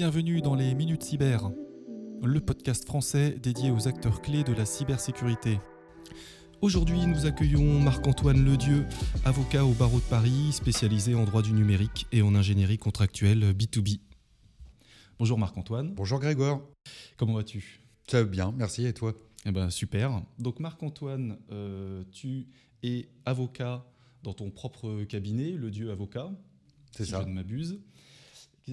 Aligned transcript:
bienvenue 0.00 0.40
dans 0.40 0.54
les 0.54 0.74
Minutes 0.74 1.02
Cyber, 1.02 1.50
le 2.22 2.40
podcast 2.40 2.86
français 2.86 3.32
dédié 3.38 3.70
aux 3.70 3.86
acteurs 3.86 4.22
clés 4.22 4.44
de 4.44 4.54
la 4.54 4.64
cybersécurité. 4.64 5.58
Aujourd'hui, 6.62 7.04
nous 7.04 7.26
accueillons 7.26 7.78
Marc-Antoine 7.80 8.42
Ledieu, 8.42 8.86
avocat 9.26 9.62
au 9.62 9.74
barreau 9.74 9.98
de 9.98 10.04
Paris, 10.04 10.52
spécialisé 10.52 11.14
en 11.14 11.24
droit 11.24 11.42
du 11.42 11.52
numérique 11.52 12.06
et 12.12 12.22
en 12.22 12.34
ingénierie 12.34 12.78
contractuelle 12.78 13.52
B2B. 13.52 14.00
Bonjour 15.18 15.36
Marc-Antoine. 15.36 15.92
Bonjour 15.94 16.18
Grégoire. 16.18 16.62
Comment 17.18 17.34
vas-tu? 17.34 17.82
Ça 18.06 18.22
va 18.22 18.26
bien, 18.26 18.54
merci. 18.56 18.86
Et 18.86 18.94
toi? 18.94 19.12
Eh 19.44 19.52
ben 19.52 19.68
super. 19.68 20.22
Donc 20.38 20.60
Marc-Antoine, 20.60 21.36
euh, 21.52 22.04
tu 22.10 22.48
es 22.82 23.10
avocat 23.26 23.84
dans 24.22 24.32
ton 24.32 24.50
propre 24.50 25.04
cabinet, 25.04 25.50
Le 25.50 25.70
Dieu 25.70 25.90
Avocat. 25.90 26.30
C'est 26.90 27.04
si 27.04 27.10
ça. 27.10 27.20
je 27.20 27.28
ne 27.28 27.34
m'abuse. 27.34 27.82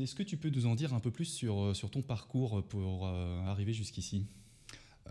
Est-ce 0.01 0.15
que 0.15 0.23
tu 0.23 0.37
peux 0.37 0.49
nous 0.49 0.65
en 0.65 0.75
dire 0.75 0.93
un 0.93 0.99
peu 0.99 1.11
plus 1.11 1.25
sur, 1.25 1.61
euh, 1.61 1.73
ton 1.91 2.01
parcours 2.01 2.63
pour 2.67 3.07
euh, 3.07 3.39
arriver 3.45 3.73
jusqu'ici? 3.73 4.25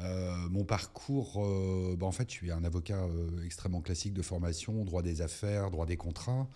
Euh, 0.01 0.49
mon 0.51 0.65
parcours, 0.65 1.43
euh, 1.45 1.97
bah, 1.97 2.07
en 2.07 2.13
fait, 2.13 2.29
je 2.31 2.35
suis 2.35 2.51
un 2.51 2.65
avocat 2.65 3.05
euh, 3.05 3.43
extrêmement 3.45 3.81
classique 3.81 4.13
de 4.13 4.23
formation, 4.23 4.85
droit 4.85 5.03
des 5.03 5.23
affaires, 5.23 5.71
droit 5.71 5.87
des 5.87 5.97
contrats. 5.97 6.49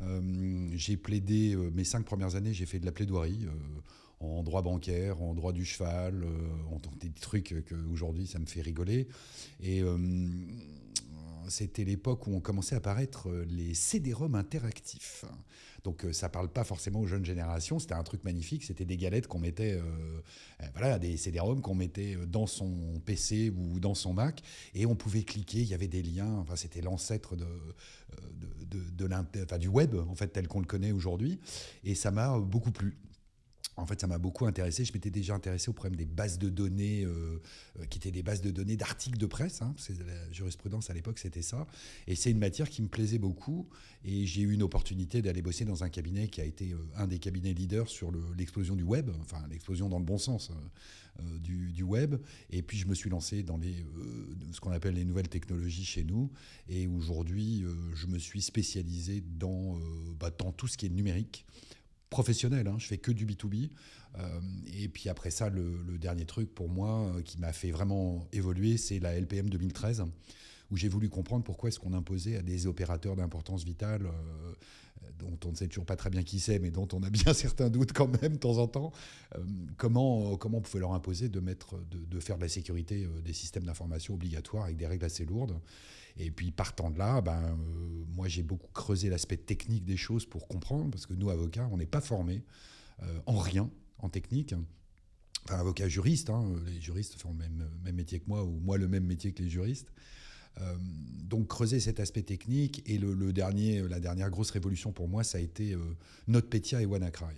Euh, 0.00 0.70
j'ai 0.74 0.96
plaidé 0.96 1.54
euh, 1.54 1.70
mes 1.74 1.84
cinq 1.84 2.04
premières 2.04 2.34
années, 2.36 2.54
j'ai 2.54 2.66
fait 2.66 2.78
de 2.78 2.86
la 2.86 2.92
plaidoirie 2.92 3.46
euh, 3.46 3.80
en 4.20 4.42
droit 4.42 4.62
bancaire, 4.62 5.22
en 5.22 5.34
droit 5.34 5.52
du 5.52 5.64
cheval, 5.64 6.24
euh, 6.24 6.74
en 6.74 6.80
des 7.00 7.10
trucs 7.10 7.64
que 7.66 7.74
aujourd'hui 7.92 8.26
ça 8.26 8.38
me 8.38 8.46
fait 8.46 8.62
rigoler. 8.62 9.08
Et 9.60 9.82
euh, 9.82 9.98
c'était 11.48 11.84
l'époque 11.84 12.26
où 12.26 12.34
on 12.34 12.40
commençait 12.40 12.74
à 12.74 12.78
apparaître 12.78 13.28
euh, 13.28 13.44
les 13.48 13.74
CD-ROM 13.74 14.34
interactifs. 14.34 15.24
Donc 15.84 16.04
euh, 16.04 16.12
ça 16.12 16.28
parle 16.28 16.48
pas 16.48 16.64
forcément 16.64 17.00
aux 17.00 17.06
jeunes 17.06 17.24
générations. 17.24 17.78
C'était 17.78 17.94
un 17.94 18.02
truc 18.02 18.24
magnifique. 18.24 18.64
C'était 18.64 18.84
des 18.84 18.96
galettes 18.96 19.26
qu'on 19.26 19.38
mettait, 19.38 19.72
euh, 19.72 20.20
voilà, 20.72 20.98
des 20.98 21.16
CD-ROM 21.16 21.60
qu'on 21.60 21.74
mettait 21.74 22.16
dans 22.26 22.46
son 22.46 23.00
PC 23.04 23.50
ou 23.50 23.80
dans 23.80 23.94
son 23.94 24.12
Mac, 24.12 24.42
et 24.74 24.86
on 24.86 24.96
pouvait 24.96 25.22
cliquer. 25.22 25.60
Il 25.60 25.68
y 25.68 25.74
avait 25.74 25.88
des 25.88 26.02
liens. 26.02 26.34
Enfin, 26.38 26.56
c'était 26.56 26.80
l'ancêtre 26.80 27.36
de, 27.36 27.46
de, 28.66 29.06
de, 29.06 29.14
enfin, 29.44 29.58
du 29.58 29.68
web 29.68 29.94
en 29.94 30.14
fait 30.14 30.28
tel 30.28 30.48
qu'on 30.48 30.60
le 30.60 30.66
connaît 30.66 30.92
aujourd'hui. 30.92 31.38
Et 31.84 31.94
ça 31.94 32.10
m'a 32.10 32.38
beaucoup 32.38 32.70
plu. 32.72 32.96
En 33.76 33.86
fait, 33.86 34.00
ça 34.00 34.08
m'a 34.08 34.18
beaucoup 34.18 34.44
intéressé. 34.44 34.84
Je 34.84 34.92
m'étais 34.92 35.10
déjà 35.10 35.36
intéressé 35.36 35.68
au 35.68 35.72
problème 35.72 35.94
des 35.94 36.04
bases 36.04 36.36
de 36.40 36.48
données, 36.48 37.04
euh, 37.04 37.40
euh, 37.78 37.84
qui 37.84 37.98
étaient 37.98 38.10
des 38.10 38.24
bases 38.24 38.40
de 38.40 38.50
données 38.50 38.76
d'articles 38.76 39.18
de 39.18 39.26
presse. 39.26 39.62
hein. 39.62 39.72
La 40.04 40.32
jurisprudence 40.32 40.90
à 40.90 40.94
l'époque, 40.94 41.20
c'était 41.20 41.42
ça. 41.42 41.64
Et 42.08 42.16
c'est 42.16 42.32
une 42.32 42.40
matière 42.40 42.68
qui 42.68 42.82
me 42.82 42.88
plaisait 42.88 43.18
beaucoup. 43.18 43.68
Et 44.04 44.26
j'ai 44.26 44.42
eu 44.42 44.52
une 44.52 44.64
opportunité 44.64 45.22
d'aller 45.22 45.42
bosser 45.42 45.64
dans 45.64 45.84
un 45.84 45.90
cabinet 45.90 46.26
qui 46.26 46.40
a 46.40 46.44
été 46.44 46.72
euh, 46.72 46.78
un 46.96 47.06
des 47.06 47.20
cabinets 47.20 47.54
leaders 47.54 47.88
sur 47.88 48.10
le- 48.10 48.34
l'explosion 48.36 48.74
du 48.74 48.82
web, 48.82 49.10
enfin 49.20 49.46
l'explosion 49.48 49.88
dans 49.88 50.00
le 50.00 50.04
bon 50.04 50.18
sens 50.18 50.50
du, 51.40 51.72
du 51.72 51.82
web. 51.84 52.16
Et 52.50 52.62
puis 52.62 52.78
je 52.78 52.86
me 52.86 52.94
suis 52.94 53.10
lancé 53.10 53.44
dans 53.44 53.58
les, 53.58 53.84
ce 54.52 54.60
qu'on 54.60 54.70
appelle 54.70 54.94
les 54.94 55.04
nouvelles 55.04 55.28
technologies 55.28 55.84
chez 55.84 56.04
nous. 56.04 56.30
Et 56.68 56.86
aujourd'hui, 56.88 57.64
je 57.94 58.06
me 58.06 58.18
suis 58.18 58.42
spécialisé 58.42 59.22
dans, 59.38 59.78
bah, 60.18 60.30
dans 60.36 60.52
tout 60.52 60.66
ce 60.68 60.76
qui 60.76 60.86
est 60.86 60.90
numérique 60.90 61.44
professionnel, 62.10 62.66
hein, 62.68 62.76
je 62.78 62.86
fais 62.86 62.98
que 62.98 63.12
du 63.12 63.26
B2B. 63.26 63.70
Euh, 64.18 64.40
et 64.74 64.88
puis 64.88 65.08
après 65.08 65.30
ça, 65.30 65.50
le, 65.50 65.98
dernier 65.98 66.24
truc 66.24 66.54
pour 66.54 66.68
moi 66.68 67.12
euh, 67.14 67.22
qui 67.22 67.38
m'a 67.38 67.52
fait 67.52 67.70
vraiment 67.70 68.26
évoluer, 68.32 68.76
c'est 68.76 68.98
la 68.98 69.18
LPM 69.18 69.50
2013, 69.50 70.04
où 70.70 70.76
j'ai 70.76 70.88
voulu 70.88 71.08
comprendre 71.08 71.44
pourquoi 71.44 71.68
est-ce 71.68 71.78
qu'on 71.78 71.92
imposait 71.92 72.36
à 72.36 72.42
des 72.42 72.66
opérateurs 72.66 73.16
d'importance 73.16 73.64
vitale, 73.64 74.06
euh, 74.06 74.54
dont 75.18 75.38
on 75.44 75.50
ne 75.50 75.56
sait 75.56 75.68
toujours 75.68 75.86
pas 75.86 75.96
très 75.96 76.10
bien 76.10 76.22
qui 76.22 76.40
c'est, 76.40 76.58
mais 76.58 76.70
dont 76.70 76.88
on 76.92 77.02
a 77.02 77.10
bien 77.10 77.32
certains 77.34 77.70
doutes 77.70 77.92
quand 77.92 78.20
même 78.22 78.34
de 78.34 78.38
temps 78.38 78.58
en 78.58 78.66
temps, 78.66 78.92
euh, 79.36 79.44
comment, 79.76 80.36
comment 80.36 80.58
on 80.58 80.60
pouvait 80.62 80.80
leur 80.80 80.92
imposer 80.92 81.28
de, 81.28 81.40
mettre, 81.40 81.76
de, 81.90 82.20
faire 82.20 82.36
de 82.36 82.42
la 82.42 82.48
sécurité 82.48 83.04
euh, 83.04 83.20
des 83.22 83.32
systèmes 83.32 83.64
d'information 83.64 84.14
obligatoires 84.14 84.64
avec 84.64 84.76
des 84.76 84.86
règles 84.86 85.04
assez 85.04 85.24
lourdes. 85.24 85.60
Et 86.18 86.30
puis 86.30 86.50
partant 86.50 86.90
de 86.90 86.98
là, 86.98 87.20
ben, 87.20 87.42
euh, 87.44 88.04
moi 88.08 88.28
j'ai 88.28 88.42
beaucoup 88.42 88.70
creusé 88.72 89.08
l'aspect 89.08 89.36
technique 89.36 89.84
des 89.84 89.96
choses 89.96 90.26
pour 90.26 90.48
comprendre, 90.48 90.90
parce 90.90 91.06
que 91.06 91.14
nous, 91.14 91.30
avocats, 91.30 91.68
on 91.70 91.76
n'est 91.76 91.86
pas 91.86 92.00
formés 92.00 92.42
euh, 93.02 93.20
en 93.26 93.38
rien 93.38 93.70
en 93.98 94.08
technique. 94.08 94.54
Enfin, 95.44 95.58
avocat 95.58 95.88
juriste, 95.88 96.30
hein, 96.30 96.44
les 96.66 96.80
juristes 96.80 97.20
font 97.20 97.32
le 97.32 97.38
même 97.84 97.94
métier 97.94 98.18
que 98.18 98.28
moi, 98.28 98.44
ou 98.44 98.58
moi 98.60 98.78
le 98.78 98.88
même 98.88 99.04
métier 99.04 99.32
que 99.32 99.42
les 99.42 99.48
juristes. 99.48 99.92
Euh, 100.60 100.76
donc 101.28 101.48
creuser 101.48 101.78
cet 101.78 102.00
aspect 102.00 102.22
technique 102.22 102.82
et 102.86 102.96
le, 102.96 103.32
dernier, 103.32 103.86
la 103.86 104.00
dernière 104.00 104.30
grosse 104.30 104.50
révolution 104.50 104.92
pour 104.92 105.08
moi, 105.08 105.24
ça 105.24 105.36
a 105.38 105.40
été 105.42 105.74
euh, 105.74 105.78
NotPetya 106.26 106.80
et 106.80 106.86
WannaCry. 106.86 107.36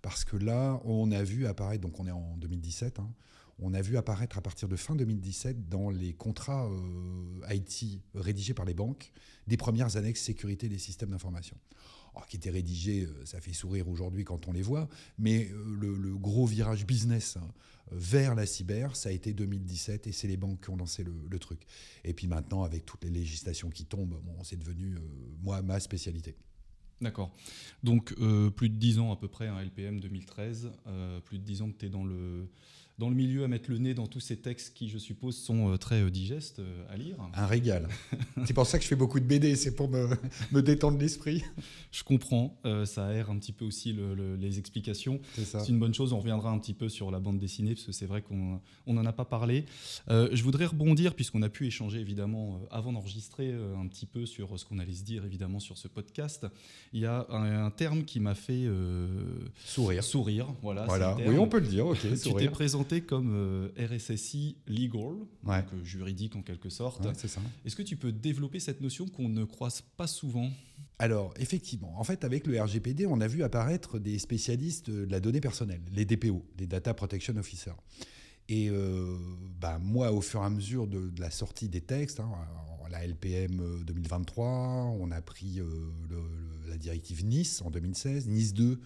Parce 0.00 0.24
que 0.24 0.36
là, 0.36 0.80
on 0.84 1.10
a 1.10 1.24
vu 1.24 1.46
apparaître, 1.46 1.82
donc 1.82 1.98
on 1.98 2.06
est 2.06 2.12
en 2.12 2.36
2017, 2.36 3.00
hein, 3.00 3.10
on 3.58 3.74
a 3.74 3.80
vu 3.80 3.96
apparaître 3.96 4.38
à 4.38 4.42
partir 4.42 4.68
de 4.68 4.76
fin 4.76 4.94
2017 4.94 5.68
dans 5.68 5.90
les 5.90 6.12
contrats 6.12 6.68
euh, 6.68 7.54
IT 7.54 8.00
rédigés 8.14 8.54
par 8.54 8.64
les 8.64 8.74
banques 8.74 9.10
des 9.48 9.56
premières 9.56 9.96
annexes 9.96 10.22
sécurité 10.22 10.68
des 10.68 10.78
systèmes 10.78 11.10
d'information. 11.10 11.56
Qui 12.28 12.36
étaient 12.36 12.50
rédigés, 12.50 13.04
euh, 13.04 13.24
ça 13.24 13.40
fait 13.40 13.52
sourire 13.52 13.88
aujourd'hui 13.88 14.24
quand 14.24 14.48
on 14.48 14.52
les 14.52 14.62
voit, 14.62 14.88
mais 15.18 15.50
euh, 15.50 15.96
le, 15.98 16.16
gros 16.16 16.46
virage 16.46 16.86
business 16.86 17.36
hein, 17.36 17.48
vers 17.92 18.34
la 18.34 18.46
cyber, 18.46 18.96
ça 18.96 19.10
a 19.10 19.12
été 19.12 19.32
2017 19.32 20.06
et 20.06 20.12
c'est 20.12 20.26
les 20.26 20.36
banques 20.36 20.62
qui 20.62 20.70
ont 20.70 20.76
lancé 20.76 21.04
le, 21.04 21.38
truc. 21.38 21.60
Et 22.04 22.14
puis 22.14 22.26
maintenant, 22.26 22.62
avec 22.62 22.86
toutes 22.86 23.04
les 23.04 23.10
législations 23.10 23.70
qui 23.70 23.84
tombent, 23.84 24.20
bon, 24.24 24.42
c'est 24.44 24.58
devenu, 24.58 24.94
euh, 24.94 25.00
moi, 25.42 25.62
ma 25.62 25.78
spécialité. 25.78 26.34
D'accord. 27.02 27.36
Donc 27.82 28.14
plus 28.56 28.70
de 28.70 28.76
10 28.76 29.00
ans 29.00 29.12
à 29.12 29.16
peu 29.16 29.28
près, 29.28 29.48
un 29.48 29.60
LPM 29.60 30.00
2013, 30.00 30.72
euh, 30.86 31.20
plus 31.20 31.38
de 31.38 31.44
10 31.44 31.60
ans 31.62 31.70
que 31.70 31.76
tu 31.76 31.86
es 31.86 31.90
dans 31.90 32.04
le, 32.04 32.48
dans 32.98 33.10
le 33.10 33.14
milieu 33.14 33.44
à 33.44 33.48
mettre 33.48 33.70
le 33.70 33.76
nez 33.76 33.92
dans 33.92 34.06
tous 34.06 34.20
ces 34.20 34.36
textes 34.38 34.72
qui, 34.74 34.88
je 34.88 34.96
suppose, 34.96 35.36
sont 35.36 35.70
euh, 35.70 35.76
très 35.76 36.00
euh, 36.02 36.10
digestes 36.10 36.60
euh, 36.60 36.82
à 36.88 36.96
lire. 36.96 37.16
Un 37.34 37.46
régal. 37.46 37.88
c'est 38.46 38.54
pour 38.54 38.66
ça 38.66 38.78
que 38.78 38.84
je 38.84 38.88
fais 38.88 38.96
beaucoup 38.96 39.20
de 39.20 39.26
BD, 39.26 39.54
c'est 39.54 39.74
pour 39.74 39.90
me, 39.90 40.08
me 40.52 40.62
détendre 40.62 40.98
l'esprit. 40.98 41.44
Je 41.92 42.02
comprends, 42.04 42.58
euh, 42.64 42.86
ça 42.86 43.06
aère 43.08 43.28
un 43.30 43.38
petit 43.38 43.52
peu 43.52 43.66
aussi 43.66 43.92
le- 43.92 44.14
le- 44.14 44.36
les 44.36 44.58
explications. 44.58 45.20
C'est 45.34 45.68
une 45.68 45.78
bonne 45.78 45.92
chose, 45.92 46.14
on 46.14 46.20
reviendra 46.20 46.50
un 46.50 46.58
petit 46.58 46.72
peu 46.72 46.88
sur 46.88 47.10
la 47.10 47.20
bande 47.20 47.38
dessinée, 47.38 47.74
parce 47.74 47.84
que 47.84 47.92
c'est 47.92 48.06
vrai 48.06 48.22
qu'on 48.22 48.60
n'en 48.86 49.04
a 49.04 49.12
pas 49.12 49.26
parlé. 49.26 49.66
Euh, 50.08 50.30
je 50.32 50.42
voudrais 50.42 50.64
rebondir, 50.66 51.14
puisqu'on 51.14 51.42
a 51.42 51.50
pu 51.50 51.66
échanger 51.66 52.00
évidemment 52.00 52.60
avant 52.70 52.92
d'enregistrer 52.94 53.52
un 53.52 53.86
petit 53.88 54.06
peu 54.06 54.24
sur 54.24 54.58
ce 54.58 54.64
qu'on 54.64 54.78
allait 54.78 54.94
se 54.94 55.04
dire 55.04 55.24
évidemment 55.26 55.60
sur 55.60 55.76
ce 55.76 55.88
podcast. 55.88 56.46
Il 56.94 57.00
y 57.00 57.06
a 57.06 57.26
un, 57.28 57.66
un 57.66 57.70
terme 57.70 58.04
qui 58.04 58.20
m'a 58.20 58.34
fait 58.34 58.64
euh, 58.64 59.06
Sourire. 59.66 60.02
sourire. 60.02 60.46
Voilà, 60.62 60.84
Voilà. 60.86 61.14
Oui, 61.26 61.36
on 61.38 61.46
peut 61.48 61.60
le 61.60 61.66
dire, 61.66 61.86
ok, 61.86 61.98
Tu 62.00 62.08
t'es 62.08 62.16
sourire. 62.16 62.52
Présenté 62.86 63.06
comme 63.06 63.30
euh, 63.34 63.68
RSSI 63.78 64.56
legal, 64.66 65.16
Ouais. 65.44 65.62
donc 65.62 65.72
euh, 65.74 65.84
juridique 65.84 66.36
en 66.36 66.42
quelque 66.42 66.70
sorte. 66.70 67.04
Ouais, 67.04 67.12
c'est 67.16 67.28
ça. 67.28 67.40
Est-ce 67.64 67.76
que 67.76 67.82
tu 67.82 67.96
peux 67.96 68.12
développer 68.12 68.60
cette 68.60 68.80
notion 68.80 69.06
qu'on 69.06 69.28
ne 69.28 69.44
croise 69.44 69.82
pas 69.96 70.06
souvent? 70.06 70.50
Alors, 70.98 71.34
effectivement, 71.38 71.98
en 71.98 72.04
fait, 72.04 72.24
avec 72.24 72.46
le 72.46 72.60
RGPD, 72.60 73.06
on 73.06 73.20
a 73.20 73.26
vu 73.28 73.42
apparaître 73.42 73.98
des 73.98 74.18
spécialistes 74.18 74.90
de 74.90 75.04
la 75.10 75.20
donnée 75.20 75.40
personnelle, 75.40 75.82
les 75.92 76.04
DPO, 76.04 76.44
les 76.58 76.66
Data 76.66 76.94
Protection 76.94 77.36
Officers. 77.36 77.76
Et 78.48 78.70
euh, 78.70 79.16
bah, 79.60 79.78
moi, 79.78 80.12
au 80.12 80.20
fur 80.20 80.40
et 80.42 80.44
à 80.46 80.50
mesure 80.50 80.86
de, 80.86 81.10
de 81.10 81.20
la 81.20 81.30
sortie 81.30 81.68
des 81.68 81.80
textes, 81.80 82.20
hein, 82.20 82.30
la 82.90 83.04
LPM 83.04 83.60
euh, 83.60 83.82
2023, 83.84 84.46
on 84.98 85.10
a 85.10 85.20
pris 85.20 85.58
euh, 85.58 85.64
le- 86.08 86.16
le- 86.16 86.70
la 86.70 86.76
directive 86.78 87.24
Nice 87.24 87.60
en 87.62 87.70
2016, 87.70 88.28
Nice 88.28 88.54
2, 88.54 88.80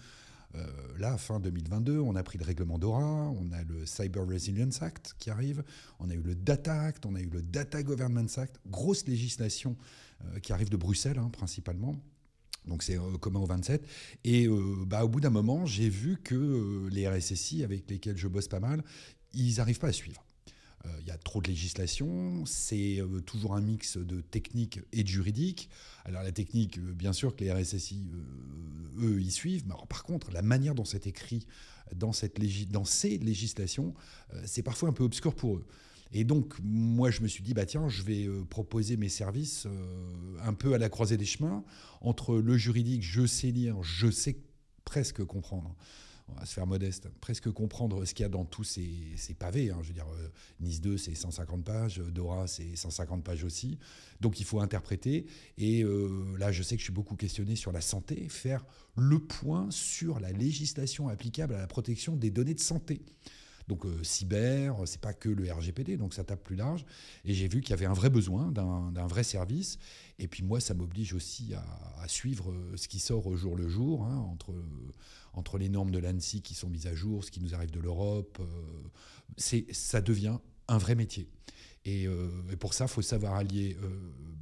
euh, 0.55 0.67
là, 0.97 1.17
fin 1.17 1.39
2022, 1.39 1.99
on 1.99 2.15
a 2.15 2.23
pris 2.23 2.37
le 2.37 2.45
règlement 2.45 2.77
DORA, 2.77 3.29
on 3.31 3.51
a 3.51 3.63
le 3.63 3.85
Cyber 3.85 4.27
Resilience 4.27 4.81
Act 4.81 5.15
qui 5.17 5.29
arrive, 5.29 5.63
on 5.99 6.09
a 6.09 6.13
eu 6.13 6.21
le 6.21 6.35
Data 6.35 6.81
Act, 6.81 7.05
on 7.05 7.15
a 7.15 7.21
eu 7.21 7.29
le 7.29 7.41
Data 7.41 7.81
Governance 7.83 8.37
Act, 8.37 8.59
grosse 8.67 9.07
législation 9.07 9.77
euh, 10.25 10.39
qui 10.39 10.53
arrive 10.53 10.69
de 10.69 10.77
Bruxelles 10.77 11.19
hein, 11.19 11.29
principalement. 11.31 11.95
Donc 12.67 12.83
c'est 12.83 12.97
euh, 12.97 13.17
commun 13.19 13.39
aux 13.39 13.45
27. 13.45 13.87
Et 14.23 14.47
euh, 14.47 14.85
bah, 14.85 15.03
au 15.03 15.07
bout 15.07 15.21
d'un 15.21 15.29
moment, 15.29 15.65
j'ai 15.65 15.89
vu 15.89 16.17
que 16.17 16.87
les 16.91 17.07
RSSI 17.07 17.63
avec 17.63 17.89
lesquels 17.89 18.17
je 18.17 18.27
bosse 18.27 18.47
pas 18.47 18.59
mal, 18.59 18.83
ils 19.33 19.57
n'arrivent 19.57 19.79
pas 19.79 19.87
à 19.87 19.93
suivre. 19.93 20.23
Euh, 20.85 20.89
Il 21.01 21.07
y 21.07 21.11
a 21.11 21.17
trop 21.17 21.41
de 21.41 21.47
législation, 21.47 22.45
c'est 22.45 22.99
euh, 23.01 23.19
toujours 23.21 23.55
un 23.55 23.61
mix 23.61 23.97
de 23.97 24.21
technique 24.21 24.79
et 24.91 25.03
de 25.03 25.07
juridique. 25.07 25.69
Alors 26.05 26.23
la 26.23 26.31
technique, 26.31 26.77
euh, 26.79 26.93
bien 26.93 27.13
sûr 27.13 27.35
que 27.35 27.43
les 27.43 27.51
RSSI, 27.51 28.03
euh, 28.13 29.05
eux, 29.15 29.21
y 29.21 29.31
suivent, 29.31 29.63
mais 29.67 29.75
par 29.89 30.03
contre, 30.03 30.31
la 30.31 30.41
manière 30.41 30.73
dont 30.75 30.85
c'est 30.85 31.07
écrit 31.07 31.45
dans, 31.95 32.13
cette 32.13 32.39
légi- 32.39 32.67
dans 32.67 32.85
ces 32.85 33.17
législations, 33.17 33.93
euh, 34.33 34.41
c'est 34.45 34.63
parfois 34.63 34.89
un 34.89 34.93
peu 34.93 35.03
obscur 35.03 35.35
pour 35.35 35.57
eux. 35.57 35.65
Et 36.13 36.23
donc, 36.25 36.55
moi, 36.61 37.09
je 37.09 37.21
me 37.21 37.27
suis 37.27 37.41
dit, 37.43 37.53
bah 37.53 37.65
tiens, 37.65 37.87
je 37.87 38.01
vais 38.03 38.25
euh, 38.25 38.43
proposer 38.43 38.97
mes 38.97 39.07
services 39.09 39.65
euh, 39.65 40.37
un 40.43 40.53
peu 40.53 40.73
à 40.73 40.77
la 40.77 40.89
croisée 40.89 41.15
des 41.17 41.25
chemins 41.25 41.63
entre 42.01 42.35
le 42.37 42.57
juridique, 42.57 43.01
je 43.03 43.25
sais 43.25 43.51
lire, 43.51 43.81
je 43.83 44.11
sais 44.11 44.37
presque 44.83 45.23
comprendre, 45.23 45.73
on 46.27 46.33
va 46.33 46.45
se 46.45 46.53
faire 46.53 46.67
modeste, 46.67 47.09
presque 47.19 47.49
comprendre 47.51 48.05
ce 48.05 48.13
qu'il 48.13 48.23
y 48.23 48.25
a 48.25 48.29
dans 48.29 48.45
tous 48.45 48.63
ces, 48.63 49.35
pavés. 49.37 49.71
Hein. 49.71 49.79
Je 49.81 49.87
veux 49.87 49.93
dire, 49.93 50.07
euh, 50.07 50.29
Nice 50.59 50.81
2, 50.81 50.97
c'est 50.97 51.15
150 51.15 51.63
pages, 51.63 51.97
Dora, 51.97 52.47
c'est 52.47 52.75
150 52.75 53.23
pages 53.23 53.43
aussi. 53.43 53.77
Donc 54.19 54.39
il 54.39 54.45
faut 54.45 54.59
interpréter. 54.59 55.25
Et 55.57 55.83
euh, 55.83 56.35
là, 56.37 56.51
je 56.51 56.63
sais 56.63 56.75
que 56.75 56.79
je 56.79 56.85
suis 56.85 56.93
beaucoup 56.93 57.15
questionné 57.15 57.55
sur 57.55 57.71
la 57.71 57.81
santé, 57.81 58.27
faire 58.29 58.65
le 58.95 59.19
point 59.19 59.69
sur 59.71 60.19
la 60.19 60.31
législation 60.31 61.07
applicable 61.07 61.55
à 61.55 61.59
la 61.59 61.67
protection 61.67 62.15
des 62.15 62.31
données 62.31 62.53
de 62.53 62.59
santé. 62.59 63.01
Donc 63.67 63.85
euh, 63.85 64.03
cyber, 64.03 64.75
c'est 64.85 64.99
pas 64.99 65.13
que 65.13 65.29
le 65.29 65.49
RGPD, 65.51 65.95
donc 65.95 66.13
ça 66.13 66.25
tape 66.25 66.43
plus 66.43 66.57
large. 66.57 66.85
Et 67.23 67.33
j'ai 67.33 67.47
vu 67.47 67.61
qu'il 67.61 67.69
y 67.69 67.73
avait 67.73 67.85
un 67.85 67.93
vrai 67.93 68.09
besoin 68.09 68.51
d'un 68.51 69.07
vrai 69.07 69.23
service. 69.23 69.77
Et 70.19 70.27
puis 70.27 70.43
moi, 70.43 70.59
ça 70.59 70.73
m'oblige 70.73 71.13
aussi 71.13 71.53
à, 71.53 72.07
suivre 72.07 72.51
euh, 72.51 72.75
ce 72.75 72.89
qui 72.89 72.99
sort 72.99 73.27
au 73.27 73.35
jour 73.37 73.55
le 73.55 73.69
jour, 73.69 74.03
hein, 74.03 74.17
entre, 74.17 74.53
entre 75.33 75.57
les 75.57 75.69
normes 75.69 75.91
de 75.91 75.99
l'ANSI 75.99 76.41
qui 76.41 76.53
sont 76.53 76.69
mises 76.69 76.87
à 76.87 76.93
jour, 76.93 77.23
ce 77.23 77.31
qui 77.31 77.39
nous 77.39 77.53
arrive 77.55 77.71
de 77.71 77.79
l'Europe. 77.79 78.39
Euh, 78.39 79.61
ça 79.71 80.01
devient 80.01 80.37
un 80.67 80.77
vrai 80.77 80.95
métier. 80.95 81.29
Et, 81.83 82.07
pour 82.59 82.75
ça, 82.75 82.85
il 82.85 82.89
faut 82.89 83.01
savoir 83.01 83.33
allier 83.33 83.75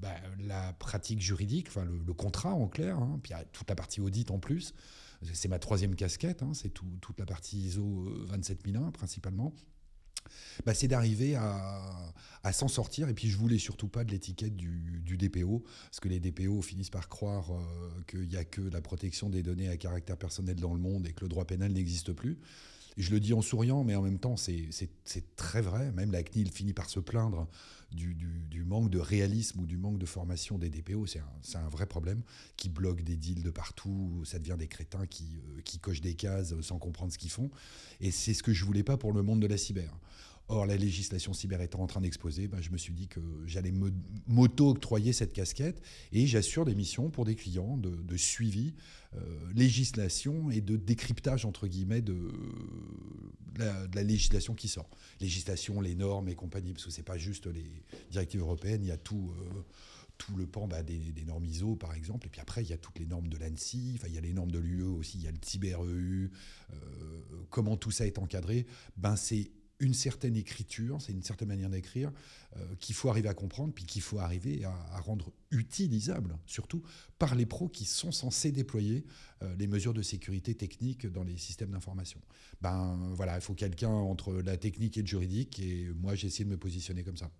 bah, 0.01 0.15
la 0.39 0.73
pratique 0.73 1.21
juridique, 1.21 1.67
enfin 1.69 1.85
le, 1.85 2.13
contrat 2.13 2.53
en 2.53 2.67
clair, 2.67 2.97
hein, 2.97 3.17
puis 3.23 3.31
il 3.31 3.37
y 3.37 3.39
a 3.39 3.45
toute 3.45 3.69
la 3.69 3.75
partie 3.75 4.01
audit 4.01 4.29
en 4.29 4.39
plus 4.39 4.73
c'est 5.33 5.47
ma 5.47 5.59
troisième 5.59 5.95
casquette, 5.95 6.43
hein, 6.43 6.51
c'est 6.53 6.69
toute 6.69 7.19
la 7.19 7.25
partie 7.25 7.57
ISO 7.57 8.09
27001 8.29 8.91
principalement. 8.91 9.53
Bah, 10.65 10.73
c'est 10.73 10.87
d'arriver 10.87 11.35
à, 11.35 12.13
s'en 12.53 12.67
sortir. 12.67 13.09
Et 13.09 13.13
puis, 13.13 13.29
je 13.29 13.37
voulais 13.37 13.59
surtout 13.59 13.87
pas 13.87 14.03
de 14.03 14.11
l'étiquette 14.11 14.55
du, 14.55 15.17
DPO, 15.17 15.63
parce 15.85 15.99
que 15.99 16.07
les 16.07 16.19
DPO 16.19 16.61
finissent 16.61 16.89
par 16.89 17.09
croire 17.09 17.51
euh, 17.51 17.89
qu'il 18.07 18.27
n'y 18.27 18.37
a 18.37 18.45
que 18.45 18.61
la 18.61 18.81
protection 18.81 19.29
des 19.29 19.43
données 19.43 19.69
à 19.69 19.77
caractère 19.77 20.17
personnel 20.17 20.55
dans 20.55 20.73
le 20.73 20.79
monde 20.79 21.07
et 21.07 21.13
que 21.13 21.21
le 21.21 21.29
droit 21.29 21.45
pénal 21.45 21.71
n'existe 21.71 22.13
plus. 22.13 22.37
Je 22.99 23.11
le 23.11 23.19
dis 23.21 23.33
en 23.33 23.41
souriant, 23.41 23.83
mais 23.85 23.95
en 23.95 24.01
même 24.01 24.19
temps, 24.19 24.35
c'est 24.35 24.69
très 25.37 25.61
vrai. 25.61 25.91
Même 25.93 26.11
la 26.11 26.21
CNIL 26.21 26.51
finit 26.51 26.73
par 26.73 26.89
se 26.89 26.99
plaindre 26.99 27.47
du, 27.91 28.63
manque 28.65 28.89
de 28.89 28.99
réalisme 28.99 29.61
ou 29.61 29.65
du 29.65 29.77
manque 29.77 29.97
de 29.97 30.05
formation 30.05 30.57
des 30.57 30.69
DPO. 30.69 31.05
C'est 31.05 31.21
un, 31.55 31.69
vrai 31.69 31.85
problème 31.85 32.21
qui 32.57 32.67
bloque 32.67 33.01
des 33.01 33.15
deals 33.15 33.41
de 33.41 33.51
partout. 33.51 34.21
Ça 34.25 34.37
devient 34.37 34.57
des 34.59 34.67
crétins 34.67 35.07
qui, 35.07 35.37
euh, 35.37 35.61
qui 35.61 35.79
cochent 35.79 36.01
des 36.01 36.13
cases 36.13 36.53
sans 36.61 36.77
comprendre 36.77 37.13
ce 37.13 37.17
qu'ils 37.17 37.31
font. 37.31 37.49
Et 38.01 38.11
c'est 38.11 38.33
ce 38.33 38.43
que 38.43 38.53
je 38.53 38.65
voulais 38.65 38.83
pas 38.83 38.97
pour 38.97 39.13
le 39.13 39.23
monde 39.23 39.39
de 39.39 39.47
la 39.47 39.57
cyber. 39.57 39.97
Or, 40.51 40.65
la 40.65 40.77
législation 40.77 41.31
cyber 41.31 41.61
étant 41.61 41.81
en 41.81 41.85
train 41.85 42.01
d'exploser, 42.01 42.47
ben, 42.47 42.59
je 42.59 42.71
me 42.71 42.77
suis 42.77 42.95
dit 42.95 43.07
que 43.07 43.19
j'allais 43.45 43.71
m'auto-octroyer 44.25 45.13
cette 45.13 45.31
casquette 45.31 45.79
et 46.11 46.25
j'assure 46.25 46.65
des 46.65 46.73
missions 46.73 47.11
pour 47.11 47.23
des 47.23 47.35
clients 47.35 47.77
de, 47.77 48.17
suivi, 48.17 48.73
euh, 49.13 49.19
législation 49.53 50.49
et 50.49 50.61
de 50.61 50.75
décryptage, 50.75 51.45
entre 51.45 51.67
guillemets, 51.67 52.01
de, 52.01 52.31
la, 53.59 54.03
législation 54.03 54.55
qui 54.55 54.67
sort. 54.69 54.89
Législation, 55.21 55.81
les 55.81 55.93
normes 55.93 56.29
et 56.29 56.35
compagnie, 56.35 56.73
parce 56.73 56.85
que 56.85 56.91
ce 56.91 56.97
n'est 56.97 57.03
pas 57.03 57.19
juste 57.19 57.45
les 57.45 57.83
directives 58.09 58.41
européennes, 58.41 58.83
il 58.83 58.87
y 58.87 58.91
a 58.91 58.97
tout. 58.97 59.31
Euh, 59.37 59.61
tout 60.17 60.35
le 60.35 60.45
pan 60.45 60.67
bah, 60.67 60.83
des, 60.83 60.99
normes 61.25 61.45
ISO, 61.45 61.77
par 61.77 61.93
exemple. 61.93 62.27
Et 62.27 62.29
puis 62.29 62.41
après, 62.41 62.61
il 62.61 62.69
y 62.69 62.73
a 62.73 62.77
toutes 62.77 62.99
les 62.99 63.05
normes 63.05 63.29
de 63.29 63.37
l'ANSI, 63.37 63.97
il 64.05 64.13
y 64.13 64.17
a 64.17 64.21
les 64.21 64.33
normes 64.33 64.51
de 64.51 64.59
l'UE 64.59 64.83
aussi, 64.83 65.17
il 65.17 65.23
y 65.23 65.27
a 65.29 65.31
le 65.31 65.37
Cyber 65.41 65.81
EU. 65.81 66.29
Euh, 66.73 66.75
comment 67.49 67.77
tout 67.77 67.91
ça 67.91 68.05
est 68.05 68.17
encadré 68.17 68.67
ben, 68.97 69.15
C'est 69.15 69.49
une 69.79 69.93
certaine 69.93 70.35
écriture, 70.35 71.01
c'est 71.01 71.13
une 71.13 71.23
certaine 71.23 71.47
manière 71.47 71.69
d'écrire 71.69 72.11
euh, 72.57 72.75
qu'il 72.79 72.95
faut 72.95 73.09
arriver 73.09 73.29
à 73.29 73.33
comprendre, 73.33 73.73
puis 73.73 73.85
qu'il 73.85 74.01
faut 74.01 74.19
arriver 74.19 74.65
à, 74.65 74.99
rendre 74.99 75.31
utilisable, 75.51 76.37
surtout 76.45 76.83
par 77.17 77.35
les 77.35 77.45
pros 77.45 77.69
qui 77.69 77.85
sont 77.85 78.11
censés 78.11 78.51
déployer 78.51 79.05
euh, 79.41 79.55
les 79.57 79.67
mesures 79.67 79.93
de 79.93 80.01
sécurité 80.01 80.53
technique 80.53 81.07
dans 81.07 81.23
les 81.23 81.37
systèmes 81.37 81.71
d'information. 81.71 82.19
Ben 82.61 83.11
voilà, 83.13 83.35
il 83.35 83.41
faut 83.41 83.53
quelqu'un 83.53 83.89
entre 83.89 84.33
la 84.33 84.57
technique 84.57 84.97
et 84.97 85.01
le 85.01 85.07
juridique, 85.07 85.59
et 85.59 85.89
moi 85.95 86.15
j'ai 86.15 86.27
essayé 86.27 86.45
de 86.45 86.49
me 86.49 86.57
positionner 86.57 87.03
comme 87.03 87.17
ça. 87.17 87.31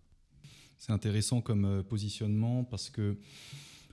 C'est 0.78 0.94
intéressant 0.94 1.42
comme 1.42 1.66
euh, 1.66 1.84
positionnement 1.84 2.64
parce 2.64 2.90
que 2.90 3.18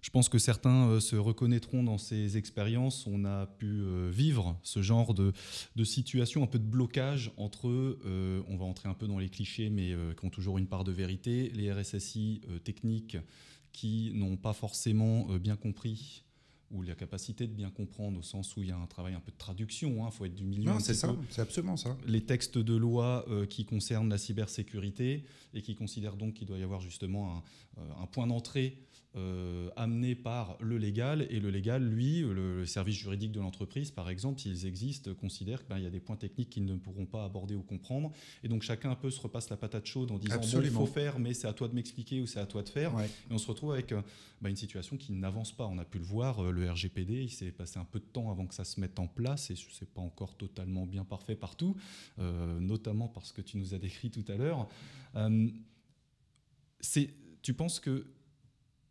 je 0.02 0.10
pense 0.10 0.28
que 0.28 0.38
certains 0.38 0.88
euh, 0.88 1.00
se 1.00 1.16
reconnaîtront 1.16 1.82
dans 1.82 1.98
ces 1.98 2.37
expériences. 2.37 3.06
On 3.06 3.25
a 3.25 3.46
pu 3.46 3.66
euh, 3.66 4.10
vivre 4.12 4.58
ce 4.62 4.82
genre 4.82 5.14
de, 5.14 5.32
situation, 5.84 6.43
un 6.43 6.46
peu 6.46 6.58
de 6.58 6.64
blocage 6.64 7.32
entre, 7.37 7.69
euh, 7.69 8.43
on 8.48 8.56
va 8.56 8.64
entrer 8.64 8.88
un 8.88 8.94
peu 8.94 9.06
dans 9.06 9.19
les 9.19 9.28
clichés, 9.28 9.70
mais 9.70 9.94
qui 10.19 10.25
ont 10.25 10.31
toujours 10.31 10.58
une 10.58 10.66
part 10.66 10.84
de 10.84 10.93
vérité, 10.93 11.50
les 11.54 11.72
RSSI 11.72 12.43
techniques 12.64 13.16
qui 13.72 14.12
n'ont 14.14 14.37
pas 14.37 14.52
forcément 14.52 15.26
bien 15.38 15.56
compris 15.56 16.22
ou 16.70 16.82
la 16.82 16.94
capacité 16.94 17.46
de 17.46 17.52
bien 17.52 17.70
comprendre 17.70 18.19
au 18.19 18.22
sens 18.22 18.56
où 18.56 18.62
il 18.62 18.69
y 18.69 18.72
a 18.72 18.76
un 18.76 18.87
travail 18.87 19.14
un 19.14 19.20
peu 19.20 19.31
de 19.31 19.37
traduction, 19.37 19.94
il 19.96 20.00
hein, 20.00 20.10
faut 20.10 20.25
être 20.25 20.34
du 20.34 20.44
milieu. 20.44 20.64
Non, 20.64 20.81
c'est 20.81 20.94
ça, 20.94 21.14
c'est 21.31 21.43
absolument 21.43 21.76
ça. 21.76 21.96
Les 22.06 22.22
textes 22.22 22.58
de 22.58 22.75
loi 22.75 23.25
qui 23.50 23.64
concernent 23.64 24.08
la 24.08 24.19
cybersécurité 24.19 25.25
et 25.54 25.62
qui 25.62 25.75
considèrent 25.75 26.16
donc 26.16 26.34
qu'il 26.34 26.46
doit 26.46 26.58
y 26.58 26.62
avoir 26.62 26.81
justement 26.81 27.43
un 27.76 28.06
point 28.06 28.26
d'entrée 28.26 28.78
euh, 29.17 29.71
amené 29.77 30.15
par 30.15 30.59
le 30.61 30.77
légal. 30.77 31.27
Et 31.31 31.41
le 31.41 31.49
légal, 31.49 31.83
lui, 31.83 32.21
le, 32.21 32.67
service 32.67 32.97
juridique 32.97 33.33
de 33.33 33.41
l'entreprise, 33.41 33.91
par 33.91 34.11
exemple, 34.11 34.41
s'ils 34.41 34.67
existent, 34.67 35.15
considère 35.15 35.61
qu'il 35.61 35.69
ben, 35.69 35.79
y 35.79 35.87
a 35.87 35.91
des 35.91 36.01
points 36.01 36.17
techniques 36.17 36.51
qu'ils 36.51 36.67
ne 36.67 36.77
pourront 36.77 37.07
pas 37.07 37.25
aborder 37.25 37.55
ou 37.55 37.63
comprendre. 37.63 38.13
Et 38.45 38.49
donc 38.49 38.63
chacun 38.63 38.91
un 38.91 38.95
peu 38.95 39.11
se 39.11 39.21
repasse 39.21 39.49
la 39.49 39.57
patate 39.57 39.87
chaude 39.87 40.11
en 40.11 40.19
disant 40.19 40.37
bon, 40.37 40.61
il 40.63 40.71
faut 40.71 40.87
faire, 40.87 41.19
mais 41.19 41.33
c'est 41.33 41.49
à 41.49 41.55
toi 41.55 41.69
de 41.69 41.75
m'expliquer 41.75 42.21
ou 42.21 42.27
c'est 42.27 42.41
à 42.41 42.47
toi 42.47 42.63
de 42.63 42.69
faire. 42.69 42.93
Et 43.01 43.09
on 43.33 43.39
se 43.39 43.47
retrouve 43.47 43.73
avec 43.73 43.93
euh, 43.93 44.03
ben, 44.43 44.51
une 44.51 44.57
situation 44.57 44.99
qui 44.99 45.13
n'avance 45.13 45.53
pas. 45.53 45.67
On 45.67 45.79
a 45.79 45.85
pu 45.85 45.99
le 45.99 46.05
voir, 46.05 46.45
euh, 46.45 46.51
le 46.51 46.71
RGPD, 46.71 47.23
il 47.23 47.31
s'est 47.31 47.53
passé 47.53 47.79
un 47.79 47.85
peu 47.85 48.01
de 48.01 48.05
temps 48.05 48.31
avant 48.31 48.47
que 48.47 48.55
ça 48.55 48.65
se 48.65 48.81
mette 48.81 48.99
en 48.99 49.07
place 49.07 49.51
et 49.51 49.57
ce 49.57 49.65
n'est 49.65 49.91
pas 49.95 50.03
encore 50.03 50.37
totalement 50.37 50.85
bien 50.87 51.05
parfait 51.05 51.37
partout, 51.37 51.77
notamment 52.19 53.09
parce 53.09 53.33
que 53.33 53.41
tu 53.41 53.57
nous 53.57 53.73
as 53.73 53.79
décrit 53.79 54.11
tout 54.11 54.25
à 54.29 54.37
l'heure. 54.37 54.69
tu 57.43 57.55
penses 57.55 57.81
que 57.81 57.91
euh, 57.91 58.16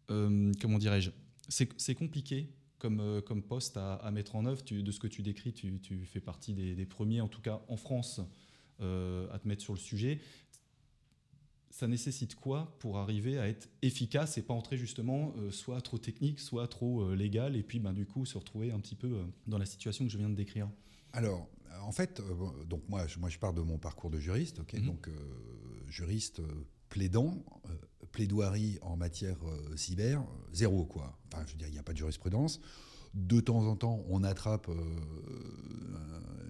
comment 0.07 0.77
dirais-je, 0.77 1.11
c'est 1.49 1.95
compliqué 1.95 2.49
comme, 2.79 2.99
euh, 2.99 3.21
comme 3.21 3.41
poste 3.41 3.77
à, 3.77 4.09
mettre 4.11 4.35
en 4.35 4.45
œuvre. 4.45 4.63
de 4.63 4.91
ce 4.91 4.99
que 4.99 5.07
tu 5.07 5.21
décris, 5.21 5.53
tu, 5.53 6.05
fais 6.05 6.19
partie 6.19 6.53
des, 6.53 6.85
premiers, 6.85 7.21
en 7.21 7.27
tout 7.27 7.41
cas 7.41 7.61
en 7.67 7.77
France, 7.77 8.21
euh, 8.81 9.27
à 9.31 9.39
te 9.39 9.47
mettre 9.47 9.61
sur 9.61 9.73
le 9.73 9.79
sujet. 9.79 10.19
Ça 11.69 11.87
nécessite 11.87 12.35
quoi 12.35 12.77
pour 12.79 12.97
arriver 12.99 13.37
à 13.37 13.49
être 13.49 13.69
efficace 13.81 14.37
et 14.37 14.41
pas 14.41 14.53
entrer 14.53 14.77
justement 14.77 15.33
soit 15.51 15.81
trop 15.81 15.97
technique, 15.97 16.39
soit 16.39 16.69
trop 16.69 17.13
légal, 17.13 17.57
et 17.57 17.63
puis 17.63 17.79
ben, 17.79 17.91
du 17.91 18.05
coup 18.05 18.25
se 18.25 18.37
retrouver 18.37 18.71
un 18.71 18.79
petit 18.79 18.95
peu 18.95 19.17
dans 19.47 19.57
la 19.57 19.65
situation 19.65 20.05
que 20.05 20.11
je 20.11 20.17
viens 20.17 20.29
de 20.29 20.35
décrire? 20.35 20.69
Alors, 21.11 21.49
en 21.81 21.91
fait, 21.91 22.21
donc 22.69 22.87
moi, 22.87 23.07
je, 23.07 23.19
moi, 23.19 23.27
je 23.27 23.39
pars 23.39 23.53
de 23.53 23.61
mon 23.61 23.77
parcours 23.77 24.09
de 24.09 24.19
juriste, 24.19 24.59
ok, 24.59 24.73
mhm. 24.73 24.85
donc 24.85 25.09
juriste 25.89 26.41
plaidant, 26.87 27.43
plaidoirie 28.15 28.79
en 28.81 28.95
matière 28.95 29.35
euh, 29.45 29.75
cyber, 29.75 30.23
zéro 30.53 30.85
quoi. 30.85 31.17
Enfin, 31.27 31.43
je 31.45 31.51
veux 31.51 31.57
dire, 31.57 31.67
il 31.67 31.73
n'y 31.73 31.79
a 31.79 31.83
pas 31.83 31.91
de 31.91 31.97
jurisprudence. 31.97 32.61
De 33.13 33.41
temps 33.41 33.65
en 33.67 33.75
temps, 33.75 34.03
on 34.07 34.23
attrape 34.23 34.69
euh, 34.69 34.75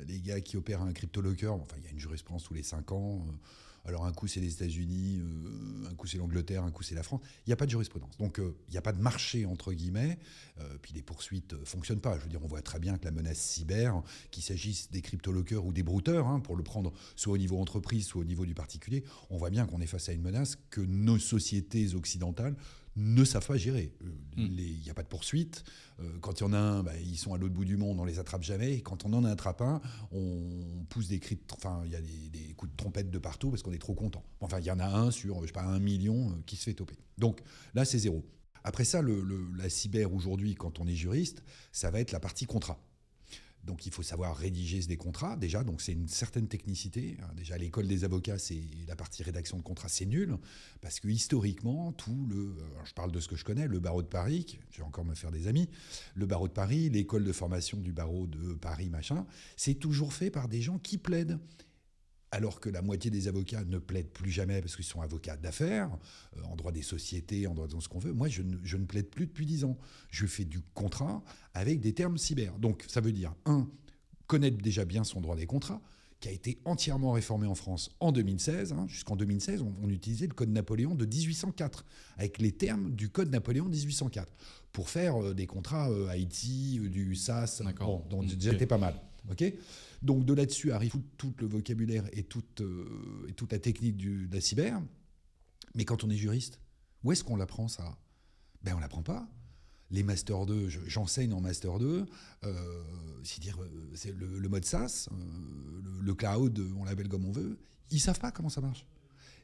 les 0.07 0.22
gars 0.22 0.41
qui 0.41 0.57
opèrent 0.57 0.84
un 0.84 0.93
crypto-locker. 0.93 1.48
Enfin, 1.48 1.75
il 1.79 1.86
y 1.86 1.88
a 1.88 1.91
une 1.91 2.00
jurisprudence 2.00 2.43
tous 2.43 2.53
les 2.53 2.63
cinq 2.63 2.91
ans. 2.91 3.25
Alors 3.86 4.06
un 4.06 4.12
coup 4.12 4.27
c'est 4.27 4.39
les 4.39 4.54
États-Unis, 4.54 5.20
euh, 5.20 5.89
un 5.89 5.94
coup 5.94 6.08
c'est 6.08 6.18
l'Angleterre, 6.18 6.63
un 6.63 6.72
coup 6.72 6.84
c'est 6.84 6.96
la 6.96 7.04
France. 7.04 7.22
Il 7.46 7.50
n'y 7.50 7.54
a 7.54 7.56
pas 7.56 7.65
de 7.65 7.72
jurisprudence. 7.72 8.18
Donc 8.18 8.39
euh, 8.39 8.56
il 8.68 8.72
n'y 8.72 8.77
a 8.77 8.82
pas 8.82 8.94
de 8.94 9.01
marché 9.01 9.46
entre 9.46 9.74
guillemets. 9.74 10.18
Euh, 10.60 10.77
puis 10.82 10.94
les 10.94 11.01
poursuites 11.01 11.54
ne 11.54 11.65
fonctionnent 11.65 12.01
pas. 12.01 12.18
Je 12.18 12.24
veux 12.24 12.30
dire, 12.30 12.39
on 12.44 12.48
voit 12.48 12.62
très 12.62 12.80
bien 12.80 12.98
que 12.98 13.06
la 13.06 13.12
menace 13.12 13.38
cyber, 13.38 14.01
qu'il 14.32 14.44
s'agisse 14.44 14.89
des 14.92 15.01
cryptoloqueurs 15.01 15.65
ou 15.65 15.72
des 15.72 15.84
brouteurs, 15.84 16.27
hein, 16.27 16.39
pour 16.39 16.56
le 16.56 16.63
prendre 16.63 16.94
soit 17.15 17.34
au 17.34 17.38
niveau 17.38 17.60
entreprise, 17.60 18.06
soit 18.08 18.22
au 18.22 18.25
niveau 18.25 18.46
du 18.46 18.56
particulier, 18.56 19.04
on 19.30 19.38
voit 19.38 19.50
bien 19.50 19.65
qu'on 19.65 19.82
est 19.82 19.88
face 19.88 20.10
à 20.10 20.13
une 20.13 20.22
menace 20.22 20.58
que 20.70 20.82
nos 20.82 21.20
sociétés 21.20 21.94
occidentales 21.94 22.56
ne 22.95 23.23
savent 23.25 23.45
pas 23.45 23.57
gérer. 23.57 23.91
Euh, 24.01 24.07
hmm. 24.37 24.55
Il 24.57 24.81
n'y 24.81 24.89
a 24.89 24.93
pas 24.93 25.03
de 25.03 25.07
poursuite. 25.07 25.63
Euh, 25.99 26.17
quand 26.21 26.39
il 26.39 26.43
y 26.43 26.45
en 26.45 26.53
a 26.53 26.57
un, 26.57 26.83
bah, 26.83 26.93
ils 26.97 27.17
sont 27.17 27.33
à 27.33 27.37
l'autre 27.37 27.53
bout 27.53 27.65
du 27.65 27.77
monde, 27.77 27.99
on 27.99 28.05
les 28.05 28.19
attrape 28.19 28.43
jamais. 28.43 28.73
Et 28.73 28.81
quand 28.81 29.05
on 29.05 29.13
en 29.13 29.25
attrape 29.25 29.61
un, 29.61 29.81
on 30.11 30.85
pousse 30.89 31.07
des 31.07 31.19
cris, 31.19 31.39
enfin, 31.53 31.81
il 31.85 31.91
y 31.91 31.95
a 31.95 32.01
des, 32.01 32.53
coups 32.55 32.71
de 32.71 32.77
trompette 32.77 33.11
de 33.11 33.19
partout 33.19 33.49
parce 33.49 33.63
qu'on 33.63 33.73
est 33.73 33.79
trop 33.79 33.95
content. 33.95 34.23
Enfin, 34.39 34.59
il 34.59 34.65
y 34.65 34.71
en 34.71 34.79
a 34.79 34.87
un 34.87 35.11
sur, 35.11 35.41
je 35.41 35.47
sais 35.47 35.53
pas, 35.53 35.63
un 35.63 35.79
million 35.79 36.29
euh, 36.29 36.33
qui 36.45 36.55
se 36.55 36.63
fait 36.63 36.73
toper. 36.73 36.95
Donc 37.17 37.41
là, 37.73 37.85
c'est 37.85 37.99
zéro. 37.99 38.25
Après 38.63 38.85
ça, 38.85 39.01
la 39.03 39.69
cyber 39.69 40.11
aujourd'hui, 40.13 40.55
quand 40.55 40.79
on 40.79 40.87
est 40.87 40.95
juriste, 40.95 41.43
ça 41.71 41.91
va 41.91 41.99
être 41.99 42.11
la 42.11 42.19
partie 42.19 42.45
contrat. 42.45 42.79
Donc 43.65 43.86
il 43.86 43.91
faut 43.91 44.03
savoir 44.03 44.36
rédiger 44.36 44.79
des 44.81 44.98
contrats 44.98 45.36
déjà, 45.36 45.63
donc 45.63 45.81
c'est 45.81 45.93
une 45.93 46.07
certaine 46.07 46.48
technicité. 46.48 47.17
Hein, 47.22 47.27
déjà 47.36 47.57
l'école 47.57 47.88
des 47.88 48.03
avocats, 48.03 48.38
c'est 48.38 48.62
la 48.88 48.95
partie 48.95 49.24
rédaction 49.24 49.57
de 49.57 49.63
contrat, 49.63 49.89
c'est 49.89 50.05
nul. 50.05 50.38
Parce 50.81 51.00
que 51.00 51.07
historiquement 51.07 51.91
tout 51.93 52.27
le, 52.29 52.55
je 52.86 52.93
parle 52.93 53.12
de 53.12 53.19
ce 53.19 53.27
que 53.27 53.36
je 53.36 53.43
connais, 53.43 53.67
le 53.67 53.79
barreau 53.79 54.01
de 54.01 54.07
Paris, 54.07 54.60
je 54.72 54.77
vais 54.77 54.84
encore 54.84 55.05
me 55.05 55.15
faire 55.15 55.31
des 55.31 55.48
amis, 55.48 55.69
le 56.13 56.25
barreau 56.25 56.48
de 56.48 56.53
Paris, 56.53 56.89
l'école 56.89 57.24
de 57.24 57.31
formation 57.31 57.79
du 57.79 57.91
barreau 57.91 58.27
de 58.27 58.53
Paris, 58.53 58.89
machin, 58.89 59.25
c'est 59.57 59.75
toujours 59.75 60.13
fait 60.13 60.29
par 60.29 60.48
des 60.48 60.62
gens 60.62 60.77
qui 60.77 60.98
plaident 60.98 61.39
alors 62.32 62.60
que 62.60 62.70
la 62.70 62.82
moitié 62.82 63.12
des 63.12 63.27
avocats 63.27 63.63
ne 63.65 63.77
plaident 63.77 64.12
plus 64.12 64.32
jamais 64.32 64.62
parce 64.62 64.75
qu'ils 64.75 64.86
sont 64.86 65.01
avocats 65.01 65.38
d'affaires, 65.38 65.89
euh, 66.38 66.44
en 66.44 66.55
droit 66.55 66.72
des 66.72 66.82
sociétés, 66.82 67.48
en 67.48 67.53
droit 67.53 67.67
de 67.67 67.79
ce 67.79 67.88
qu'on 67.88 68.00
veut. 68.00 68.13
Moi, 68.13 68.27
je 68.27 68.41
ne, 68.41 68.86
plaide 68.86 69.10
plus 69.10 69.27
depuis 69.27 69.46
dix 69.46 69.63
ans. 69.63 69.77
Je 70.10 70.25
fais 70.25 70.46
du 70.46 70.62
contrat 70.74 71.24
avec 71.53 71.79
des 71.79 71.94
termes 71.94 72.17
cyber. 72.17 72.58
Donc, 72.60 72.84
ça 72.88 73.01
veut 73.01 73.12
dire, 73.12 73.34
un, 73.46 73.70
connaît 74.27 74.51
déjà 74.51 74.86
bien 74.86 75.03
son 75.03 75.22
droit 75.22 75.36
des 75.36 75.46
contrats, 75.46 75.82
qui 76.20 76.29
a 76.29 76.32
été 76.32 76.60
entièrement 76.65 77.12
réformé 77.12 77.46
en 77.48 77.55
France 77.55 77.91
en 78.00 78.12
2016. 78.12 78.74
Hein. 78.74 78.86
Jusqu'en 78.88 79.15
2016, 79.15 79.63
on, 79.84 79.89
utilisait 79.89 80.27
le 80.27 80.34
Code 80.34 80.50
Napoléon 80.50 80.96
de 80.96 81.05
1804, 81.05 81.86
avec 82.17 82.39
les 82.39 82.51
termes 82.51 82.91
du 82.91 83.10
Code 83.10 83.29
Napoléon 83.29 83.65
de 83.65 83.75
1804, 83.75 84.32
pour 84.72 84.89
faire 84.89 85.22
euh, 85.22 85.34
des 85.34 85.46
contrats 85.48 85.89
euh, 85.89 86.08
Haïti, 86.08 86.79
euh, 86.82 86.89
du 86.89 87.15
SAS, 87.15 87.62
bon, 87.79 88.01
donc 88.10 88.25
déjà 88.25 88.51
c'était 88.51 88.65
pas 88.65 88.77
mal. 88.77 88.96
ok? 89.29 89.53
Donc 90.05 90.25
de 90.25 90.33
là-dessus 90.33 90.71
arrive 90.71 90.95
tout, 91.17 91.33
le 91.39 91.47
vocabulaire 91.47 92.05
et 92.13 92.24
toute, 92.24 92.62
et 93.27 93.33
toute 93.33 93.51
la 93.51 93.59
technique 93.59 93.97
de 93.97 94.33
la 94.33 94.39
cyber. 94.39 94.81
Mais 95.74 95.83
quand 95.83 96.03
on 96.03 96.09
est 96.09 96.15
juriste, 96.15 96.59
où 97.03 97.12
est-ce 97.12 97.24
qu'on 97.24 97.35
l'apprend 97.35 97.67
ça? 97.67 97.97
Ben 98.63 98.74
on 98.75 98.79
l'apprend 98.79 99.03
pas 99.03 99.27
les 99.91 100.03
Master 100.03 100.45
2, 100.45 100.69
j'enseigne 100.88 101.33
en 101.33 101.41
Master 101.41 101.77
2, 101.77 102.05
euh, 102.43 102.83
c'est 103.24 103.39
dire 103.39 103.62
euh, 103.62 103.91
c'est 103.93 104.13
le, 104.15 104.50
mode 104.50 104.65
SaaS, 104.65 105.07
euh, 105.12 106.01
le, 106.01 106.13
cloud, 106.13 106.59
on 106.77 106.83
l'appelle 106.83 107.07
comme 107.07 107.25
on 107.25 107.31
veut, 107.31 107.59
ils 107.91 108.00
savent 108.00 108.19
pas 108.19 108.31
comment 108.31 108.50
ça 108.50 108.62
marche. 108.62 108.85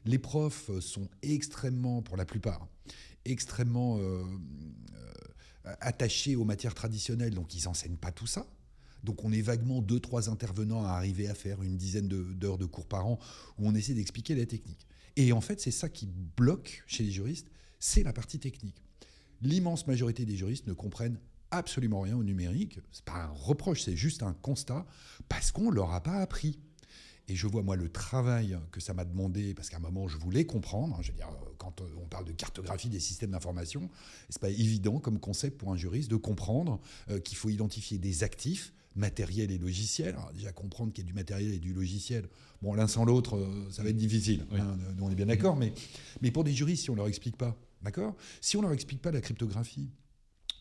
Les 0.04 0.18
profs 0.18 0.70
sont 0.80 1.08
extrêmement, 1.22 2.02
pour 2.02 2.16
la 2.16 2.24
plupart, 2.24 2.66
extrêmement 3.24 4.00
attachés 5.80 6.34
aux 6.34 6.44
matières 6.44 6.74
traditionnelles, 6.74 7.34
donc 7.34 7.54
ils 7.54 7.68
enseignent 7.68 7.96
pas 7.96 8.10
tout 8.10 8.26
ça. 8.26 8.46
Donc 9.04 9.24
on 9.24 9.32
est 9.32 9.42
vaguement 9.42 9.82
deux, 9.82 10.00
trois 10.00 10.30
intervenants 10.30 10.84
à 10.84 10.90
arriver 10.90 11.28
à 11.28 11.34
faire 11.34 11.62
une 11.62 11.76
dizaine 11.76 12.08
d'heures 12.08 12.58
de, 12.58 12.66
cours 12.66 12.86
par 12.86 13.06
an 13.06 13.18
où 13.58 13.68
on 13.68 13.74
essaie 13.74 13.94
d'expliquer 13.94 14.34
la 14.34 14.46
technique. 14.46 14.86
Et 15.16 15.32
en 15.32 15.40
fait, 15.40 15.60
c'est 15.60 15.70
ça 15.70 15.88
qui 15.88 16.08
bloque 16.36 16.82
chez 16.86 17.04
les 17.04 17.10
juristes, 17.10 17.48
c'est 17.78 18.02
la 18.02 18.12
partie 18.12 18.38
technique 18.38 18.82
l'immense 19.42 19.86
majorité 19.86 20.24
des 20.24 20.36
juristes 20.36 20.66
ne 20.66 20.72
comprennent 20.72 21.18
absolument 21.50 22.00
rien 22.00 22.16
au 22.16 22.22
numérique. 22.22 22.80
C'est 22.92 23.04
pas 23.04 23.24
un 23.24 23.28
reproche, 23.28 23.82
c'est 23.82 23.96
juste 23.96 24.22
un 24.22 24.32
constat, 24.32 24.86
parce 25.28 25.52
qu'on 25.52 25.70
leur 25.70 25.92
a 25.92 26.02
pas 26.02 26.18
appris. 26.18 26.58
Et 27.28 27.36
je 27.36 27.46
vois, 27.46 27.62
moi, 27.62 27.76
le 27.76 27.88
travail 27.88 28.58
que 28.72 28.80
ça 28.80 28.94
m'a 28.94 29.04
demandé, 29.04 29.54
parce 29.54 29.70
qu'à 29.70 29.76
un 29.76 29.80
moment, 29.80 30.08
je 30.08 30.18
voulais 30.18 30.44
comprendre. 30.44 30.96
Hein, 30.96 31.02
je 31.02 31.12
veux 31.12 31.16
dire, 31.16 31.28
quand 31.58 31.80
on 31.96 32.06
parle 32.06 32.24
de 32.24 32.32
cartographie 32.32 32.88
des 32.88 33.00
systèmes 33.00 33.30
d'information, 33.30 33.88
c'est 34.28 34.40
pas 34.40 34.50
évident 34.50 34.98
comme 34.98 35.18
concept 35.18 35.58
pour 35.58 35.72
un 35.72 35.76
juriste 35.76 36.10
de 36.10 36.16
comprendre 36.16 36.80
euh, 37.10 37.20
qu'il 37.20 37.36
faut 37.36 37.48
identifier 37.48 37.98
des 37.98 38.24
actifs, 38.24 38.72
matériels 38.96 39.50
et 39.50 39.58
logiciels. 39.58 40.14
Alors, 40.16 40.32
déjà, 40.32 40.52
comprendre 40.52 40.92
qu'il 40.92 41.04
y 41.04 41.06
a 41.06 41.08
du 41.08 41.14
matériel 41.14 41.52
et 41.52 41.58
du 41.58 41.72
logiciel, 41.72 42.28
bon, 42.60 42.74
l'un 42.74 42.88
sans 42.88 43.04
l'autre, 43.04 43.36
euh, 43.36 43.70
ça 43.70 43.82
va 43.82 43.90
être 43.90 43.96
difficile. 43.96 44.46
Hein, 44.52 44.76
on 45.00 45.10
est 45.10 45.14
bien 45.14 45.26
d'accord. 45.26 45.56
Mais, 45.56 45.72
mais 46.20 46.30
pour 46.30 46.44
des 46.44 46.52
juristes, 46.52 46.84
si 46.84 46.90
on 46.90 46.94
leur 46.94 47.08
explique 47.08 47.36
pas, 47.36 47.56
D'accord? 47.82 48.14
Si 48.40 48.56
on 48.56 48.62
leur 48.62 48.72
explique 48.72 49.02
pas 49.02 49.10
la 49.10 49.20
cryptographie, 49.20 49.90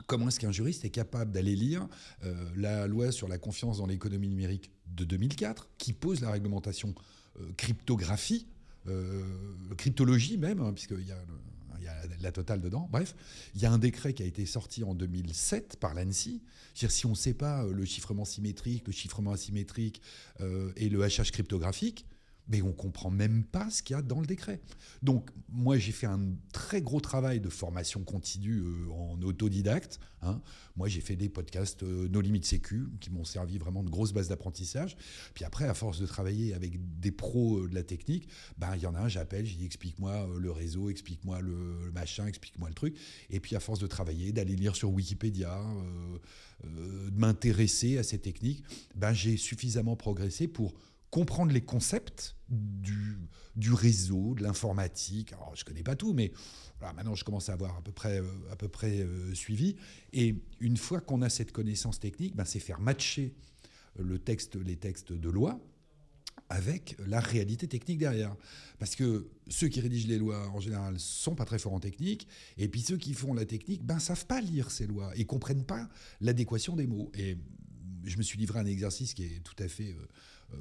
comment 0.07 0.27
est-ce 0.27 0.39
qu'un 0.39 0.51
juriste 0.51 0.85
est 0.85 0.89
capable 0.89 1.31
d'aller 1.31 1.55
lire 1.55 1.87
euh, 2.23 2.33
la 2.55 2.87
loi 2.87 3.11
sur 3.11 3.27
la 3.27 3.37
confiance 3.37 3.77
dans 3.77 3.85
l'économie 3.85 4.27
numérique? 4.27 4.71
De 4.95 5.03
2004, 5.03 5.69
qui 5.77 5.93
pose 5.93 6.21
la 6.21 6.31
réglementation 6.31 6.93
euh, 7.39 7.51
cryptographie, 7.57 8.47
euh, 8.87 9.23
cryptologie 9.77 10.37
même, 10.37 10.59
hein, 10.59 10.73
puisqu'il 10.73 11.05
y 11.05 11.11
a, 11.11 11.17
la 12.21 12.31
totale 12.31 12.61
dedans. 12.61 12.87
Bref, 12.91 13.15
il 13.55 13.61
y 13.61 13.65
a 13.65 13.71
un 13.71 13.79
décret 13.79 14.13
qui 14.13 14.21
a 14.21 14.25
été 14.25 14.45
sorti 14.45 14.83
en 14.83 14.93
2007 14.93 15.77
par 15.79 15.93
l'ANSI. 15.93 16.41
Si 16.73 17.05
on 17.05 17.11
ne 17.11 17.15
sait 17.15 17.33
pas 17.33 17.65
le 17.65 17.85
chiffrement 17.85 18.23
symétrique, 18.23 18.85
le 18.85 18.93
chiffrement 18.93 19.31
asymétrique 19.31 20.01
et 20.77 20.89
le 20.89 21.03
hachage 21.03 21.31
cryptographique, 21.31 22.05
mais 22.47 22.61
on 22.61 22.73
comprend 22.73 23.09
même 23.09 23.43
pas 23.43 23.69
ce 23.69 23.81
qu'il 23.81 23.95
y 23.95 23.99
a 23.99 24.01
dans 24.01 24.19
le 24.19 24.25
décret. 24.25 24.61
Donc 25.01 25.29
moi 25.49 25.77
j'ai 25.77 25.91
fait 25.91 26.07
un 26.07 26.19
très 26.51 26.81
gros 26.81 26.99
travail 26.99 27.39
de 27.39 27.49
formation 27.49 28.03
continue 28.03 28.59
euh, 28.59 28.91
en 28.91 29.21
autodidacte. 29.21 29.99
Hein. 30.21 30.41
Moi 30.75 30.87
j'ai 30.87 31.01
fait 31.01 31.15
des 31.15 31.29
podcasts 31.29 31.83
euh, 31.83 32.07
No 32.09 32.21
Limit 32.21 32.43
Sécu 32.43 32.89
qui 32.99 33.09
m'ont 33.09 33.23
servi 33.23 33.57
vraiment 33.57 33.83
de 33.83 33.89
grosse 33.89 34.11
base 34.11 34.27
d'apprentissage. 34.27 34.97
Puis 35.33 35.45
après 35.45 35.65
à 35.65 35.73
force 35.73 35.99
de 35.99 36.05
travailler 36.05 36.53
avec 36.53 36.99
des 36.99 37.11
pros 37.11 37.59
euh, 37.59 37.69
de 37.69 37.75
la 37.75 37.83
technique, 37.83 38.27
ben 38.57 38.75
il 38.75 38.81
y 38.81 38.85
en 38.85 38.95
a 38.95 38.99
un 38.99 39.07
j'appelle, 39.07 39.45
j'ai 39.45 39.55
dit 39.55 39.65
explique-moi 39.65 40.27
le 40.37 40.51
réseau, 40.51 40.89
explique-moi 40.89 41.41
le, 41.41 41.91
machin, 41.93 42.27
explique-moi 42.27 42.69
le 42.69 42.75
truc. 42.75 42.97
Et 43.29 43.39
puis 43.39 43.55
à 43.55 43.59
force 43.59 43.79
de 43.79 43.87
travailler, 43.87 44.31
d'aller 44.31 44.55
lire 44.55 44.75
sur 44.75 44.91
Wikipédia, 44.91 45.61
de 46.63 47.19
m'intéresser 47.19 47.97
à 47.97 48.03
ces 48.03 48.19
techniques, 48.19 48.63
ben 48.95 49.13
j'ai 49.13 49.37
suffisamment 49.37 49.95
progressé 49.95 50.47
pour 50.47 50.73
comprendre 51.11 51.51
les 51.51 51.61
concepts 51.61 52.35
du, 52.49 53.73
réseau, 53.73 54.33
de 54.33 54.43
l'informatique. 54.43 55.33
Alors, 55.33 55.55
je 55.55 55.61
ne 55.61 55.65
connais 55.65 55.83
pas 55.83 55.95
tout, 55.95 56.13
mais 56.13 56.31
maintenant, 56.81 57.15
je 57.15 57.23
commence 57.23 57.49
à 57.49 57.53
avoir 57.53 57.77
à 57.77 57.81
peu 57.81 57.91
près, 57.91 58.19
euh, 58.19 59.03
euh, 59.03 59.33
suivi. 59.35 59.75
Et 60.13 60.35
une 60.59 60.77
fois 60.77 61.01
qu'on 61.01 61.21
a 61.21 61.29
cette 61.29 61.51
connaissance 61.51 61.99
technique, 61.99 62.35
ben, 62.35 62.45
c'est 62.45 62.59
faire 62.59 62.79
matcher 62.79 63.35
le 63.99 64.17
texte, 64.17 64.55
les 64.55 64.77
textes 64.77 65.11
de 65.11 65.29
loi 65.29 65.59
avec 66.49 66.97
la 67.05 67.19
réalité 67.19 67.67
technique 67.67 67.97
derrière. 67.97 68.35
Parce 68.79 68.95
que 68.95 69.29
ceux 69.47 69.67
qui 69.67 69.79
rédigent 69.79 70.07
les 70.07 70.17
lois, 70.17 70.49
en 70.49 70.59
général, 70.59 70.99
sont 70.99 71.35
pas 71.35 71.45
très 71.45 71.59
forts 71.59 71.73
en 71.73 71.79
technique, 71.79 72.27
et 72.57 72.67
puis 72.67 72.81
ceux 72.81 72.97
qui 72.97 73.13
font 73.13 73.33
la 73.33 73.45
technique, 73.45 73.83
ben, 73.83 73.99
savent 73.99 74.25
pas 74.25 74.41
lire 74.41 74.71
ces 74.71 74.87
lois 74.87 75.11
et 75.15 75.25
comprennent 75.25 75.65
pas 75.65 75.89
l'adéquation 76.19 76.75
des 76.75 76.87
mots. 76.87 77.11
Et 77.15 77.37
je 78.03 78.17
me 78.17 78.23
suis 78.23 78.37
livré 78.37 78.59
à 78.59 78.61
un 78.63 78.65
exercice 78.65 79.13
qui 79.13 79.23
est 79.23 79.43
tout 79.43 79.61
à 79.61 79.67
fait... 79.67 79.91
Euh, 79.91 80.07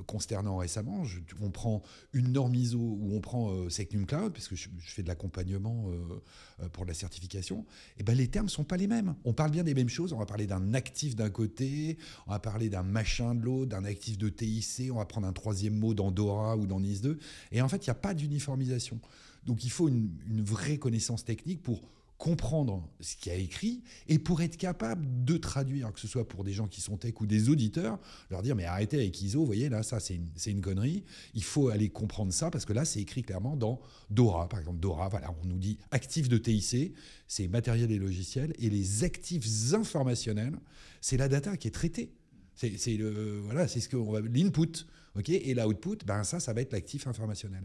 consternant 0.06 0.56
récemment. 0.56 1.02
on 1.40 1.50
prend 1.50 1.82
une 2.12 2.32
norme 2.32 2.54
ISO 2.54 2.78
ou 2.78 3.14
on 3.14 3.20
prend 3.20 3.50
euh, 3.50 3.70
Secnum 3.70 4.06
Cloud, 4.06 4.32
parce 4.32 4.48
que 4.48 4.56
je, 4.56 4.68
fais 4.80 5.02
de 5.02 5.08
l'accompagnement 5.08 5.90
euh, 5.90 6.68
pour 6.68 6.84
la 6.84 6.94
certification, 6.94 7.66
et 7.98 8.02
ben 8.02 8.16
les 8.16 8.28
termes 8.28 8.48
sont 8.48 8.64
pas 8.64 8.76
les 8.76 8.86
mêmes. 8.86 9.14
On 9.24 9.32
parle 9.32 9.50
bien 9.50 9.64
des 9.64 9.74
mêmes 9.74 9.88
choses. 9.88 10.12
On 10.12 10.18
va 10.18 10.26
parler 10.26 10.46
d'un 10.46 10.74
actif 10.74 11.16
d'un 11.16 11.30
côté, 11.30 11.98
on 12.26 12.32
va 12.32 12.38
parler 12.38 12.68
d'un 12.68 12.82
machin 12.82 13.34
de 13.34 13.42
l'autre, 13.42 13.70
d'un 13.70 13.84
actif 13.84 14.18
de 14.18 14.28
TIC, 14.28 14.90
on 14.92 14.96
va 14.96 15.04
prendre 15.04 15.26
un 15.26 15.32
troisième 15.32 15.78
mot 15.78 15.94
dans 15.94 16.10
Dora 16.10 16.56
ou 16.56 16.66
dans 16.66 16.80
NIS 16.80 17.00
2. 17.00 17.18
Et 17.52 17.62
en 17.62 17.68
fait, 17.68 17.86
il 17.86 17.90
n'y 17.90 17.92
a 17.92 17.94
pas 17.94 18.14
d'uniformisation. 18.14 19.00
Donc 19.46 19.64
il 19.64 19.70
faut 19.70 19.88
une 19.88 20.42
vraie 20.42 20.78
connaissance 20.78 21.24
technique 21.24 21.62
pour 21.62 21.80
comprendre 22.20 22.86
ce 23.00 23.16
qu'il 23.16 23.32
a 23.32 23.34
écrit 23.34 23.82
et 24.06 24.18
pour 24.18 24.42
être 24.42 24.58
capable 24.58 25.24
de 25.24 25.38
traduire, 25.38 25.90
que 25.90 25.98
ce 25.98 26.06
soit 26.06 26.28
pour 26.28 26.44
des 26.44 26.52
gens 26.52 26.68
qui 26.68 26.82
sont 26.82 26.98
tech 26.98 27.14
ou 27.18 27.26
des 27.26 27.48
auditeurs, 27.48 27.98
leur 28.30 28.42
dire 28.42 28.54
mais 28.54 28.66
arrêtez 28.66 28.98
avec 28.98 29.22
ISO, 29.22 29.40
vous 29.40 29.46
voyez 29.46 29.70
là 29.70 29.82
ça 29.82 30.00
c'est 30.00 30.16
une, 30.16 30.28
une, 30.46 30.60
connerie, 30.60 31.02
il 31.32 31.42
faut 31.42 31.70
aller 31.70 31.88
comprendre 31.88 32.30
ça 32.30 32.50
parce 32.50 32.66
que 32.66 32.74
là 32.74 32.84
c'est 32.84 33.00
écrit 33.00 33.22
clairement 33.22 33.56
dans 33.56 33.80
Dora, 34.10 34.50
par 34.50 34.60
exemple 34.60 34.80
Dora, 34.80 35.08
voilà 35.08 35.34
on 35.42 35.46
nous 35.46 35.56
dit 35.56 35.78
actifs 35.92 36.28
de 36.28 36.36
TIC, 36.36 36.94
c'est 37.26 37.48
matériel 37.48 37.90
et 37.90 37.98
logiciel 37.98 38.52
et 38.58 38.68
les 38.68 39.02
actifs 39.02 39.72
informationnels, 39.72 40.58
c'est 41.00 41.16
la 41.16 41.28
data 41.28 41.56
qui 41.56 41.68
est 41.68 41.72
traitée, 41.72 42.12
c'est 42.54 42.98
le 42.98 43.40
voilà 43.40 43.66
c'est 43.66 43.80
ce 43.80 43.88
que 43.88 43.96
l'input, 43.96 44.86
ok 45.16 45.30
et 45.30 45.54
l'output, 45.54 46.04
ben 46.04 46.22
ça 46.22 46.38
ça 46.38 46.52
va 46.52 46.60
être 46.60 46.74
l'actif 46.74 47.06
informationnel. 47.06 47.64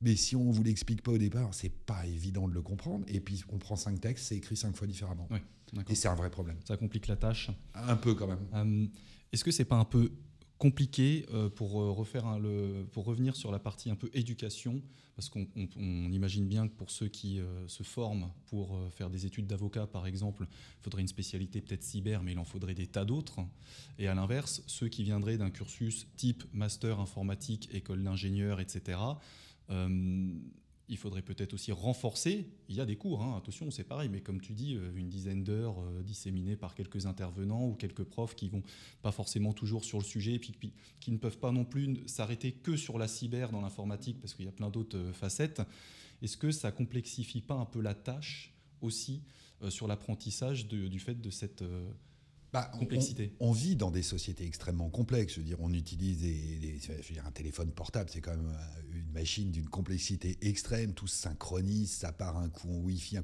Mais 0.00 0.16
si 0.16 0.36
on 0.36 0.50
vous 0.50 0.62
l'explique 0.62 1.02
pas 1.02 1.12
au 1.12 1.18
départ, 1.18 1.54
c'est 1.54 1.70
pas 1.70 2.06
évident 2.06 2.48
de 2.48 2.54
le 2.54 2.62
comprendre. 2.62 3.04
Et 3.08 3.20
puis 3.20 3.44
on 3.48 3.58
prend 3.58 3.76
cinq 3.76 4.00
textes, 4.00 4.26
c'est 4.26 4.36
écrit 4.36 4.56
cinq 4.56 4.76
fois 4.76 4.86
différemment. 4.86 5.28
et 5.88 5.94
c'est 5.94 6.08
un 6.08 6.14
vrai 6.14 6.30
problème. 6.30 6.58
Ça 6.66 6.76
complique 6.76 7.06
la 7.06 7.16
tâche. 7.16 7.50
Un 7.74 7.96
peu 7.96 8.14
quand 8.14 8.26
même. 8.26 8.46
Euh, 8.54 8.86
est-ce 9.32 9.44
que 9.44 9.50
c'est 9.50 9.64
pas 9.64 9.76
un 9.76 9.84
peu 9.84 10.12
compliqué 10.58 11.26
euh, 11.32 11.50
pour 11.50 11.80
euh, 11.80 11.90
refaire 11.90 12.38
le, 12.38 12.86
pour 12.92 13.04
revenir 13.04 13.36
sur 13.36 13.50
la 13.50 13.58
partie 13.58 13.90
un 13.90 13.96
peu 13.96 14.10
éducation? 14.12 14.82
Parce 15.14 15.30
qu'on 15.30 15.46
imagine 16.12 16.46
bien 16.46 16.68
que 16.68 16.74
pour 16.74 16.90
ceux 16.90 17.08
qui 17.08 17.40
se 17.68 17.82
forment 17.82 18.30
pour 18.48 18.78
faire 18.90 19.08
des 19.08 19.24
études 19.24 19.46
d'avocat 19.46 19.86
par 19.86 20.06
exemple, 20.06 20.46
il 20.50 20.82
faudrait 20.82 21.00
une 21.00 21.08
spécialité 21.08 21.62
peut-être 21.62 21.82
cyber, 21.82 22.22
mais 22.22 22.32
il 22.32 22.38
en 22.38 22.44
faudrait 22.44 22.74
des 22.74 22.86
tas 22.86 23.06
d'autres. 23.06 23.40
Et 23.98 24.08
à 24.08 24.14
l'inverse, 24.14 24.62
ceux 24.66 24.88
qui 24.88 25.04
viendraient 25.04 25.38
d'un 25.38 25.48
cursus 25.48 26.06
type 26.18 26.44
master 26.52 27.00
informatique, 27.00 27.70
école 27.72 28.02
d'ingénieur, 28.02 28.60
etc 28.60 28.98
il 30.88 30.96
faudrait 30.96 31.22
peut-être 31.22 31.54
aussi 31.54 31.72
renforcer. 31.72 32.48
Il 32.68 32.76
y 32.76 32.80
a 32.80 32.86
des 32.86 32.96
cours, 32.96 33.22
hein, 33.22 33.36
attention, 33.36 33.70
c'est 33.70 33.84
pareil, 33.84 34.08
mais 34.08 34.20
comme 34.20 34.40
tu 34.40 34.52
dis, 34.52 34.76
euh, 34.76 34.92
une 34.94 35.08
dizaine 35.08 35.42
d'heures 35.42 35.80
euh, 35.80 36.02
disséminées 36.02 36.56
par 36.56 36.74
quelques 36.74 37.06
intervenants 37.06 37.66
ou 37.66 37.74
quelques 37.74 38.04
profs 38.04 38.34
qui 38.34 38.48
vont 38.48 38.62
pas 39.02 39.12
forcément 39.12 39.52
toujours 39.52 39.84
sur 39.84 39.98
le 39.98 40.04
sujet, 40.04 40.34
et 40.34 40.40
qui 41.00 41.12
ne 41.12 41.18
peuvent 41.18 41.38
pas 41.38 41.52
non 41.52 41.64
plus 41.64 42.06
s'arrêter 42.06 42.52
que 42.52 42.76
sur 42.76 42.98
la 42.98 43.08
cyber 43.08 43.50
dans 43.50 43.60
l'informatique, 43.60 44.20
parce 44.20 44.34
qu'il 44.34 44.44
y 44.44 44.48
a 44.48 44.52
plein 44.52 44.70
d'autres 44.70 45.12
facettes. 45.12 45.62
Est-ce 46.22 46.36
que 46.36 46.50
ça 46.50 46.70
complexifie 46.70 47.40
pas 47.40 47.54
un 47.54 47.66
peu 47.66 47.80
la 47.80 47.94
tâche 47.94 48.54
aussi 48.80 49.22
sur 49.68 49.86
l'apprentissage 49.86 50.68
du 50.68 50.98
fait 50.98 51.20
de 51.20 51.30
cette 51.30 51.64
bah, 52.52 52.70
complexité. 52.78 53.32
On, 53.40 53.52
vit 53.52 53.76
dans 53.76 53.90
des 53.90 54.02
sociétés 54.02 54.46
extrêmement 54.46 54.88
complexes. 54.88 55.34
Je 55.34 55.40
veux 55.40 55.46
dire, 55.46 55.58
on 55.60 55.72
utilise 55.72 56.20
des, 56.20 56.80
un 57.24 57.30
téléphone 57.30 57.70
portable, 57.70 58.10
c'est 58.12 58.20
quand 58.20 58.36
même 58.36 58.48
euh, 58.48 58.98
une 58.98 59.12
machine 59.12 59.50
d'une 59.50 59.68
complexité 59.68 60.38
extrême. 60.42 60.92
Tout 60.92 61.06
se 61.06 61.16
synchronise, 61.16 61.90
ça 61.90 62.12
part 62.12 62.36
un 62.36 62.48
coup 62.48 62.68
en 62.68 62.78
Wi-Fi. 62.78 63.18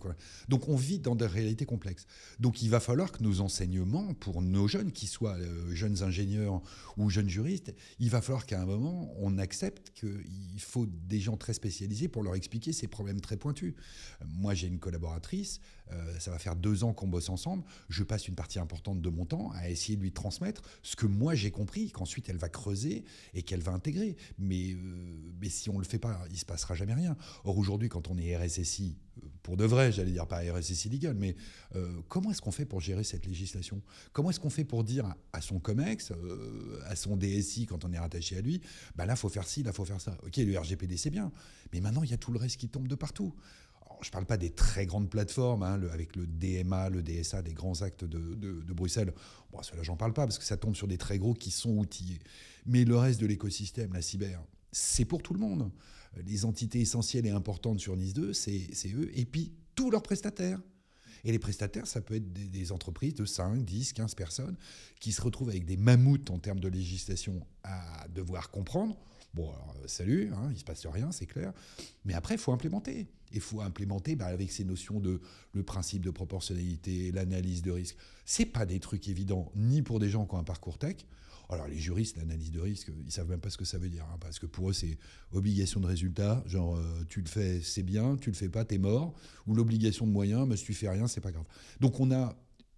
Donc, 0.49 0.69
on 0.69 0.77
vit 0.77 0.99
dans 0.99 1.15
des 1.15 1.27
réalités 1.27 1.65
complexes. 1.65 2.07
Donc, 2.41 2.63
il 2.63 2.71
va 2.71 2.81
falloir 2.81 3.13
que 3.13 3.23
nos 3.23 3.41
enseignements 3.41 4.15
pour 4.15 4.43
nos 4.43 4.69
jeunes, 4.69 4.93
qu'ils 4.93 5.09
soient 5.09 5.37
euh, 5.37 5.75
jeunes 5.75 6.03
ingénieurs 6.03 6.61
ou 6.97 7.09
jeunes 7.09 7.29
juristes, 7.29 7.75
il 7.99 8.11
va 8.11 8.21
falloir 8.21 8.47
qu'à 8.47 8.61
un 8.61 8.67
moment, 8.67 9.15
on 9.19 9.39
accepte 9.39 9.91
qu'il 9.95 10.61
faut 10.61 10.87
des 10.87 11.21
gens 11.21 11.37
très 11.37 11.55
spécialisés 11.55 12.09
pour 12.09 12.23
leur 12.23 12.35
expliquer 12.35 12.73
ces 12.73 12.89
problèmes 12.89 13.21
très 13.21 13.37
pointus. 13.37 13.75
Moi, 14.27 14.55
j'ai 14.55 14.67
une 14.67 14.79
collaboratrice. 14.79 15.61
Euh, 15.93 16.19
ça 16.19 16.31
va 16.31 16.39
faire 16.39 16.57
deux 16.57 16.85
ans 16.85 16.93
qu'on 16.93 17.09
bosse 17.09 17.29
ensemble. 17.29 17.65
Je 17.89 18.03
passe 18.03 18.29
une 18.29 18.35
partie 18.35 18.59
importante 18.59 19.01
de 19.01 19.11
mon 19.13 19.25
temps 19.25 19.51
à 19.55 19.71
essayer 19.71 19.97
de 19.97 20.03
lui 20.03 20.13
transmettre 20.13 20.63
ce 20.83 20.97
que 20.97 21.07
moi 21.07 21.35
j'ai 21.35 21.51
compris, 21.51 21.91
qu'ensuite 21.91 22.29
elle 22.29 22.39
va 22.39 22.49
creuser 22.49 23.05
et 23.35 23.43
qu'elle 23.43 23.63
va 23.63 23.73
intégrer. 23.73 24.17
Mais, 24.39 24.77
mais 25.41 25.49
si 25.49 25.71
on 25.71 25.75
ne 25.75 25.79
le 25.79 25.85
fait 25.85 25.99
pas, 25.99 26.25
il 26.29 26.33
ne 26.33 26.39
se 26.39 26.45
passera 26.45 26.75
jamais 26.75 26.95
rien. 26.95 27.17
Or 27.45 27.57
aujourd'hui, 27.59 27.89
quand 27.89 28.09
on 28.09 28.19
est 28.19 28.37
RSSI, 28.37 28.97
pour 29.43 29.57
de 29.57 29.65
vrai, 29.65 29.93
j'allais 29.93 30.13
dire 30.13 30.27
pas 30.27 30.41
RSSI 30.41 30.89
legal, 30.89 31.15
mais 31.15 31.37
comment 32.09 32.31
est-ce 32.31 32.41
qu'on 32.41 32.51
fait 32.51 32.65
pour 32.65 32.81
gérer 32.81 33.05
cette 33.05 33.27
législation? 33.27 33.83
Comment 34.13 34.31
est-ce 34.31 34.41
qu'on 34.41 34.51
fait 34.51 34.65
pour 34.65 34.85
dire 34.85 35.15
à 35.33 35.41
son 35.41 35.59
COMEX, 35.59 36.13
à 36.87 36.97
son 36.97 37.17
DSI 37.17 37.67
quand 37.67 37.85
on 37.85 37.93
est 37.93 37.99
rattaché 37.99 38.37
à 38.39 38.41
lui, 38.41 38.61
bah 38.97 39.05
là, 39.05 39.17
faut 39.17 39.29
faire 39.29 39.47
ci, 39.47 39.63
là, 39.63 39.73
faut 39.73 39.85
faire 39.85 40.01
ça. 40.01 40.17
Ok, 40.25 40.37
le 40.39 40.59
RGPD, 40.59 40.97
c'est 40.97 41.11
bien, 41.11 41.31
mais 41.73 41.81
maintenant, 41.81 42.03
il 42.03 42.11
y 42.11 42.15
a 42.15 42.19
tout 42.19 42.33
le 42.33 42.39
reste 42.39 42.57
qui 42.57 42.69
tombe 42.69 42.89
de 42.89 42.95
partout. 42.95 43.35
Je 44.03 44.09
ne 44.09 44.13
parle 44.13 44.27
pas 44.27 44.37
des 44.37 44.51
très 44.51 44.85
grandes 44.85 45.09
plateformes, 45.09 45.63
hein, 45.63 45.81
avec 45.93 46.17
le 46.17 46.27
DMA, 46.27 46.91
le 46.91 47.03
DSA, 47.03 47.43
des 47.43 47.55
grands 47.55 47.83
actes 47.83 48.05
de, 48.05 48.73
Bruxelles. 48.73 49.13
Bon, 49.53 49.63
cela, 49.63 49.83
j'en 49.83 49.97
parle 49.97 50.13
pas, 50.13 50.27
parce 50.27 50.39
que 50.39 50.45
ça 50.45 50.57
tombe 50.57 50.75
sur 50.75 50.89
des 50.89 50.99
très 50.99 51.19
gros 51.19 51.35
qui 51.35 51.51
sont 51.51 51.77
outillés. 51.77 52.19
Mais 52.67 52.85
le 52.85 52.97
reste 52.97 53.21
de 53.21 53.27
l'écosystème, 53.27 53.93
la 53.93 54.03
cyber, 54.03 54.43
c'est 54.73 55.05
pour 55.05 55.23
tout 55.23 55.35
le 55.35 55.41
monde. 55.41 55.71
Les 56.27 56.45
entités 56.45 56.81
essentielles 56.81 57.27
et 57.27 57.31
importantes 57.31 57.81
sur 57.81 57.97
NIS 57.97 58.13
2, 58.13 58.33
c'est 58.33 58.69
eux, 58.95 59.11
et 59.15 59.25
puis 59.25 59.53
tous 59.75 59.91
leurs 59.91 60.03
prestataires. 60.03 60.61
Et 61.25 61.31
les 61.31 61.39
prestataires, 61.39 61.87
ça 61.87 62.01
peut 62.01 62.17
être 62.17 62.33
des, 62.33 62.73
entreprises 62.73 63.15
de 63.15 63.25
5, 63.25 63.65
10, 63.65 63.93
15 63.93 64.15
personnes 64.17 64.57
qui 64.99 65.13
se 65.13 65.23
retrouvent 65.23 65.51
avec 65.51 65.65
des 65.65 65.77
mammouths 65.77 66.31
en 66.31 66.39
termes 66.39 66.59
de 66.59 66.69
législation 66.69 67.47
à 67.63 68.09
devoir 68.09 68.51
comprendre. 68.51 68.99
Bon, 69.35 69.51
alors, 69.51 69.75
euh, 69.83 69.87
salut, 69.87 70.31
hein, 70.35 70.45
il 70.51 70.55
ne 70.55 70.59
se 70.59 70.65
passe 70.65 70.87
rien, 70.87 71.11
c'est 71.13 71.27
clair. 71.27 71.53
Mais 72.05 72.15
après, 72.15 72.35
il 72.35 72.41
faut 72.41 72.53
implémenter. 72.53 73.09
Il 73.33 73.41
faut 73.41 73.61
implémenter 73.63 74.15
bah, 74.15 74.27
avec 74.27 74.53
ces 74.53 74.65
notions 74.65 75.01
de 75.01 75.21
le 75.53 75.63
principe 75.63 76.05
de 76.05 76.11
proportionnalité, 76.11 77.13
l'analyse 77.13 77.63
de 77.63 77.71
risque. 77.71 77.97
Ce 78.27 78.43
pas 78.43 78.67
des 78.67 78.79
trucs 78.79 79.09
évidents, 79.09 79.51
ni 79.55 79.81
pour 79.83 80.01
des 80.01 80.11
gens 80.11 80.27
qui 80.27 80.35
ont 80.35 80.39
un 80.39 80.45
parcours 80.45 80.79
tech, 80.79 81.07
alors 81.53 81.69
les 81.69 81.79
juristes, 81.79 82.17
l'analyse 82.17 82.51
de 82.51 82.61
risque, 82.61 82.91
ils 83.05 83.13
savent 83.13 83.29
même 83.29 83.41
pas 83.41 83.51
ce 83.51 83.59
que 83.59 83.65
ça 83.65 83.79
veut 83.79 83.89
dire, 83.89 84.05
hein, 84.13 84.17
parce 84.21 84.39
que 84.39 84.47
pour 84.47 84.71
eux 84.71 84.73
c'est 84.73 84.99
obligation 85.33 85.81
de 85.81 85.87
résultat, 85.87 86.43
genre 86.47 86.77
euh, 86.77 87.05
tu 87.09 87.21
le 87.21 87.29
fais, 87.29 87.61
c'est 87.61 87.83
bien, 87.83 88.17
tu 88.17 88.31
le 88.31 88.37
fais 88.37 88.49
pas, 88.49 88.65
t'es 88.65 88.79
mort, 88.79 89.15
ou 89.47 89.55
l'obligation 89.55 90.07
de 90.07 90.13
moyens, 90.13 90.47
mais 90.49 90.57
si 90.57 90.65
tu 90.65 90.75
fais 90.75 90.89
rien, 90.89 91.07
c'est 91.07 91.21
pas 91.21 91.33
grave. 91.33 91.45
Donc 91.81 92.01
on 92.01 92.11
a, 92.11 92.37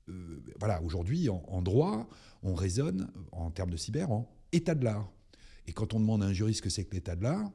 euh, 0.08 0.42
voilà, 0.58 0.82
aujourd'hui 0.82 1.28
en, 1.28 1.62
droit, 1.62 2.08
on 2.42 2.54
raisonne 2.54 3.10
en 3.32 3.50
termes 3.50 3.70
de 3.70 3.76
cyber 3.76 4.10
en 4.10 4.30
état 4.52 4.74
de 4.74 4.84
l'art. 4.84 5.10
Et 5.66 5.72
quand 5.72 5.94
on 5.94 6.00
demande 6.00 6.22
à 6.22 6.26
un 6.26 6.32
juriste 6.32 6.58
ce 6.58 6.62
que 6.62 6.70
c'est 6.70 6.84
que 6.84 6.94
l'état 6.94 7.16
de 7.16 7.22
l'art, 7.22 7.50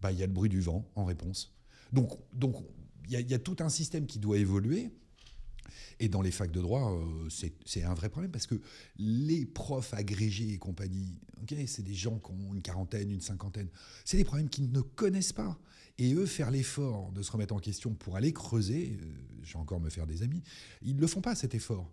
bah, 0.00 0.12
il 0.12 0.18
y 0.18 0.22
a 0.22 0.26
le 0.26 0.32
bruit 0.32 0.50
du 0.50 0.60
vent 0.60 0.90
en 0.96 1.04
réponse. 1.04 1.54
Donc, 1.92 2.10
donc 2.32 2.56
il 3.08 3.20
y, 3.20 3.34
a 3.34 3.38
tout 3.38 3.56
un 3.60 3.68
système 3.68 4.06
qui 4.06 4.18
doit 4.18 4.38
évoluer. 4.38 4.90
Et 6.00 6.08
dans 6.08 6.22
les 6.22 6.30
facs 6.30 6.50
de 6.50 6.60
droit, 6.60 6.92
euh, 6.92 7.28
c'est 7.64 7.82
un 7.84 7.94
vrai 7.94 8.08
problème 8.08 8.30
parce 8.30 8.46
que 8.46 8.60
les 8.96 9.46
profs 9.46 9.94
agrégés 9.94 10.52
et 10.52 10.58
compagnie, 10.58 11.18
c'est 11.66 11.84
des 11.84 11.94
gens 11.94 12.18
qui 12.18 12.32
ont 12.32 12.54
une 12.54 12.62
quarantaine, 12.62 13.10
une 13.10 13.20
cinquantaine, 13.20 13.68
c'est 14.04 14.16
des 14.16 14.24
problèmes 14.24 14.48
qu'ils 14.48 14.70
ne 14.70 14.80
connaissent 14.80 15.32
pas. 15.32 15.58
Et 15.98 16.12
eux, 16.14 16.26
faire 16.26 16.50
l'effort 16.50 17.12
de 17.12 17.22
se 17.22 17.30
remettre 17.30 17.54
en 17.54 17.60
question 17.60 17.94
pour 17.94 18.16
aller 18.16 18.32
creuser, 18.32 18.98
euh, 19.00 19.06
je 19.42 19.52
vais 19.52 19.58
encore 19.58 19.80
me 19.80 19.90
faire 19.90 20.06
des 20.06 20.22
amis, 20.22 20.42
ils 20.82 20.96
ne 20.96 21.00
le 21.00 21.06
font 21.06 21.20
pas 21.20 21.34
cet 21.34 21.54
effort. 21.54 21.90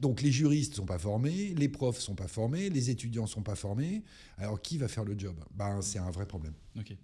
Donc 0.00 0.22
les 0.22 0.32
juristes 0.32 0.72
ne 0.72 0.76
sont 0.76 0.86
pas 0.86 0.98
formés, 0.98 1.54
les 1.54 1.68
profs 1.68 1.96
ne 1.96 2.02
sont 2.02 2.14
pas 2.14 2.28
formés, 2.28 2.70
les 2.70 2.90
étudiants 2.90 3.24
ne 3.24 3.28
sont 3.28 3.42
pas 3.42 3.54
formés. 3.54 4.02
Alors 4.38 4.60
qui 4.62 4.78
va 4.78 4.88
faire 4.88 5.04
le 5.04 5.18
job? 5.18 5.36
Ben, 5.54 5.82
C'est 5.82 5.98
un 5.98 6.10
vrai 6.10 6.26
problème. 6.26 6.54
Ok. 6.78 6.96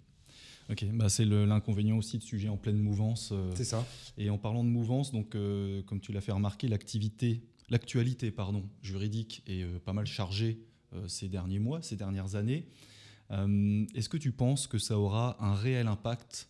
Ok, 0.69 0.85
bah 0.93 1.07
c'est 1.07 1.23
l'inconvénient 1.23 1.97
aussi 1.97 2.17
de 2.17 2.23
sujets 2.23 2.49
en 2.49 2.57
pleine 2.57 2.77
mouvance. 2.77 3.29
Euh, 3.31 3.51
c'est 3.55 3.63
ça. 3.63 3.85
Et 4.17 4.29
en 4.29 4.37
parlant 4.37 4.65
de 4.65 4.69
mouvance, 4.69 5.13
donc 5.13 5.33
euh, 5.33 5.81
comme 5.83 6.01
tu 6.01 6.11
l'as 6.11 6.19
fait 6.19 6.33
remarquer, 6.33 6.67
l'activité, 6.67 7.41
l'actualité 7.69 8.31
pardon, 8.31 8.69
juridique 8.81 9.43
est 9.47 9.63
euh, 9.63 9.79
pas 9.79 9.93
mal 9.93 10.05
chargée 10.05 10.59
ces 11.07 11.27
derniers 11.27 11.59
mois, 11.59 11.81
ces 11.81 11.97
dernières 11.97 12.35
années. 12.35 12.65
Est-ce 13.29 14.07
que 14.07 14.15
tu 14.15 14.31
penses 14.31 14.67
que 14.67 14.77
ça 14.77 14.97
aura 14.97 15.35
un 15.43 15.53
réel 15.53 15.85
impact 15.87 16.49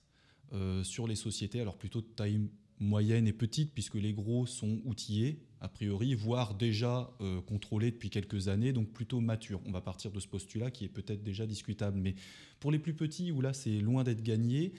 sur 0.83 1.07
les 1.07 1.15
sociétés, 1.15 1.59
alors 1.59 1.75
plutôt 1.75 2.01
de 2.01 2.05
taille 2.05 2.39
moyenne 2.79 3.27
et 3.27 3.33
petite, 3.33 3.73
puisque 3.73 3.95
les 3.95 4.13
gros 4.13 4.45
sont 4.45 4.81
outillés, 4.85 5.39
a 5.61 5.67
priori, 5.67 6.13
voire 6.13 6.53
déjà 6.53 7.09
euh, 7.21 7.41
contrôlés 7.41 7.91
depuis 7.91 8.09
quelques 8.09 8.47
années, 8.47 8.73
donc 8.73 8.91
plutôt 8.91 9.19
matures. 9.19 9.61
On 9.65 9.71
va 9.71 9.81
partir 9.81 10.11
de 10.11 10.19
ce 10.19 10.27
postulat 10.27 10.69
qui 10.69 10.85
est 10.85 10.89
peut-être 10.89 11.23
déjà 11.23 11.47
discutable. 11.47 11.97
Mais 11.97 12.15
pour 12.59 12.71
les 12.71 12.79
plus 12.79 12.93
petits, 12.93 13.31
où 13.31 13.41
là 13.41 13.53
c'est 13.53 13.79
loin 13.79 14.03
d'être 14.03 14.21
gagné, 14.21 14.73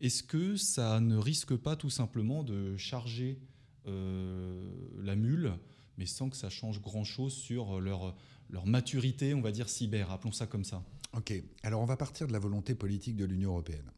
est-ce 0.00 0.22
que 0.22 0.56
ça 0.56 1.00
ne 1.00 1.16
risque 1.16 1.54
pas 1.56 1.76
tout 1.76 1.90
simplement 1.90 2.42
de 2.42 2.76
charger 2.76 3.38
euh, 3.86 4.68
la 5.02 5.14
mule, 5.14 5.52
mais 5.98 6.06
sans 6.06 6.28
que 6.28 6.36
ça 6.36 6.50
change 6.50 6.80
grand-chose 6.80 7.32
sur 7.32 7.80
leur, 7.80 8.16
leur 8.50 8.66
maturité, 8.66 9.32
on 9.34 9.40
va 9.40 9.52
dire 9.52 9.68
cyber, 9.68 10.10
appelons 10.10 10.32
ça 10.32 10.46
comme 10.46 10.64
ça 10.64 10.82
Ok, 11.16 11.32
alors 11.62 11.80
on 11.80 11.86
va 11.86 11.96
partir 11.96 12.26
de 12.26 12.32
la 12.32 12.38
volonté 12.38 12.74
politique 12.74 13.16
de 13.16 13.24
l'Union 13.24 13.50
européenne. 13.50 13.90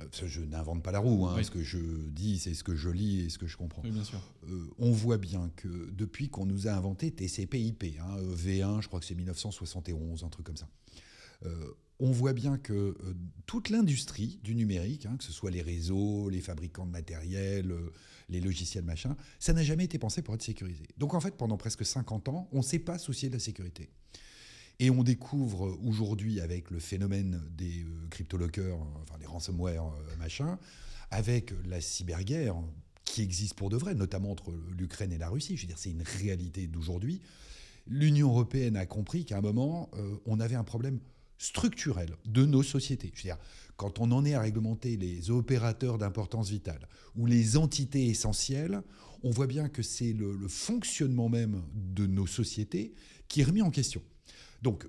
Euh, 0.00 0.26
je 0.26 0.40
n'invente 0.40 0.82
pas 0.82 0.92
la 0.92 0.98
roue, 0.98 1.26
hein. 1.26 1.42
ce 1.42 1.50
que 1.50 1.62
je 1.62 1.78
dis, 2.10 2.38
c'est 2.38 2.54
ce 2.54 2.64
que 2.64 2.74
je 2.74 2.88
lis 2.88 3.20
et 3.20 3.28
ce 3.28 3.38
que 3.38 3.46
je 3.46 3.56
comprends. 3.56 3.82
bien 3.82 4.04
sûr. 4.04 4.20
Euh, 4.48 4.68
on 4.78 4.92
voit 4.92 5.18
bien 5.18 5.50
que 5.56 5.90
depuis 5.90 6.28
qu'on 6.28 6.46
nous 6.46 6.68
a 6.68 6.72
inventé 6.72 7.10
TCP/IP, 7.10 7.98
hein, 8.00 8.16
V1, 8.34 8.82
je 8.82 8.88
crois 8.88 9.00
que 9.00 9.06
c'est 9.06 9.14
1971, 9.14 10.24
un 10.24 10.28
truc 10.28 10.46
comme 10.46 10.56
ça. 10.56 10.68
Euh, 11.44 11.72
on 12.00 12.12
voit 12.12 12.32
bien 12.32 12.58
que 12.58 12.96
toute 13.46 13.70
l'industrie 13.70 14.38
du 14.44 14.54
numérique, 14.54 15.06
hein, 15.06 15.16
que 15.18 15.24
ce 15.24 15.32
soit 15.32 15.50
les 15.50 15.62
réseaux, 15.62 16.28
les 16.28 16.40
fabricants 16.40 16.86
de 16.86 16.92
matériel, 16.92 17.74
les 18.28 18.40
logiciels, 18.40 18.84
machin, 18.84 19.16
ça 19.40 19.52
n'a 19.52 19.64
jamais 19.64 19.84
été 19.84 19.98
pensé 19.98 20.22
pour 20.22 20.34
être 20.34 20.42
sécurisé. 20.42 20.84
Donc 20.96 21.14
en 21.14 21.20
fait, 21.20 21.36
pendant 21.36 21.56
presque 21.56 21.84
50 21.84 22.28
ans, 22.28 22.48
on 22.52 22.58
ne 22.58 22.62
s'est 22.62 22.78
pas 22.78 22.98
soucié 22.98 23.30
de 23.30 23.34
la 23.34 23.40
sécurité. 23.40 23.90
Et 24.80 24.90
on 24.90 25.02
découvre 25.02 25.76
aujourd'hui 25.84 26.40
avec 26.40 26.70
le 26.70 26.78
phénomène 26.78 27.42
des 27.56 27.82
euh, 27.82 28.06
cryptolockers, 28.10 28.78
enfin 29.02 29.18
des 29.18 29.26
ransomware, 29.26 29.84
euh, 29.86 30.16
machin, 30.18 30.58
avec 31.10 31.52
la 31.66 31.80
cyberguerre 31.80 32.54
qui 33.04 33.22
existe 33.22 33.54
pour 33.54 33.70
de 33.70 33.76
vrai, 33.76 33.94
notamment 33.94 34.30
entre 34.30 34.54
l'Ukraine 34.76 35.12
et 35.12 35.18
la 35.18 35.28
Russie. 35.28 35.56
Je 35.56 35.62
veux 35.62 35.66
dire, 35.66 35.78
c'est 35.78 35.90
une 35.90 36.02
réalité 36.02 36.68
d'aujourd'hui. 36.68 37.20
L'Union 37.88 38.28
européenne 38.28 38.76
a 38.76 38.86
compris 38.86 39.24
qu'à 39.24 39.38
un 39.38 39.40
moment, 39.40 39.90
euh, 39.94 40.16
on 40.26 40.38
avait 40.38 40.54
un 40.54 40.64
problème 40.64 41.00
structurel 41.38 42.14
de 42.24 42.44
nos 42.44 42.62
sociétés. 42.62 43.10
Je 43.14 43.22
veux 43.22 43.28
dire, 43.28 43.38
quand 43.76 43.98
on 43.98 44.12
en 44.12 44.24
est 44.24 44.34
à 44.34 44.40
réglementer 44.40 44.96
les 44.96 45.30
opérateurs 45.30 45.98
d'importance 45.98 46.50
vitale 46.50 46.88
ou 47.16 47.26
les 47.26 47.56
entités 47.56 48.06
essentielles, 48.06 48.82
on 49.22 49.30
voit 49.30 49.46
bien 49.46 49.68
que 49.68 49.82
c'est 49.82 50.12
le, 50.12 50.36
fonctionnement 50.48 51.28
même 51.28 51.62
de 51.74 52.06
nos 52.06 52.26
sociétés 52.26 52.94
qui 53.28 53.40
est 53.40 53.44
remis 53.44 53.62
en 53.62 53.70
question. 53.70 54.02
Donc, 54.62 54.86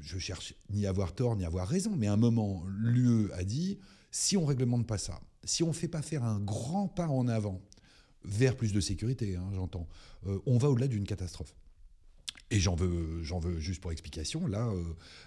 je 0.00 0.18
cherche 0.18 0.54
ni 0.70 0.86
à 0.86 0.90
avoir 0.90 1.14
tort 1.14 1.36
ni 1.36 1.44
à 1.44 1.46
avoir 1.46 1.68
raison, 1.68 1.94
mais 1.96 2.08
à 2.08 2.12
un 2.12 2.16
moment, 2.16 2.64
l'UE 2.66 3.30
a 3.32 3.44
dit 3.44 3.78
si 4.10 4.36
on 4.36 4.44
réglemente 4.44 4.86
pas 4.86 4.98
ça, 4.98 5.20
si 5.44 5.62
on 5.62 5.68
ne 5.68 5.72
fait 5.72 5.88
pas 5.88 6.02
faire 6.02 6.24
un 6.24 6.40
grand 6.40 6.88
pas 6.88 7.08
en 7.08 7.28
avant 7.28 7.60
vers 8.24 8.56
plus 8.56 8.72
de 8.72 8.80
sécurité, 8.80 9.36
hein, 9.36 9.48
j'entends, 9.54 9.88
euh, 10.26 10.38
on 10.46 10.58
va 10.58 10.70
au-delà 10.70 10.86
d'une 10.86 11.04
catastrophe. 11.04 11.54
Et 12.50 12.60
j'en 12.60 12.74
veux, 12.74 13.22
j'en 13.22 13.38
veux 13.38 13.58
juste 13.58 13.80
pour 13.80 13.92
explication, 13.92 14.46
là, 14.46 14.68
euh, 14.68 14.84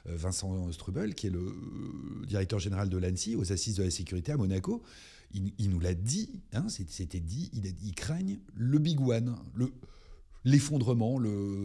euh, 0.07 0.15
Vincent 0.15 0.71
Strubel, 0.71 1.15
qui 1.15 1.27
est 1.27 1.31
le 1.31 1.53
directeur 2.27 2.59
général 2.59 2.87
de 2.89 2.97
l'ANSI 2.97 3.35
aux 3.35 3.51
assises 3.51 3.75
de 3.75 3.83
la 3.83 3.89
sécurité 3.89 4.31
à 4.31 4.37
Monaco, 4.37 4.83
il, 5.33 5.69
nous 5.69 5.81
l'a 5.81 5.95
dit, 5.95 6.29
hein, 6.53 6.67
c'était 6.69 7.19
dit, 7.19 7.49
il, 7.51 7.65
il 7.83 7.93
craigne 7.93 8.39
le 8.53 8.79
big 8.79 9.01
one, 9.01 9.35
le, 9.53 9.73
l'effondrement, 10.45 11.19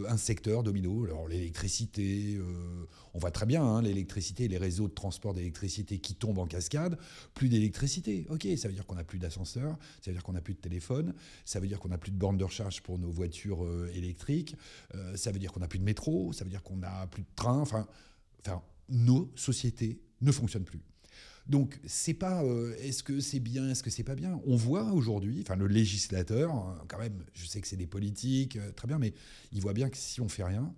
un 0.08 0.16
secteur 0.16 0.62
domino, 0.62 1.04
alors 1.04 1.28
l'électricité, 1.28 2.36
euh, 2.36 2.86
on 3.12 3.18
voit 3.18 3.30
très 3.30 3.44
bien 3.44 3.62
hein, 3.62 3.82
l'électricité, 3.82 4.48
les 4.48 4.56
réseaux 4.56 4.88
de 4.88 4.94
transport 4.94 5.34
d'électricité 5.34 5.98
qui 5.98 6.14
tombent 6.14 6.38
en 6.38 6.46
cascade, 6.46 6.98
plus 7.34 7.50
d'électricité. 7.50 8.26
Ok, 8.30 8.48
ça 8.56 8.68
veut 8.68 8.74
dire 8.74 8.86
qu'on 8.86 8.94
n'a 8.94 9.04
plus 9.04 9.18
d'ascenseur, 9.18 9.76
ça 10.00 10.10
veut 10.10 10.14
dire 10.14 10.24
qu'on 10.24 10.32
n'a 10.32 10.40
plus 10.40 10.54
de 10.54 10.60
téléphone, 10.60 11.14
ça 11.44 11.60
veut 11.60 11.68
dire 11.68 11.78
qu'on 11.78 11.90
n'a 11.90 11.98
plus 11.98 12.10
de 12.10 12.16
bornes 12.16 12.38
de 12.38 12.44
recharge 12.44 12.80
pour 12.80 12.98
nos 12.98 13.10
voitures 13.10 13.64
euh, 13.64 13.90
électriques, 13.94 14.56
euh, 14.94 15.14
ça 15.14 15.30
veut 15.30 15.38
dire 15.38 15.52
qu'on 15.52 15.60
n'a 15.60 15.68
plus 15.68 15.78
de 15.78 15.84
métro, 15.84 16.32
ça 16.32 16.44
veut 16.44 16.50
dire 16.50 16.62
qu'on 16.62 16.78
n'a 16.78 17.06
plus 17.06 17.22
de 17.22 17.28
train, 17.36 17.60
enfin, 17.60 17.86
nos 18.88 19.30
sociétés 19.36 20.00
ne 20.22 20.32
fonctionnent 20.32 20.64
plus. 20.64 20.80
Donc, 21.50 21.80
c'est 21.84 22.14
pas 22.14 22.44
euh, 22.44 22.76
est-ce 22.78 23.02
que 23.02 23.18
c'est 23.18 23.40
bien, 23.40 23.68
est-ce 23.68 23.82
que 23.82 23.90
c'est 23.90 24.04
pas 24.04 24.14
bien? 24.14 24.40
On 24.46 24.54
voit 24.54 24.92
aujourd'hui, 24.92 25.40
enfin, 25.42 25.56
le 25.56 25.66
législateur, 25.66 26.54
hein, 26.54 26.78
quand 26.86 26.98
même, 26.98 27.24
je 27.34 27.44
sais 27.44 27.60
que 27.60 27.66
c'est 27.66 27.76
des 27.76 27.88
politiques, 27.88 28.54
euh, 28.54 28.70
très 28.70 28.86
bien, 28.86 29.00
mais 29.00 29.12
il 29.50 29.60
voit 29.60 29.72
bien 29.72 29.90
que 29.90 29.96
si 29.96 30.20
on 30.20 30.28
fait 30.28 30.44
rien, 30.44 30.72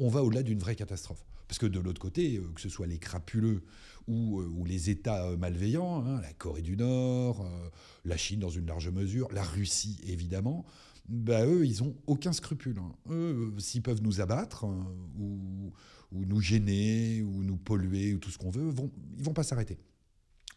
on 0.00 0.08
va 0.08 0.24
au-delà 0.24 0.42
d'une 0.42 0.58
vraie 0.58 0.74
catastrophe. 0.74 1.24
Parce 1.46 1.60
que 1.60 1.66
de 1.66 1.78
l'autre 1.78 2.00
côté, 2.00 2.38
euh, 2.38 2.52
que 2.56 2.60
ce 2.60 2.68
soit 2.68 2.88
les 2.88 2.98
crapuleux 2.98 3.62
ou, 4.08 4.64
les 4.64 4.90
États 4.90 5.36
malveillants, 5.36 6.04
hein, 6.04 6.20
la 6.20 6.32
Corée 6.32 6.62
du 6.62 6.76
Nord, 6.76 7.48
la 8.04 8.16
Chine 8.16 8.40
dans 8.40 8.50
une 8.50 8.66
large 8.66 8.88
mesure, 8.88 9.28
la 9.32 9.44
Russie 9.44 10.00
évidemment, 10.08 10.64
bah, 11.08 11.46
eux, 11.46 11.64
ils 11.64 11.84
n'ont 11.84 11.94
aucun 12.08 12.32
scrupule. 12.32 12.78
Hein. 12.78 12.92
Eux, 13.10 13.54
s'ils 13.58 13.82
peuvent 13.82 14.02
nous 14.02 14.20
abattre 14.20 14.64
ou, 14.64 15.72
nous 16.12 16.40
gêner 16.40 17.22
ou 17.22 17.44
nous 17.44 17.56
polluer 17.56 18.14
ou 18.14 18.18
tout 18.18 18.30
ce 18.30 18.38
qu'on 18.38 18.50
veut, 18.50 18.68
vont, 18.68 18.90
ils 19.18 19.24
vont 19.24 19.32
pas 19.32 19.44
s'arrêter 19.44 19.78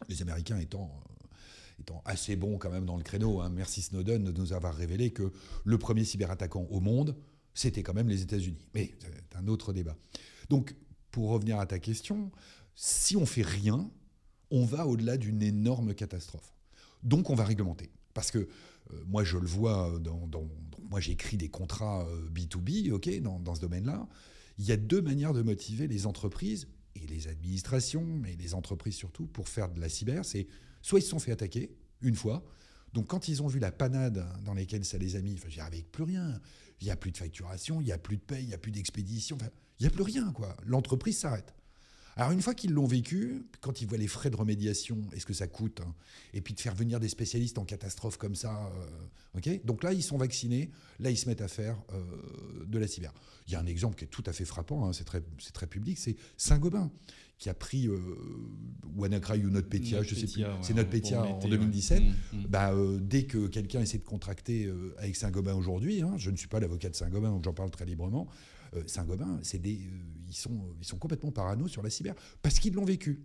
les 0.08 0.22
Américains 0.22 0.58
étant, 0.58 0.90
euh, 0.90 1.80
étant 1.80 2.02
assez 2.04 2.36
bons 2.36 2.58
quand 2.58 2.70
même 2.70 2.86
dans 2.86 2.96
le 2.96 3.02
créneau. 3.02 3.40
Hein. 3.40 3.50
Merci 3.50 3.82
Snowden 3.82 4.24
de 4.24 4.32
nous 4.32 4.52
avoir 4.52 4.74
révélé 4.74 5.10
que 5.10 5.32
le 5.64 5.78
premier 5.78 6.04
cyberattaquant 6.04 6.66
au 6.70 6.80
monde, 6.80 7.16
C'était 7.52 7.82
quand 7.82 7.94
même 7.94 8.08
les 8.08 8.22
États-Unis. 8.22 8.68
Mais 8.74 8.94
c'est 9.00 9.36
un 9.36 9.48
autre 9.48 9.72
débat. 9.72 9.96
Donc, 10.48 10.74
pour 11.10 11.30
revenir 11.30 11.58
à 11.58 11.66
ta 11.66 11.78
question, 11.78 12.30
si 12.74 13.16
on 13.16 13.26
fait 13.26 13.42
rien, 13.42 13.90
on 14.50 14.64
va 14.64 14.86
au-delà 14.86 15.16
d'une 15.16 15.42
énorme 15.42 15.94
catastrophe. 15.94 16.54
Donc, 17.02 17.28
on 17.28 17.34
va 17.34 17.44
réglementer. 17.44 17.90
Parce 18.14 18.30
que 18.30 18.38
euh, 18.38 19.04
moi, 19.06 19.24
je 19.24 19.36
le 19.36 19.46
vois, 19.46 19.98
dans, 20.00 20.48
moi 20.88 21.00
j'écris 21.00 21.36
des 21.36 21.48
contrats 21.48 22.06
B2B, 22.32 22.90
euh, 22.90 22.94
ok, 22.94 23.20
dans, 23.20 23.40
dans 23.40 23.54
ce 23.54 23.60
domaine-là. 23.60 24.08
Il 24.58 24.64
y 24.64 24.72
a 24.72 24.76
deux 24.76 25.02
manières 25.02 25.32
de 25.32 25.42
motiver 25.42 25.88
les 25.88 26.06
entreprises 26.06 26.68
et 26.94 27.06
les 27.06 27.28
administrations, 27.28 28.04
mais 28.04 28.36
les 28.36 28.54
entreprises 28.54 28.94
surtout, 28.94 29.26
pour 29.26 29.48
faire 29.48 29.70
de 29.70 29.80
la 29.80 29.88
cyber. 29.88 30.24
C'est 30.24 30.46
soit 30.82 30.98
ils 30.98 31.02
se 31.02 31.08
sont 31.08 31.18
fait 31.18 31.32
attaquer 31.32 31.70
une 32.00 32.16
fois, 32.16 32.44
donc 32.92 33.06
quand 33.06 33.28
ils 33.28 33.42
ont 33.42 33.46
vu 33.46 33.58
la 33.58 33.72
panade 33.72 34.26
dans 34.44 34.54
laquelle 34.54 34.84
ça 34.84 34.98
les 34.98 35.16
a 35.16 35.20
mis, 35.20 35.34
enfin, 35.34 35.48
j'y 35.48 35.60
avec 35.60 35.90
plus 35.92 36.04
rien. 36.04 36.40
Il 36.80 36.84
n'y 36.84 36.90
a 36.90 36.96
plus 36.96 37.12
de 37.12 37.18
facturation, 37.18 37.80
il 37.80 37.84
n'y 37.84 37.92
a 37.92 37.98
plus 37.98 38.16
de 38.16 38.22
paye, 38.22 38.42
il 38.42 38.48
n'y 38.48 38.54
a 38.54 38.58
plus 38.58 38.72
d'expédition, 38.72 39.36
il 39.78 39.82
n'y 39.82 39.86
a 39.86 39.90
plus 39.90 40.02
rien, 40.02 40.32
quoi. 40.32 40.56
L'entreprise 40.64 41.18
s'arrête. 41.18 41.54
Alors 42.16 42.32
une 42.32 42.42
fois 42.42 42.54
qu'ils 42.54 42.72
l'ont 42.72 42.86
vécu, 42.86 43.46
quand 43.60 43.80
ils 43.80 43.88
voient 43.88 43.98
les 43.98 44.06
frais 44.06 44.30
de 44.30 44.36
remédiation 44.36 44.98
et 45.14 45.20
ce 45.20 45.26
que 45.26 45.32
ça 45.32 45.46
coûte, 45.46 45.80
hein, 45.80 45.94
et 46.34 46.40
puis 46.40 46.54
de 46.54 46.60
faire 46.60 46.74
venir 46.74 47.00
des 47.00 47.08
spécialistes 47.08 47.58
en 47.58 47.64
catastrophe 47.64 48.18
comme 48.18 48.34
ça, 48.34 48.70
euh, 48.76 49.38
ok? 49.38 49.64
Donc 49.64 49.82
là 49.82 49.92
ils 49.92 50.02
sont 50.02 50.18
vaccinés, 50.18 50.70
là 50.98 51.10
ils 51.10 51.16
se 51.16 51.28
mettent 51.28 51.40
à 51.40 51.48
faire 51.48 51.78
euh, 51.92 52.64
de 52.66 52.78
la 52.78 52.86
cyber. 52.86 53.12
Il 53.46 53.52
y 53.52 53.56
a 53.56 53.60
un 53.60 53.66
exemple 53.66 53.96
qui 53.96 54.04
est 54.04 54.08
tout 54.08 54.24
à 54.26 54.32
fait 54.32 54.44
frappant, 54.44 54.86
hein, 54.86 54.92
c'est 54.92 55.04
très, 55.04 55.22
très 55.52 55.66
public, 55.66 55.98
c'est 55.98 56.16
Saint-Gobain 56.36 56.90
qui 57.38 57.48
a 57.48 57.54
pris 57.54 57.86
euh, 57.86 57.98
WannaCry 58.96 59.46
ou 59.46 59.50
NotPetya, 59.50 60.02
je 60.02 60.14
sais 60.14 60.26
plus, 60.26 60.44
c'est 60.60 60.74
NotPetya 60.74 61.22
en 61.22 61.48
2017. 61.48 62.02
Mm, 62.02 62.06
mm. 62.06 62.46
Bah, 62.50 62.72
euh, 62.72 62.98
dès 63.00 63.24
que 63.24 63.46
quelqu'un 63.46 63.80
essaie 63.80 63.96
de 63.96 64.04
contracter 64.04 64.70
avec 64.98 65.16
Saint-Gobain 65.16 65.54
aujourd'hui, 65.54 66.02
hein, 66.02 66.12
je 66.18 66.30
ne 66.30 66.36
suis 66.36 66.48
pas 66.48 66.60
l'avocat 66.60 66.90
de 66.90 66.94
Saint-Gobain 66.94 67.30
donc 67.30 67.44
j'en 67.44 67.54
parle 67.54 67.70
très 67.70 67.86
librement, 67.86 68.28
Saint-Gobain, 68.86 69.38
c'est 69.42 69.58
des, 69.58 69.76
euh, 69.76 70.26
ils, 70.28 70.34
sont, 70.34 70.74
ils 70.80 70.86
sont 70.86 70.98
complètement 70.98 71.32
parano 71.32 71.68
sur 71.68 71.82
la 71.82 71.90
cyber 71.90 72.14
parce 72.42 72.58
qu'ils 72.58 72.74
l'ont 72.74 72.84
vécu. 72.84 73.24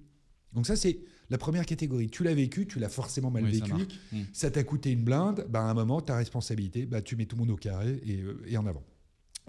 Donc 0.53 0.67
ça, 0.67 0.75
c'est 0.75 0.99
la 1.29 1.37
première 1.37 1.65
catégorie. 1.65 2.09
Tu 2.09 2.23
l'as 2.23 2.33
vécu, 2.33 2.65
tu 2.65 2.79
l'as 2.79 2.89
forcément 2.89 3.29
mal 3.29 3.45
vécu, 3.45 3.73
hmm. 3.73 4.21
ça 4.31 4.49
t'a 4.49 4.63
coûté 4.63 4.91
une 4.91 5.03
blinde, 5.03 5.45
bah, 5.49 5.61
à 5.61 5.69
un 5.69 5.73
moment, 5.73 6.01
ta 6.01 6.15
responsabilité, 6.15 6.85
bah, 6.85 7.01
tu 7.01 7.15
mets 7.15 7.25
tout 7.25 7.35
le 7.35 7.41
monde 7.41 7.51
au 7.51 7.57
carré 7.57 8.01
et, 8.05 8.21
euh, 8.21 8.41
et 8.47 8.57
en 8.57 8.65
avant. 8.65 8.83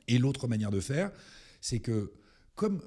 Et 0.08 0.18
l'autre 0.18 0.48
manière 0.48 0.70
de 0.70 0.80
faire, 0.80 1.12
c'est 1.60 1.80
que 1.80 2.12
comme 2.56 2.80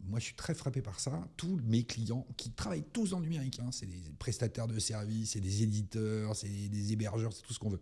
moi 0.00 0.18
je 0.18 0.24
suis 0.24 0.34
très 0.34 0.54
frappé 0.54 0.80
par 0.80 0.98
ça, 0.98 1.28
tous 1.36 1.60
mes 1.64 1.84
clients 1.84 2.26
qui 2.36 2.50
travaillent 2.50 2.86
tous 2.92 3.12
en 3.12 3.20
numérique, 3.20 3.60
hein, 3.60 3.68
c'est 3.70 3.86
des 3.86 4.02
prestataires 4.18 4.66
de 4.66 4.78
services, 4.78 5.32
c'est 5.32 5.40
des 5.40 5.62
éditeurs, 5.62 6.34
c'est 6.34 6.48
des 6.48 6.92
hébergeurs, 6.92 7.32
c'est 7.34 7.42
tout 7.42 7.52
ce 7.52 7.58
qu'on 7.58 7.68
veut. 7.68 7.80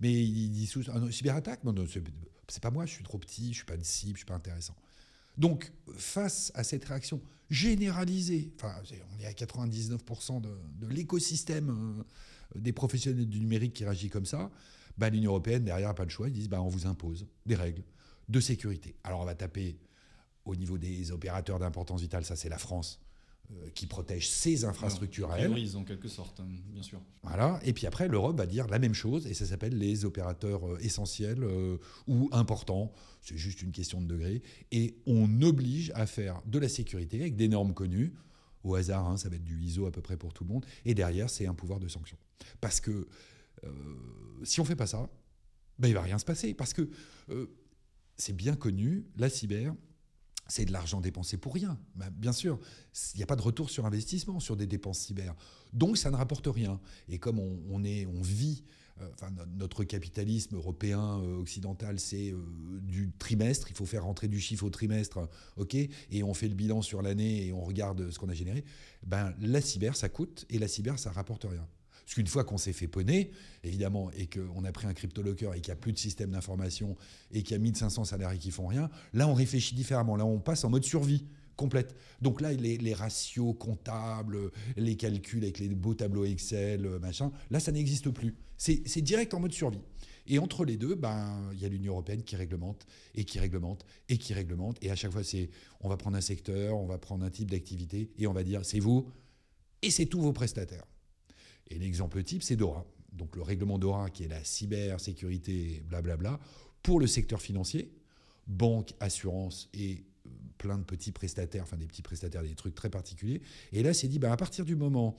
Mais 0.00 0.12
ils 0.12 0.50
disent 0.50 0.70
tous, 0.70 0.90
ah 0.92 1.00
cyberattaque 1.10 1.64
Non, 1.64 1.72
non, 1.72 1.84
c'est 2.48 2.62
pas 2.62 2.70
moi, 2.70 2.86
je 2.86 2.92
suis 2.92 3.04
trop 3.04 3.18
petit, 3.18 3.52
je 3.52 3.58
suis 3.58 3.64
pas 3.64 3.76
de 3.76 3.84
cible, 3.84 4.12
je 4.14 4.18
suis 4.18 4.26
pas 4.26 4.34
intéressant. 4.34 4.74
Donc, 5.36 5.72
face 5.96 6.50
à 6.54 6.64
cette 6.64 6.84
réaction 6.84 7.20
généralisée, 7.50 8.52
enfin, 8.56 8.74
on 9.16 9.20
est 9.20 9.26
à 9.26 9.32
99% 9.32 10.40
de, 10.40 10.50
de 10.80 10.86
l'écosystème 10.86 11.70
euh, 11.70 12.58
des 12.58 12.72
professionnels 12.72 13.28
du 13.28 13.40
numérique 13.40 13.74
qui 13.74 13.84
réagit 13.84 14.08
comme 14.08 14.26
ça, 14.26 14.50
bah, 14.96 15.10
l'Union 15.10 15.30
européenne, 15.30 15.64
derrière, 15.64 15.88
n'a 15.88 15.94
pas 15.94 16.04
le 16.04 16.10
choix, 16.10 16.28
ils 16.28 16.32
disent 16.32 16.48
bah, 16.48 16.60
on 16.60 16.68
vous 16.68 16.86
impose 16.86 17.26
des 17.46 17.54
règles 17.54 17.84
de 18.28 18.40
sécurité. 18.40 18.96
Alors, 19.04 19.20
on 19.20 19.24
va 19.24 19.34
taper 19.34 19.78
au 20.44 20.56
niveau 20.56 20.78
des 20.78 21.12
opérateurs 21.12 21.58
d'importance 21.58 22.00
vitale, 22.00 22.24
ça 22.24 22.36
c'est 22.36 22.48
la 22.48 22.58
France. 22.58 23.00
Euh, 23.50 23.70
qui 23.70 23.86
protège 23.86 24.28
ses 24.28 24.66
infrastructures 24.66 25.30
à 25.30 25.38
elle. 25.38 25.50
en 25.74 25.82
quelque 25.82 26.08
sorte, 26.08 26.38
hein, 26.38 26.48
bien 26.70 26.82
sûr. 26.82 27.00
Voilà. 27.22 27.58
Et 27.64 27.72
puis 27.72 27.86
après, 27.86 28.06
l'Europe 28.06 28.36
va 28.36 28.44
dire 28.44 28.66
la 28.66 28.78
même 28.78 28.92
chose, 28.92 29.26
et 29.26 29.32
ça 29.32 29.46
s'appelle 29.46 29.78
les 29.78 30.04
opérateurs 30.04 30.68
euh, 30.68 30.78
essentiels 30.82 31.42
euh, 31.42 31.78
ou 32.06 32.28
importants. 32.32 32.92
C'est 33.22 33.38
juste 33.38 33.62
une 33.62 33.72
question 33.72 34.02
de 34.02 34.06
degré. 34.06 34.42
Et 34.70 34.98
on 35.06 35.40
oblige 35.40 35.92
à 35.94 36.04
faire 36.04 36.42
de 36.44 36.58
la 36.58 36.68
sécurité 36.68 37.18
avec 37.20 37.36
des 37.36 37.48
normes 37.48 37.72
connues. 37.72 38.12
Au 38.64 38.74
hasard, 38.74 39.08
hein, 39.08 39.16
ça 39.16 39.30
va 39.30 39.36
être 39.36 39.44
du 39.44 39.62
ISO 39.62 39.86
à 39.86 39.92
peu 39.92 40.02
près 40.02 40.18
pour 40.18 40.34
tout 40.34 40.44
le 40.44 40.52
monde. 40.52 40.66
Et 40.84 40.92
derrière, 40.92 41.30
c'est 41.30 41.46
un 41.46 41.54
pouvoir 41.54 41.80
de 41.80 41.88
sanction. 41.88 42.18
Parce 42.60 42.80
que 42.80 43.08
si 44.42 44.60
on 44.60 44.64
fait 44.66 44.76
pas 44.76 44.86
ça, 44.86 45.08
ben, 45.78 45.88
il 45.88 45.94
va 45.94 46.02
rien 46.02 46.18
se 46.18 46.24
passer. 46.24 46.52
Parce 46.52 46.74
que 46.74 46.90
c'est 48.18 48.36
bien 48.36 48.56
connu, 48.56 49.06
la 49.16 49.30
cyber, 49.30 49.74
c'est 50.48 50.64
de 50.64 50.72
l'argent 50.72 51.00
dépensé 51.00 51.36
pour 51.36 51.54
rien. 51.54 51.78
Ben, 51.94 52.10
bien 52.10 52.32
sûr, 52.32 52.58
il 53.14 53.18
n'y 53.18 53.22
a 53.22 53.26
pas 53.26 53.36
de 53.36 53.42
retour 53.42 53.70
sur 53.70 53.86
investissement 53.86 54.40
sur 54.40 54.56
des 54.56 54.66
dépenses 54.66 54.98
cyber. 54.98 55.34
Donc 55.72 55.98
ça 55.98 56.10
ne 56.10 56.16
rapporte 56.16 56.46
rien. 56.46 56.80
Et 57.08 57.18
comme 57.18 57.38
on, 57.38 57.84
est, 57.84 58.06
on 58.06 58.22
vit, 58.22 58.64
euh, 59.00 59.06
notre 59.56 59.84
capitalisme 59.84 60.56
européen, 60.56 61.20
euh, 61.20 61.36
occidental, 61.36 62.00
c'est 62.00 62.32
euh, 62.32 62.40
du 62.80 63.12
trimestre, 63.18 63.68
il 63.70 63.76
faut 63.76 63.86
faire 63.86 64.04
rentrer 64.04 64.28
du 64.28 64.40
chiffre 64.40 64.64
au 64.64 64.70
trimestre, 64.70 65.28
ok, 65.56 65.74
et 65.74 66.22
on 66.22 66.34
fait 66.34 66.48
le 66.48 66.54
bilan 66.54 66.82
sur 66.82 67.02
l'année 67.02 67.46
et 67.46 67.52
on 67.52 67.62
regarde 67.62 68.10
ce 68.10 68.18
qu'on 68.18 68.28
a 68.28 68.34
généré, 68.34 68.64
ben, 69.06 69.34
la 69.40 69.60
cyber, 69.60 69.94
ça 69.96 70.08
coûte, 70.08 70.46
et 70.50 70.58
la 70.58 70.66
cyber, 70.66 70.98
ça 70.98 71.12
rapporte 71.12 71.44
rien. 71.44 71.66
Parce 72.08 72.14
qu'une 72.14 72.26
fois 72.26 72.42
qu'on 72.42 72.56
s'est 72.56 72.72
fait 72.72 72.86
poney, 72.86 73.30
évidemment, 73.62 74.10
et 74.12 74.28
qu'on 74.28 74.64
a 74.64 74.72
pris 74.72 74.86
un 74.86 74.94
cryptolocker 74.94 75.50
et 75.54 75.60
qu'il 75.60 75.70
n'y 75.70 75.72
a 75.72 75.76
plus 75.76 75.92
de 75.92 75.98
système 75.98 76.30
d'information 76.30 76.96
et 77.32 77.42
qu'il 77.42 77.52
y 77.52 77.54
a 77.54 77.58
1500 77.58 78.06
salariés 78.06 78.38
qui 78.38 78.50
font 78.50 78.66
rien, 78.66 78.88
là, 79.12 79.28
on 79.28 79.34
réfléchit 79.34 79.74
différemment. 79.74 80.16
Là, 80.16 80.24
on 80.24 80.40
passe 80.40 80.64
en 80.64 80.70
mode 80.70 80.84
survie 80.84 81.26
complète. 81.54 81.94
Donc 82.22 82.40
là, 82.40 82.50
les, 82.54 82.94
ratios 82.94 83.54
comptables, 83.58 84.38
les 84.78 84.96
calculs 84.96 85.42
avec 85.42 85.58
les 85.58 85.68
beaux 85.68 85.92
tableaux 85.92 86.24
Excel, 86.24 86.88
machin, 86.98 87.30
là, 87.50 87.60
ça 87.60 87.72
n'existe 87.72 88.08
plus. 88.08 88.34
C'est 88.56 89.02
direct 89.02 89.34
en 89.34 89.40
mode 89.40 89.52
survie. 89.52 89.82
Et 90.26 90.38
entre 90.38 90.64
les 90.64 90.78
deux, 90.78 90.94
ben, 90.94 91.50
il 91.52 91.60
y 91.60 91.66
a 91.66 91.68
l'Union 91.68 91.92
européenne 91.92 92.22
qui 92.22 92.36
réglemente 92.36 92.86
et 93.16 93.24
qui 93.24 93.38
réglemente 93.38 93.84
et 94.08 94.16
qui 94.16 94.32
réglemente. 94.32 94.78
Et 94.80 94.90
à 94.90 94.96
chaque 94.96 95.12
fois, 95.12 95.24
c'est 95.24 95.50
on 95.80 95.90
va 95.90 95.98
prendre 95.98 96.16
un 96.16 96.22
secteur, 96.22 96.78
on 96.78 96.86
va 96.86 96.96
prendre 96.96 97.22
un 97.22 97.30
type 97.30 97.50
d'activité 97.50 98.08
et 98.16 98.26
on 98.26 98.32
va 98.32 98.44
dire 98.44 98.64
c'est 98.64 98.80
vous 98.80 99.12
et 99.82 99.90
c'est 99.90 100.06
tous 100.06 100.22
vos 100.22 100.32
prestataires. 100.32 100.86
Et 101.68 101.78
l'exemple 101.78 102.22
type, 102.22 102.42
c'est 102.42 102.56
DORA. 102.56 102.84
Donc 103.12 103.36
le 103.36 103.42
règlement 103.42 103.78
DORA, 103.78 104.10
qui 104.10 104.24
est 104.24 104.28
la 104.28 104.42
cybersécurité, 104.44 105.82
blablabla, 105.88 106.38
pour 106.82 107.00
le 107.00 107.06
secteur 107.06 107.42
financier, 107.42 107.90
banque, 108.46 108.94
assurance 109.00 109.68
et 109.74 110.04
euh, 110.26 110.30
plein 110.56 110.78
de 110.78 110.84
petits 110.84 111.12
prestataires, 111.12 111.64
enfin 111.64 111.76
des 111.76 111.86
petits 111.86 112.02
prestataires, 112.02 112.42
des 112.42 112.54
trucs 112.54 112.74
très 112.74 112.90
particuliers. 112.90 113.42
Et 113.72 113.82
là, 113.82 113.92
c'est 113.92 114.08
dit, 114.08 114.18
ben, 114.18 114.32
à 114.32 114.36
partir 114.36 114.64
du 114.64 114.76
moment 114.76 115.16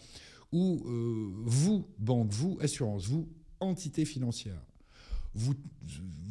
où 0.52 0.82
euh, 0.86 1.32
vous, 1.46 1.88
banque, 2.00 2.32
vous, 2.32 2.58
assurance, 2.62 3.08
vous, 3.08 3.28
entité 3.60 4.06
financière, 4.06 4.62
vous, 5.36 5.54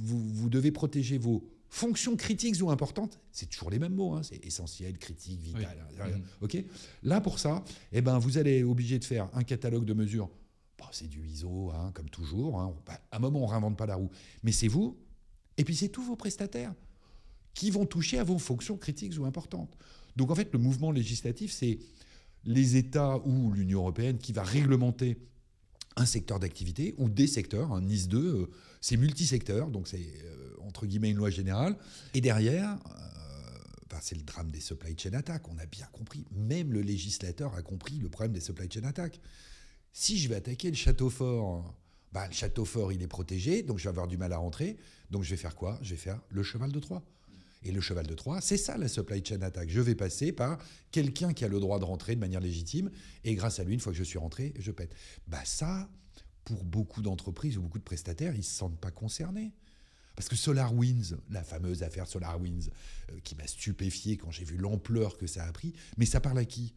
vous 0.02 0.48
devez 0.48 0.72
protéger 0.72 1.18
vos 1.18 1.48
Fonctions 1.70 2.16
critiques 2.16 2.62
ou 2.62 2.70
importantes, 2.70 3.20
c'est 3.30 3.46
toujours 3.50 3.70
les 3.70 3.78
mêmes 3.78 3.94
mots, 3.94 4.14
hein, 4.14 4.22
c'est 4.22 4.44
essentiel, 4.44 4.96
critique, 4.98 5.40
vital. 5.40 5.86
Hein, 6.00 6.08
mhm. 6.08 6.22
ok 6.40 6.64
Là, 7.02 7.20
pour 7.20 7.38
ça, 7.38 7.62
eh 7.92 8.00
ben, 8.00 8.18
vous 8.18 8.38
allez 8.38 8.60
être 8.60 8.68
obligé 8.68 8.98
de 8.98 9.04
faire 9.04 9.28
un 9.34 9.42
catalogue 9.42 9.84
de 9.84 9.92
mesures. 9.92 10.30
c'est 10.92 11.08
du 11.08 11.26
ISO, 11.26 11.70
hein, 11.70 11.90
comme 11.92 12.08
toujours. 12.08 12.60
À 12.60 12.72
un 13.12 13.18
moment, 13.18 13.40
on 13.40 13.46
ne 13.46 13.50
réinvente 13.50 13.76
pas 13.76 13.86
la 13.86 13.96
roue. 13.96 14.10
Mais 14.42 14.52
c'est 14.52 14.68
vous, 14.68 14.96
et 15.58 15.64
puis 15.64 15.76
c'est 15.76 15.88
tous 15.88 16.02
vos 16.02 16.16
prestataires 16.16 16.72
qui 17.52 17.70
vont 17.70 17.84
toucher 17.84 18.18
à 18.18 18.24
vos 18.24 18.38
fonctions 18.38 18.76
critiques 18.76 19.18
ou 19.18 19.24
importantes. 19.24 19.76
Donc 20.16 20.30
en 20.30 20.34
fait, 20.34 20.52
le 20.52 20.58
mouvement 20.58 20.90
législatif, 20.90 21.52
c'est 21.52 21.78
les 22.44 22.76
États 22.76 23.18
ou 23.26 23.52
l'Union 23.52 23.80
européenne 23.80 24.18
qui 24.18 24.32
va 24.32 24.42
réglementer 24.42 25.18
un 25.96 26.06
secteur 26.06 26.38
d'activité 26.38 26.94
ou 26.98 27.08
des 27.08 27.26
secteurs, 27.26 27.72
un 27.72 27.80
NIS 27.80 28.06
2, 28.06 28.18
euh, 28.18 28.46
c'est 28.80 28.96
multisecteur, 28.96 29.68
donc 29.70 29.88
c'est 29.88 30.06
euh, 30.24 30.47
entre 30.68 30.86
guillemets 30.86 31.10
une 31.10 31.16
loi 31.16 31.30
générale. 31.30 31.76
Et 32.14 32.20
derrière, 32.20 32.78
euh, 32.90 33.98
c'est 34.00 34.14
le 34.14 34.22
drame 34.22 34.50
des 34.50 34.60
supply 34.60 34.96
chain 34.96 35.14
attaques, 35.14 35.48
on 35.48 35.58
a 35.58 35.66
bien 35.66 35.86
compris, 35.86 36.24
même 36.30 36.72
le 36.72 36.82
législateur 36.82 37.54
a 37.54 37.62
compris 37.62 37.98
le 37.98 38.08
problème 38.08 38.32
des 38.32 38.40
supply 38.40 38.68
chain 38.70 38.84
attaques. 38.84 39.20
Si 39.92 40.18
je 40.18 40.28
vais 40.28 40.36
attaquer 40.36 40.70
le 40.70 40.76
château 40.76 41.10
fort, 41.10 41.74
bah, 42.12 42.28
le 42.28 42.32
château 42.32 42.64
fort 42.64 42.92
il 42.92 43.02
est 43.02 43.08
protégé, 43.08 43.62
donc 43.62 43.78
je 43.78 43.84
vais 43.84 43.88
avoir 43.88 44.06
du 44.06 44.16
mal 44.16 44.32
à 44.32 44.36
rentrer, 44.36 44.76
donc 45.10 45.24
je 45.24 45.30
vais 45.30 45.36
faire 45.36 45.56
quoi? 45.56 45.78
Je 45.82 45.90
vais 45.90 45.96
faire 45.96 46.20
le 46.28 46.42
cheval 46.44 46.70
de 46.70 46.78
Troie. 46.78 47.02
Et 47.64 47.72
le 47.72 47.80
cheval 47.80 48.06
de 48.06 48.14
Troie, 48.14 48.40
c'est 48.40 48.56
ça 48.56 48.78
la 48.78 48.86
supply 48.86 49.24
chain 49.24 49.42
attack. 49.42 49.68
Je 49.68 49.80
vais 49.80 49.96
passer 49.96 50.30
par 50.30 50.58
quelqu'un 50.92 51.32
qui 51.32 51.44
a 51.44 51.48
le 51.48 51.58
droit 51.58 51.80
de 51.80 51.84
rentrer 51.84 52.14
de 52.14 52.20
manière 52.20 52.40
légitime, 52.40 52.90
et 53.24 53.34
grâce 53.34 53.58
à 53.58 53.64
lui, 53.64 53.74
une 53.74 53.80
fois 53.80 53.92
que 53.92 53.98
je 53.98 54.04
suis 54.04 54.18
rentré, 54.18 54.54
je 54.60 54.70
pète. 54.70 54.94
Bah 55.26 55.42
ça, 55.44 55.90
pour 56.44 56.62
beaucoup 56.62 57.02
d'entreprises 57.02 57.58
ou 57.58 57.62
beaucoup 57.62 57.80
de 57.80 57.84
prestataires, 57.84 58.34
ils 58.34 58.38
ne 58.38 58.42
se 58.42 58.54
sentent 58.54 58.78
pas 58.78 58.92
concernés. 58.92 59.52
Parce 60.18 60.28
que 60.28 60.34
SolarWinds, 60.34 61.16
la 61.30 61.44
fameuse 61.44 61.84
affaire 61.84 62.08
SolarWinds, 62.08 62.70
euh, 63.12 63.20
qui 63.22 63.36
m'a 63.36 63.46
stupéfié 63.46 64.16
quand 64.16 64.32
j'ai 64.32 64.42
vu 64.42 64.56
l'ampleur 64.56 65.16
que 65.16 65.28
ça 65.28 65.44
a 65.44 65.52
pris, 65.52 65.72
mais 65.96 66.06
ça 66.06 66.18
parle 66.18 66.38
à 66.38 66.44
qui? 66.44 66.74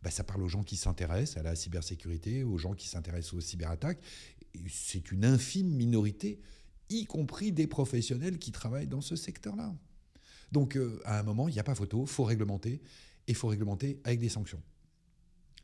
Bah, 0.00 0.12
Ça 0.12 0.22
parle 0.22 0.44
aux 0.44 0.48
gens 0.48 0.62
qui 0.62 0.76
s'intéressent 0.76 1.38
à 1.38 1.42
la 1.42 1.56
cybersécurité, 1.56 2.44
aux 2.44 2.56
gens 2.56 2.72
qui 2.74 2.86
s'intéressent 2.86 3.34
aux 3.34 3.40
cyberattaques. 3.40 3.98
C'est 4.70 5.10
une 5.10 5.24
infime 5.24 5.70
minorité, 5.70 6.38
y 6.88 7.04
compris 7.04 7.50
des 7.50 7.66
professionnels 7.66 8.38
qui 8.38 8.52
travaillent 8.52 8.86
dans 8.86 9.00
ce 9.00 9.16
secteur-là. 9.16 9.74
Donc, 10.52 10.76
euh, 10.76 11.00
à 11.04 11.18
un 11.18 11.24
moment, 11.24 11.48
il 11.48 11.52
n'y 11.54 11.58
a 11.58 11.64
pas 11.64 11.74
photo, 11.74 12.06
faut 12.06 12.22
réglementer, 12.22 12.80
et 13.26 13.34
faut 13.34 13.48
réglementer 13.48 14.00
avec 14.04 14.20
des 14.20 14.28
sanctions. 14.28 14.62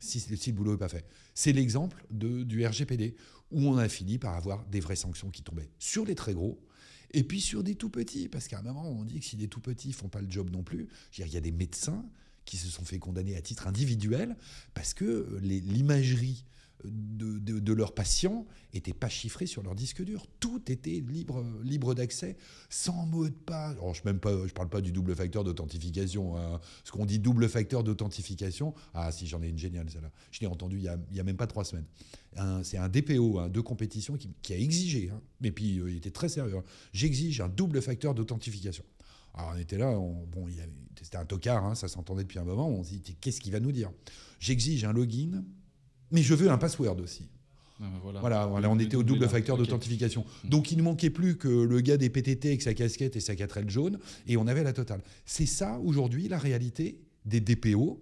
Si, 0.01 0.21
le 0.29 0.51
boulot 0.51 0.73
n'est 0.73 0.79
pas 0.79 0.89
fait. 0.89 1.07
C'est 1.33 1.53
l'exemple 1.53 2.05
du 2.09 2.67
RGPD, 2.67 3.15
où 3.51 3.61
on 3.69 3.77
a 3.77 3.87
fini 3.87 4.17
par 4.17 4.35
avoir 4.35 4.65
des 4.65 4.81
vraies 4.81 4.97
sanctions 4.97 5.29
qui 5.29 5.43
tombaient 5.43 5.69
sur 5.79 6.03
les 6.03 6.15
très 6.15 6.33
gros 6.33 6.61
Et 7.13 7.23
puis 7.23 7.41
sur 7.41 7.63
des 7.63 7.75
tout 7.75 7.89
petits, 7.89 8.29
parce 8.29 8.47
qu'à 8.47 8.59
un 8.59 8.61
moment, 8.61 8.89
on 8.89 9.03
dit 9.03 9.19
que 9.19 9.25
si 9.25 9.35
des 9.35 9.47
tout 9.47 9.59
petits 9.59 9.93
font 9.93 10.09
pas 10.09 10.21
le 10.21 10.29
job 10.29 10.49
non 10.49 10.63
plus, 10.63 10.87
il 11.17 11.27
y 11.27 11.37
a 11.37 11.41
des 11.41 11.51
médecins 11.51 12.05
qui 12.45 12.57
se 12.57 12.67
sont 12.67 12.85
fait 12.85 12.99
condamner 12.99 13.35
à 13.35 13.41
titre 13.41 13.67
individuel 13.67 14.35
parce 14.73 14.93
que 14.93 15.37
l'imagerie 15.41 16.45
de, 16.85 17.73
leurs 17.73 17.93
patients 17.93 18.45
n'étaient 18.73 18.93
pas 18.93 19.09
chiffrés 19.09 19.45
sur 19.45 19.63
leur 19.63 19.75
disque 19.75 20.03
dur. 20.03 20.25
Tout 20.39 20.61
était 20.71 21.03
libre, 21.07 21.43
libre 21.63 21.93
d'accès, 21.93 22.37
sans 22.69 23.05
mot 23.05 23.27
de 23.27 23.33
passe. 23.33 23.75
je 23.93 24.09
ne 24.09 24.47
parle 24.49 24.69
pas 24.69 24.81
du 24.81 24.91
double 24.91 25.15
facteur 25.15 25.43
d'authentification. 25.43 26.37
Hein. 26.37 26.59
Ce 26.83 26.91
qu'on 26.91 27.05
dit 27.05 27.19
double 27.19 27.49
facteur 27.49 27.83
d'authentification, 27.83 28.73
ah 28.93 29.11
si 29.11 29.27
j'en 29.27 29.41
ai 29.41 29.49
une 29.49 29.57
géniale 29.57 29.89
celle-là. 29.89 30.11
Je 30.31 30.39
l'ai 30.39 30.47
entendu 30.47 30.77
il 30.79 30.99
n'y 31.11 31.19
a, 31.19 31.23
même 31.23 31.37
pas 31.37 31.47
trois 31.47 31.65
semaines. 31.65 31.85
C'est 32.63 32.77
un 32.77 32.89
DPO 32.89 33.39
hein, 33.39 33.49
de 33.49 33.59
compétition 33.59 34.17
qui, 34.41 34.53
a 34.53 34.57
exigé, 34.57 35.09
hein. 35.09 35.21
mais 35.41 35.51
puis 35.51 35.79
euh, 35.79 35.91
il 35.91 35.97
était 35.97 36.11
très 36.11 36.29
sérieux. 36.29 36.55
J'exige 36.93 37.41
un 37.41 37.49
double 37.49 37.81
facteur 37.81 38.13
d'authentification. 38.13 38.83
Alors 39.33 39.53
on 39.55 39.57
était 39.57 39.77
là, 39.77 39.93
bon, 39.93 40.47
c'était 41.01 41.17
un 41.17 41.25
tocard, 41.25 41.75
ça 41.77 41.87
s'entendait 41.87 42.23
depuis 42.23 42.39
un 42.39 42.43
moment. 42.43 42.69
On 42.69 42.83
se 42.83 42.89
dit 42.89 43.15
qu'est-ce 43.21 43.39
qu'il 43.39 43.51
va 43.51 43.59
nous 43.59 43.71
dire? 43.71 43.91
J'exige 44.39 44.83
un 44.83 44.93
login 44.93 45.43
mais 46.11 46.21
je 46.21 46.33
veux 46.33 46.49
un 46.49 46.57
password 46.57 46.99
aussi. 47.01 47.27
Ah, 47.81 47.85
ben 47.91 48.19
voilà. 48.19 48.45
voilà, 48.45 48.69
on 48.69 48.77
était 48.77 48.95
au 48.95 49.03
double 49.03 49.27
facteur 49.27 49.57
d'authentification. 49.57 50.23
Mm. 50.43 50.49
Donc 50.49 50.71
il 50.71 50.77
ne 50.77 50.83
manquait 50.83 51.09
plus 51.09 51.37
que 51.37 51.47
le 51.47 51.81
gars 51.81 51.97
des 51.97 52.09
PTT 52.09 52.49
avec 52.49 52.61
sa 52.61 52.73
casquette 52.73 53.15
et 53.15 53.19
sa 53.19 53.33
4L 53.33 53.69
jaune, 53.69 53.99
et 54.27 54.37
on 54.37 54.47
avait 54.47 54.63
la 54.63 54.73
totale. 54.73 55.01
C'est 55.25 55.47
ça 55.47 55.79
aujourd'hui 55.79 56.27
la 56.27 56.37
réalité 56.37 57.01
des 57.25 57.39
DPO, 57.39 57.99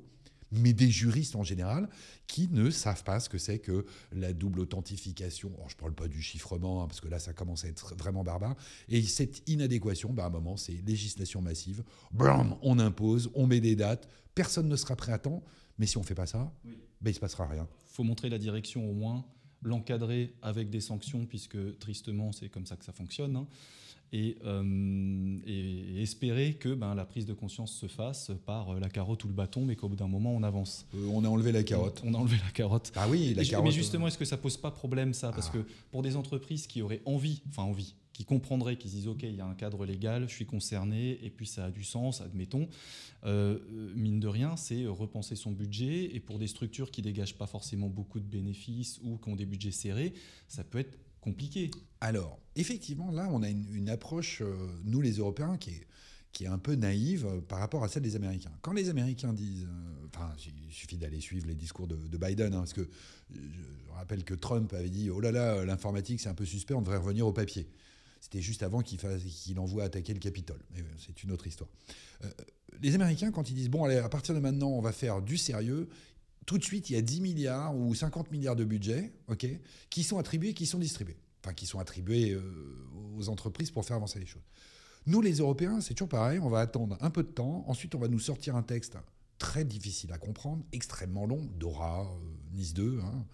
mais 0.51 0.73
des 0.73 0.89
juristes 0.89 1.35
en 1.35 1.43
général, 1.43 1.87
qui 2.27 2.49
ne 2.51 2.69
savent 2.69 3.03
pas 3.03 3.19
ce 3.19 3.29
que 3.29 3.37
c'est 3.37 3.59
que 3.59 3.85
la 4.11 4.33
double 4.33 4.59
authentification. 4.59 5.51
je 5.67 5.75
ne 5.75 5.79
parle 5.79 5.93
pas 5.93 6.07
du 6.07 6.21
chiffrement, 6.21 6.83
hein, 6.83 6.87
parce 6.87 7.01
que 7.01 7.07
là, 7.07 7.19
ça 7.19 7.33
commence 7.33 7.65
à 7.65 7.67
être 7.67 7.95
vraiment 7.95 8.23
barbare. 8.23 8.55
Et 8.89 9.01
cette 9.03 9.47
inadéquation, 9.47 10.11
bah, 10.11 10.23
à 10.23 10.27
un 10.27 10.31
moment, 10.31 10.57
c'est 10.57 10.73
législation 10.85 11.41
massive. 11.41 11.83
Blam, 12.11 12.55
on 12.61 12.79
impose, 12.79 13.29
on 13.35 13.47
met 13.47 13.59
des 13.59 13.75
dates, 13.75 14.07
personne 14.35 14.67
ne 14.67 14.75
sera 14.75 14.95
prêt 14.95 15.11
à 15.11 15.19
temps. 15.19 15.43
Mais 15.77 15.85
si 15.85 15.97
on 15.97 16.01
ne 16.01 16.05
fait 16.05 16.15
pas 16.15 16.25
ça, 16.25 16.51
ben, 16.63 16.71
il 17.05 17.09
ne 17.09 17.13
se 17.13 17.19
passera 17.19 17.47
rien 17.47 17.67
faut 17.99 18.05
montrer 18.05 18.29
la 18.29 18.37
direction 18.37 18.89
au 18.89 18.93
moins, 18.93 19.25
l'encadrer 19.61 20.33
avec 20.41 20.69
des 20.69 20.79
sanctions, 20.79 21.25
puisque 21.25 21.57
tristement, 21.79 22.31
c'est 22.31 22.47
comme 22.47 22.65
ça 22.65 22.77
que 22.77 22.85
ça 22.85 22.93
fonctionne. 22.93 23.35
Hein. 23.35 23.45
Euh, 24.13 25.37
et, 25.45 26.01
espérer 26.01 26.53
que 26.53 26.73
ben, 26.73 26.95
la 26.95 27.03
prise 27.03 27.25
de 27.25 27.33
conscience 27.33 27.73
se 27.73 27.87
fasse 27.87 28.31
par 28.45 28.69
euh, 28.69 28.79
la 28.79 28.87
carotte 28.87 29.25
ou 29.25 29.27
le 29.27 29.33
bâton, 29.33 29.65
mais 29.65 29.75
qu'au 29.75 29.89
bout 29.89 29.97
d'un 29.97 30.07
moment, 30.07 30.33
on 30.33 30.43
avance. 30.43 30.85
Euh, 30.95 31.09
on 31.11 31.25
a 31.25 31.27
enlevé 31.27 31.51
la 31.51 31.61
carotte. 31.63 32.01
On, 32.05 32.13
a 32.13 32.17
enlevé 32.17 32.37
la 32.37 32.51
carotte. 32.51 32.93
Ah 32.95 33.09
oui, 33.09 33.33
la 33.35 33.43
carotte. 33.43 33.65
Mais 33.65 33.71
justement, 33.71 34.07
est-ce 34.07 34.17
que 34.17 34.23
ça 34.23 34.37
pose 34.37 34.55
pas 34.55 34.71
problème, 34.71 35.13
ça? 35.13 35.33
Parce 35.33 35.49
ah. 35.53 35.57
que 35.57 35.65
pour 35.91 36.01
des 36.01 36.15
entreprises 36.15 36.67
qui 36.67 36.81
auraient 36.81 37.01
envie, 37.03 37.41
enfin 37.49 37.63
envie, 37.63 37.95
qui 38.19 38.25
comprendraient, 38.25 38.75
qui 38.75 38.89
disent 38.89 39.07
OK, 39.07 39.23
il 39.23 39.35
y 39.35 39.39
a 39.39 39.45
un 39.45 39.55
cadre 39.55 39.85
légal, 39.85 40.27
je 40.27 40.35
suis 40.35 40.45
concerné, 40.45 41.17
et 41.23 41.29
puis 41.29 41.47
ça 41.47 41.63
a 41.63 41.71
du 41.71 41.85
sens, 41.85 42.19
admettons. 42.19 42.67
Euh, 43.23 43.59
mine 43.95 44.19
de 44.19 44.27
rien, 44.27 44.57
c'est 44.57 44.85
repenser 44.87 45.37
son 45.37 45.51
budget, 45.51 46.13
et 46.13 46.19
pour 46.19 46.37
des 46.37 46.47
structures 46.47 46.91
qui 46.91 47.01
dégagent 47.01 47.37
pas 47.37 47.47
forcément 47.47 47.87
beaucoup 47.87 48.19
de 48.19 48.25
bénéfices 48.25 48.99
ou 49.03 49.15
qui 49.19 49.29
ont 49.29 49.37
des 49.37 49.45
budgets 49.45 49.71
serrés, 49.71 50.11
ça 50.49 50.65
peut 50.65 50.79
être 50.79 50.99
compliqué. 51.21 51.71
Alors, 52.01 52.37
effectivement, 52.57 53.09
là, 53.09 53.29
on 53.31 53.41
a 53.41 53.47
une, 53.47 53.87
approche, 53.87 54.41
euh, 54.41 54.67
nous 54.83 54.99
les 54.99 55.13
Européens, 55.13 55.55
qui 55.55 55.69
est, 55.69 55.87
qui 56.33 56.43
est 56.43 56.47
un 56.47 56.59
peu 56.59 56.75
naïve 56.75 57.25
par 57.47 57.59
rapport 57.59 57.85
à 57.85 57.87
celle 57.87 58.03
des 58.03 58.17
Américains. 58.17 58.51
Quand 58.61 58.73
les 58.73 58.89
Américains 58.89 59.31
disent, 59.31 59.63
euh, 59.63 60.07
enfin, 60.13 60.35
il 60.45 60.73
suffit 60.73 60.97
d'aller 60.97 61.21
suivre 61.21 61.47
les 61.47 61.55
discours 61.55 61.87
de, 61.87 62.17
Biden, 62.17 62.53
hein, 62.53 62.59
parce 62.59 62.73
que 62.73 62.85
je 63.31 63.93
rappelle 63.93 64.25
que 64.25 64.33
Trump 64.33 64.73
avait 64.73 64.89
dit, 64.89 65.09
oh 65.09 65.21
là 65.21 65.31
là, 65.31 65.63
l'informatique 65.63 66.19
c'est 66.19 66.27
un 66.27 66.35
peu 66.35 66.43
suspect, 66.43 66.73
on 66.73 66.81
devrait 66.81 66.97
revenir 66.97 67.25
au 67.25 67.31
papier. 67.31 67.65
C'était 68.19 68.41
juste 68.41 68.63
avant 68.63 68.81
qu'il 68.81 69.59
envoie 69.59 69.83
attaquer 69.83 70.13
le 70.13 70.19
Capitole. 70.19 70.59
Mais 70.73 70.81
euh, 70.81 70.95
c'est 70.97 71.23
une 71.23 71.31
autre 71.31 71.47
histoire. 71.47 71.69
Euh, 72.23 72.29
les 72.81 72.95
Américains, 72.95 73.31
quand 73.31 73.49
ils 73.49 73.55
disent, 73.55 73.69
bon, 73.69 73.83
allez, 73.85 73.97
à 73.97 74.09
partir 74.09 74.35
de 74.35 74.39
maintenant, 74.39 74.69
on 74.69 74.81
va 74.81 74.91
faire 74.91 75.21
du 75.21 75.37
sérieux, 75.37 75.89
tout 76.45 76.57
de 76.57 76.63
suite, 76.63 76.89
il 76.89 76.93
y 76.93 76.95
a 76.95 77.01
10 77.01 77.21
milliards 77.21 77.75
ou 77.75 77.93
50 77.93 78.31
milliards 78.31 78.55
de 78.55 78.63
budget 78.63 79.13
ok, 79.27 79.47
qui 79.89 80.03
sont 80.03 80.17
attribués, 80.17 80.53
qui 80.53 80.65
sont 80.65 80.79
distribués. 80.79 81.17
Enfin, 81.43 81.53
qui 81.53 81.65
sont 81.65 81.79
attribués 81.79 82.31
euh, 82.31 82.41
aux 83.17 83.29
entreprises 83.29 83.71
pour 83.71 83.85
faire 83.85 83.95
avancer 83.95 84.19
les 84.19 84.25
choses. 84.25 84.41
Nous, 85.05 85.21
les 85.21 85.35
Européens, 85.35 85.79
c'est 85.79 85.93
toujours 85.93 86.09
pareil, 86.09 86.39
on 86.39 86.49
va 86.49 86.59
attendre 86.59 86.97
un 86.99 87.09
peu 87.09 87.23
de 87.23 87.29
temps, 87.29 87.63
ensuite 87.67 87.95
on 87.95 87.99
va 87.99 88.09
nous 88.09 88.19
sortir 88.19 88.55
un 88.55 88.63
texte 88.63 88.97
très 89.37 89.63
difficile 89.63 90.11
à 90.11 90.17
comprendre, 90.17 90.63
extrêmement 90.73 91.25
long, 91.25 91.47
Dora, 91.57 92.05
Nice 92.53 92.73
2, 92.73 92.99
hein, 93.01 93.25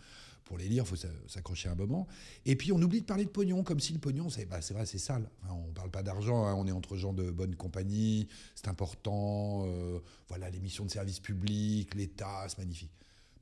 pour 0.45 0.57
les 0.57 0.67
lire, 0.67 0.83
il 0.83 0.87
faut 0.87 1.07
s'accrocher 1.27 1.69
un 1.69 1.75
moment. 1.75 2.07
Et 2.45 2.55
puis 2.55 2.71
on 2.71 2.81
oublie 2.81 3.01
de 3.01 3.05
parler 3.05 3.25
de 3.25 3.29
pognon, 3.29 3.63
comme 3.63 3.79
si 3.79 3.93
le 3.93 3.99
pognon, 3.99 4.29
c'est 4.29 4.45
bah, 4.45 4.59
vrai, 4.71 4.85
c'est 4.85 4.99
sale. 4.99 5.29
on 5.49 5.67
ne 5.67 5.73
parle 5.73 5.89
pas 5.89 6.03
d'argent, 6.03 6.45
hein, 6.45 6.53
on 6.55 6.67
est 6.67 6.71
entre 6.71 6.95
gens 6.95 7.13
de 7.13 7.31
bonne 7.31 7.55
compagnie, 7.55 8.27
c'est 8.53 8.67
important. 8.67 9.63
Euh, 9.65 9.99
voilà, 10.27 10.49
les 10.49 10.59
missions 10.59 10.85
de 10.85 10.91
service 10.91 11.19
public, 11.19 11.93
l'État, 11.95 12.45
c'est 12.47 12.59
magnifique. 12.59 12.91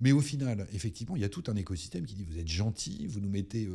Mais 0.03 0.11
au 0.11 0.19
final, 0.19 0.67
effectivement, 0.73 1.15
il 1.15 1.21
y 1.21 1.25
a 1.25 1.29
tout 1.29 1.45
un 1.47 1.55
écosystème 1.55 2.05
qui 2.05 2.13
dit 2.13 2.25
vous 2.25 2.37
êtes 2.37 2.49
gentil, 2.49 3.07
vous 3.07 3.21
nous 3.21 3.29
mettez 3.29 3.69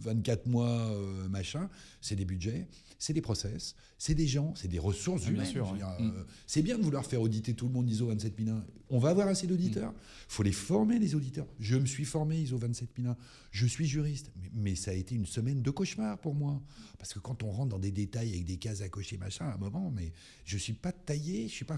24 0.00 0.46
euh, 0.46 0.50
mois, 0.50 0.70
euh, 0.70 1.28
machin. 1.28 1.68
C'est 2.00 2.16
des 2.16 2.24
budgets, 2.24 2.66
c'est 2.98 3.12
des 3.12 3.20
process, 3.20 3.76
c'est 3.98 4.14
des 4.14 4.26
gens, 4.26 4.54
c'est 4.56 4.68
des 4.68 4.78
ressources 4.78 5.26
humaines. 5.26 5.52
Mm. 5.54 6.00
Euh, 6.00 6.24
c'est 6.46 6.62
bien 6.62 6.78
de 6.78 6.82
vouloir 6.82 7.04
faire 7.04 7.20
auditer 7.20 7.52
tout 7.52 7.66
le 7.66 7.74
monde 7.74 7.90
ISO 7.90 8.10
27001. 8.10 8.64
On 8.88 8.98
va 8.98 9.10
avoir 9.10 9.28
assez 9.28 9.46
d'auditeurs. 9.46 9.92
Il 9.92 9.96
mm. 9.96 10.28
faut 10.28 10.42
les 10.44 10.52
former, 10.52 10.98
les 10.98 11.14
auditeurs. 11.14 11.46
Je 11.60 11.76
me 11.76 11.84
suis 11.84 12.06
formé 12.06 12.40
ISO 12.40 12.56
27001. 12.56 13.14
Je 13.50 13.66
suis 13.66 13.86
juriste. 13.86 14.32
Mais, 14.40 14.50
mais, 14.54 14.74
ça 14.76 14.92
a 14.92 14.94
été 14.94 15.14
une 15.14 15.26
semaine 15.26 15.60
de 15.60 15.70
cauchemar 15.70 16.16
pour 16.22 16.34
moi. 16.34 16.62
Parce 16.96 17.12
que 17.12 17.18
quand 17.18 17.42
on 17.42 17.50
rentre 17.50 17.68
dans 17.68 17.78
des 17.78 17.90
détails 17.90 18.30
avec 18.30 18.46
des 18.46 18.56
cases 18.56 18.80
à 18.80 18.88
cocher, 18.88 19.18
machin, 19.18 19.44
à 19.44 19.56
un 19.56 19.58
moment, 19.58 19.92
mais 19.94 20.10
je 20.46 20.54
ne 20.54 20.60
suis 20.60 20.72
pas 20.72 20.92
taillé, 20.92 21.48
je 21.48 21.52
suis 21.52 21.66
pas 21.66 21.76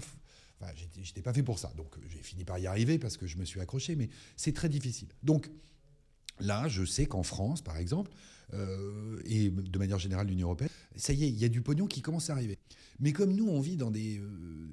Enfin, 0.59 0.71
j'étais 1.01 1.21
pas 1.21 1.33
fait 1.33 1.43
pour 1.43 1.59
ça. 1.59 1.71
Donc, 1.75 1.95
j'ai 2.07 2.19
fini 2.19 2.45
par 2.45 2.57
y 2.59 2.67
arriver 2.67 2.97
parce 2.97 3.17
que 3.17 3.27
je 3.27 3.37
me 3.37 3.45
suis 3.45 3.59
accroché, 3.59 3.95
mais 3.95 4.09
c'est 4.37 4.53
très 4.53 4.69
difficile. 4.69 5.09
Donc, 5.23 5.49
là, 6.39 6.67
je 6.67 6.85
sais 6.85 7.05
qu'en 7.05 7.23
France, 7.23 7.61
par 7.61 7.77
exemple, 7.77 8.11
euh, 8.53 9.19
et 9.25 9.49
de 9.49 9.79
manière 9.79 9.99
générale 9.99 10.27
l'Union 10.27 10.47
européenne, 10.47 10.69
ça 10.97 11.13
y 11.13 11.23
est, 11.23 11.29
il 11.29 11.39
y 11.39 11.45
a 11.45 11.49
du 11.49 11.61
pognon 11.61 11.87
qui 11.87 12.01
commence 12.01 12.29
à 12.29 12.33
arriver. 12.33 12.57
Mais 12.99 13.11
comme 13.11 13.33
nous, 13.33 13.47
on 13.47 13.59
vit 13.59 13.75
dans 13.75 13.91
des, 13.91 14.19
euh, 14.19 14.69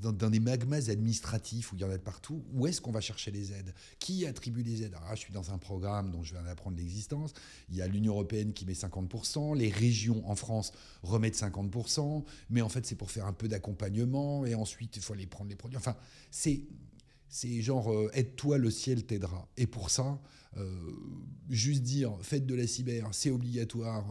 dans, 0.00 0.30
des 0.30 0.40
magmas 0.40 0.90
administratifs 0.90 1.72
où 1.72 1.76
il 1.76 1.80
y 1.80 1.84
en 1.84 1.90
a 1.90 1.96
de 1.96 2.02
partout, 2.02 2.44
où 2.52 2.66
est-ce 2.66 2.80
qu'on 2.80 2.90
va 2.92 3.00
chercher 3.00 3.30
les 3.30 3.52
aides? 3.52 3.72
Qui 3.98 4.26
attribue 4.26 4.62
les 4.62 4.82
aides? 4.82 4.94
Ah, 5.06 5.14
Je 5.14 5.20
suis 5.20 5.32
dans 5.32 5.50
un 5.50 5.58
programme 5.58 6.10
dont 6.10 6.22
je 6.22 6.32
viens 6.32 6.42
d'apprendre 6.42 6.76
l'existence. 6.76 7.32
Il 7.70 7.76
y 7.76 7.82
a 7.82 7.86
l'Union 7.86 8.12
européenne 8.12 8.52
qui 8.52 8.66
met 8.66 8.74
50%, 8.74 9.56
les 9.56 9.70
régions 9.70 10.28
en 10.28 10.36
France 10.36 10.72
remettent 11.02 11.36
50%, 11.36 12.24
mais 12.50 12.60
en 12.60 12.68
fait, 12.68 12.86
c'est 12.86 12.96
pour 12.96 13.10
faire 13.10 13.26
un 13.26 13.32
peu 13.32 13.48
d'accompagnement, 13.48 14.44
et 14.44 14.54
ensuite, 14.54 14.96
il 14.96 15.02
faut 15.02 15.14
aller 15.14 15.26
prendre 15.26 15.50
les 15.50 15.56
produits. 15.56 15.78
Enfin, 15.78 15.96
c'est 16.30 16.62
c'est 17.28 17.60
genre 17.60 17.92
euh, 17.92 18.08
aide-toi, 18.14 18.56
le 18.56 18.70
ciel 18.70 19.04
t'aidera. 19.04 19.48
Et 19.56 19.66
pour 19.66 19.90
ça, 19.90 20.20
euh, 20.56 20.92
juste 21.50 21.82
dire 21.82 22.16
faites 22.22 22.46
de 22.46 22.54
la 22.54 22.66
cyber, 22.66 23.08
c'est 23.12 23.30
obligatoire. 23.30 24.06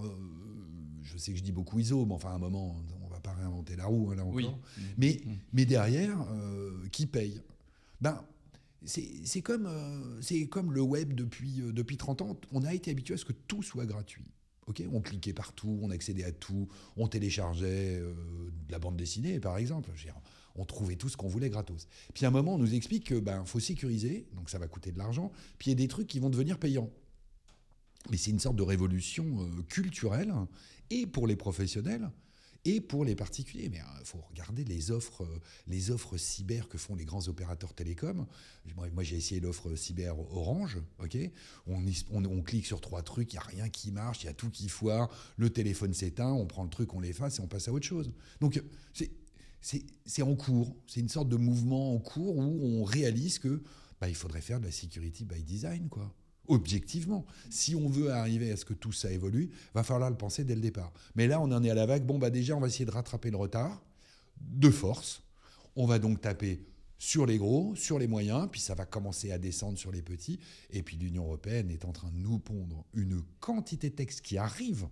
Je 1.16 1.20
sais 1.20 1.32
que 1.32 1.38
je 1.38 1.44
dis 1.44 1.52
beaucoup 1.52 1.80
ISO, 1.80 2.06
mais 2.06 2.14
enfin 2.14 2.32
à 2.32 2.34
un 2.34 2.40
moment, 2.40 2.76
on 3.04 3.08
va 3.08 3.20
pas 3.20 3.34
réinventer 3.34 3.76
la 3.76 3.86
roue 3.86 4.12
hein, 4.12 4.16
là 4.16 4.26
encore. 4.26 4.60
Mais, 4.98 5.22
mm. 5.26 5.30
mais 5.54 5.66
derrière, 5.66 6.28
qui 6.92 7.06
paye? 7.06 7.42
Ben 8.02 8.24
c'est 8.84 9.42
comme, 9.42 9.68
c'est 10.22 10.48
comme 10.48 10.72
le 10.72 10.82
web 10.82 11.14
depuis, 11.14 11.64
depuis 11.74 11.98
30 11.98 12.22
ans. 12.22 12.40
On 12.52 12.64
a 12.64 12.74
été 12.74 12.92
habitué 12.92 13.16
à 13.16 13.18
ce 13.18 13.26
que 13.26 13.34
tout 13.34 13.64
soit 13.64 13.88
gratuit. 13.88 14.32
Ok, 14.68 14.84
on 14.92 15.02
cliquait 15.02 15.34
partout, 15.34 15.80
on 15.82 15.90
accédait 15.90 16.24
à 16.24 16.32
tout, 16.32 16.68
on 16.98 17.08
téléchargeait 17.08 18.00
de 18.00 18.72
la 18.72 18.78
bande 18.78 18.98
dessinée, 18.98 19.40
par 19.40 19.58
exemple 19.58 19.90
on 20.56 20.66
trouvait 20.66 20.96
tout 20.96 21.10
ce 21.10 21.18
qu'on 21.18 21.28
voulait 21.28 21.50
gratos. 21.50 21.88
Puis 22.14 22.26
à 22.26 22.30
un 22.30 22.32
moment, 22.32 22.56
on 22.56 22.58
nous 22.58 22.74
explique 22.74 23.08
qu'il 23.08 23.20
ben, 23.20 23.46
faut 23.46 23.60
sécuriser, 23.60 24.28
donc 24.34 24.50
ça 24.50 24.58
va 24.58 24.68
coûter 24.68 24.92
de 24.92 24.98
l'argent, 24.98 25.32
puis 25.58 25.70
il 25.70 25.74
y 25.74 25.74
a 25.74 25.76
des 25.84 25.88
trucs 25.88 26.08
qui 26.08 26.20
vont 26.20 26.30
devenir 26.30 26.58
payants. 26.58 26.90
Mais 28.10 28.18
c'est 28.18 28.32
une 28.32 28.40
sorte 28.40 28.56
de 28.56 28.64
révolution 28.64 29.26
euh, 29.42 29.62
culturelle, 29.64 30.34
et 30.90 31.06
pour 31.08 31.28
les 31.28 31.36
professionnels, 31.36 32.10
et 32.64 32.82
pour 32.82 33.06
les 33.06 33.16
particuliers. 33.16 33.70
Mais 33.70 33.78
il 33.78 34.02
euh, 34.02 34.06
faut 34.06 34.22
regarder 34.30 34.64
les 34.64 34.92
offres, 34.92 35.24
euh, 35.24 35.40
les 35.68 35.92
offres 35.92 36.18
cyber 36.18 36.68
que 36.68 36.78
font 36.78 36.96
les 36.96 37.06
grands 37.06 37.28
opérateurs 37.28 37.74
télécoms. 37.74 38.26
Moi, 38.76 39.04
j'ai 39.04 39.18
essayé 39.18 39.40
l'offre 39.40 39.76
cyber 39.76 40.18
Orange. 40.18 40.78
ok? 41.00 41.18
On, 41.68 42.42
clique 42.42 42.66
sur 42.66 42.82
trois 42.82 43.02
trucs, 43.02 43.34
il 43.34 43.36
n'y 43.36 43.40
a 43.40 43.48
rien 43.48 43.70
qui 43.70 43.92
marche, 43.92 44.24
il 44.24 44.28
y 44.28 44.30
a 44.30 44.34
tout 44.34 44.50
qui 44.50 44.70
foire, 44.70 45.10
le 45.38 45.50
téléphone 45.50 45.94
s'éteint, 45.94 46.32
on 46.32 46.46
prend 46.46 46.64
le 46.64 46.70
truc, 46.70 46.94
on 46.94 47.00
l'efface 47.00 47.40
et 47.40 47.42
on 47.42 47.48
passe 47.48 47.68
à 47.68 47.74
autre 47.74 47.86
chose. 47.86 48.12
Donc, 48.40 48.62
c'est 48.94 49.12
c'est 50.06 50.22
en 50.22 50.36
cours. 50.36 50.76
C'est 50.86 51.00
une 51.00 51.10
sorte 51.10 51.30
de 51.30 51.38
mouvement 51.38 51.96
en 51.96 51.98
cours 51.98 52.38
où 52.38 52.42
on 52.42 52.84
réalise 52.84 53.40
que 53.40 53.64
bah, 54.00 54.08
il 54.08 54.16
faudrait 54.16 54.42
faire 54.42 54.60
de 54.60 54.66
la 54.66 54.72
security 54.72 55.26
by 55.26 55.42
design, 55.44 55.90
quoi. 55.90 56.14
Objectivement, 56.48 57.26
si 57.50 57.76
on 57.76 57.90
veut 57.90 58.12
arriver 58.12 58.52
à 58.52 58.58
ce 58.58 58.66
que 58.66 58.74
tout 58.74 58.92
ça 58.92 59.12
évolue, 59.12 59.52
va 59.74 59.84
falloir 59.84 60.10
le 60.10 60.18
penser 60.18 60.44
dès 60.44 60.56
le 60.56 60.62
départ. 60.62 60.92
Mais 61.16 61.28
là, 61.28 61.42
on 61.42 61.52
en 61.52 61.64
est 61.64 61.70
à 61.70 61.76
la 61.76 61.86
vague. 61.86 62.06
Bon, 62.06 62.18
bah 62.20 62.30
déjà, 62.30 62.56
on 62.56 62.60
va 62.60 62.68
essayer 62.68 62.86
de 62.86 62.92
rattraper 62.92 63.32
le 63.32 63.38
retard 63.38 63.84
de 64.40 64.70
force. 64.70 65.24
On 65.76 65.86
va 65.86 66.00
donc 66.00 66.22
taper 66.22 66.66
sur 66.98 67.26
les 67.26 67.38
gros, 67.38 67.76
sur 67.76 68.00
les 68.00 68.08
moyens, 68.08 68.48
puis 68.52 68.62
ça 68.62 68.74
va 68.74 68.86
commencer 68.86 69.32
à 69.32 69.38
descendre 69.38 69.78
sur 69.78 69.92
les 69.92 70.02
petits. 70.02 70.40
Et 70.70 70.82
puis 70.82 70.98
l'Union 70.98 71.26
européenne 71.26 71.70
est 71.70 71.86
en 71.86 71.92
train 71.92 72.10
de 72.10 72.18
nous 72.18 72.40
pondre 72.40 72.86
une 72.94 73.22
quantité 73.40 73.90
de 73.90 73.96
textes 73.96 74.22
qui 74.22 74.38
arrivent 74.38 74.88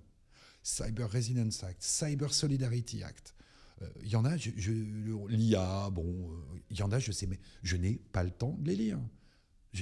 Cyber 0.63 1.09
Resilience 1.09 1.63
Act, 1.63 1.81
Cyber 1.81 2.33
Solidarity 2.33 3.03
Act. 3.03 3.33
Euh, 3.81 3.89
il 4.03 4.09
y 4.09 4.15
en 4.15 4.25
a, 4.25 4.37
je, 4.37 4.71
l'IA, 5.29 5.89
bon, 5.91 6.05
euh, 6.05 6.59
il 6.69 6.77
y 6.77 6.83
en 6.83 6.91
a, 6.91 6.99
je 6.99 7.11
sais, 7.11 7.27
mais 7.27 7.39
je 7.63 7.75
n'ai 7.75 7.99
pas 8.11 8.23
le 8.23 8.31
temps 8.31 8.55
de 8.59 8.69
les 8.69 8.75
lire. 8.75 8.99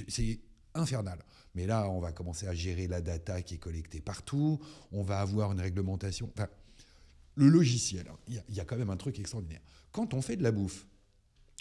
C'est 0.08 0.40
infernal. 0.74 1.18
Mais 1.54 1.66
là, 1.66 1.88
on 1.88 2.00
va 2.00 2.12
commencer 2.12 2.46
à 2.46 2.54
gérer 2.54 2.86
la 2.86 3.00
data 3.00 3.42
qui 3.42 3.54
est 3.54 3.58
collectée 3.58 4.00
partout. 4.00 4.60
On 4.90 5.02
va 5.02 5.20
avoir 5.20 5.52
une 5.52 5.60
réglementation. 5.60 6.30
Enfin, 6.36 6.48
le 7.34 7.48
logiciel, 7.48 8.08
hein, 8.08 8.16
il 8.28 8.54
y, 8.54 8.60
a 8.60 8.64
quand 8.64 8.76
même 8.76 8.90
un 8.90 8.96
truc 8.96 9.18
extraordinaire. 9.18 9.60
Quand 9.90 10.14
on 10.14 10.22
fait 10.22 10.36
de 10.36 10.42
la 10.42 10.52
bouffe 10.52 10.86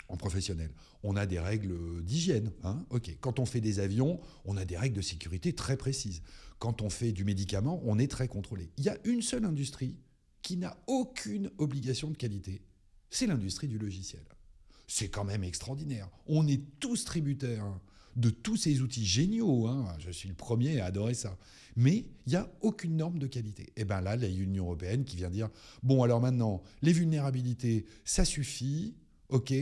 en 0.07 0.17
professionnel, 0.17 0.71
on 1.03 1.15
a 1.15 1.25
des 1.25 1.39
règles 1.39 2.03
d'hygiène. 2.03 2.51
Hein. 2.63 2.85
Quand 3.21 3.39
on 3.39 3.45
fait 3.45 3.61
des 3.61 3.79
avions, 3.79 4.19
on 4.45 4.57
a 4.57 4.65
des 4.65 4.77
règles 4.77 4.97
de 4.97 5.01
sécurité 5.01 5.53
très 5.53 5.77
précises. 5.77 6.21
Quand 6.59 6.81
on 6.81 6.89
fait 6.89 7.11
du 7.11 7.23
médicament, 7.23 7.81
on 7.85 7.97
est 7.97 8.11
très 8.11 8.27
contrôlé. 8.27 8.69
Il 8.77 8.83
y 8.83 8.89
a 8.89 8.97
une 9.05 9.21
seule 9.21 9.45
industrie 9.45 9.95
qui 10.41 10.57
n'a 10.57 10.77
aucune 10.87 11.51
obligation 11.57 12.09
de 12.09 12.17
qualité. 12.17 12.61
C'est 13.09 13.27
l'industrie 13.27 13.67
du 13.67 13.77
logiciel. 13.77 14.23
C'est 14.87 15.09
quand 15.09 15.23
même 15.23 15.43
extraordinaire. 15.43 16.09
On 16.27 16.47
est 16.47 16.61
tous 16.79 17.05
tributaires 17.05 17.79
de 18.15 18.29
tous 18.29 18.57
ces 18.57 18.81
outils 18.81 19.05
géniaux. 19.05 19.67
Hein. 19.67 19.87
Je 19.99 20.11
suis 20.11 20.29
le 20.29 20.35
premier 20.35 20.79
à 20.79 20.85
adorer 20.85 21.13
ça. 21.13 21.37
Mais 21.75 22.05
il 22.25 22.29
n'y 22.29 22.35
a 22.35 22.51
aucune 22.61 22.97
norme 22.97 23.19
de 23.19 23.27
qualité. 23.27 23.71
Et 23.75 23.85
bien 23.85 24.01
là, 24.01 24.15
l'Union 24.15 24.65
européenne 24.65 25.05
qui 25.05 25.15
vient 25.15 25.29
dire, 25.29 25.49
bon 25.83 26.03
alors 26.03 26.19
maintenant, 26.21 26.61
les 26.81 26.93
vulnérabilités, 26.93 27.85
ça 28.03 28.25
suffit, 28.25 28.95
ok, 29.29 29.53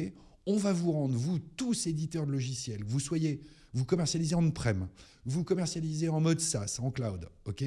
on 0.46 0.58
va 0.58 0.74
vous 0.74 0.92
rendre, 0.92 1.16
vous 1.16 1.40
tous 1.40 1.88
éditeurs 1.88 2.26
de 2.26 2.32
logiciels, 2.32 2.84
vous 2.84 3.00
soyez, 3.00 3.42
vous 3.74 3.86
commercialisez 3.86 4.34
en 4.34 4.50
prem, 4.50 4.88
vous 5.26 5.44
commercialisez 5.44 6.10
en 6.10 6.20
mode 6.20 6.40
SaaS, 6.40 6.80
en 6.82 6.90
cloud, 6.90 7.30
ok 7.46 7.64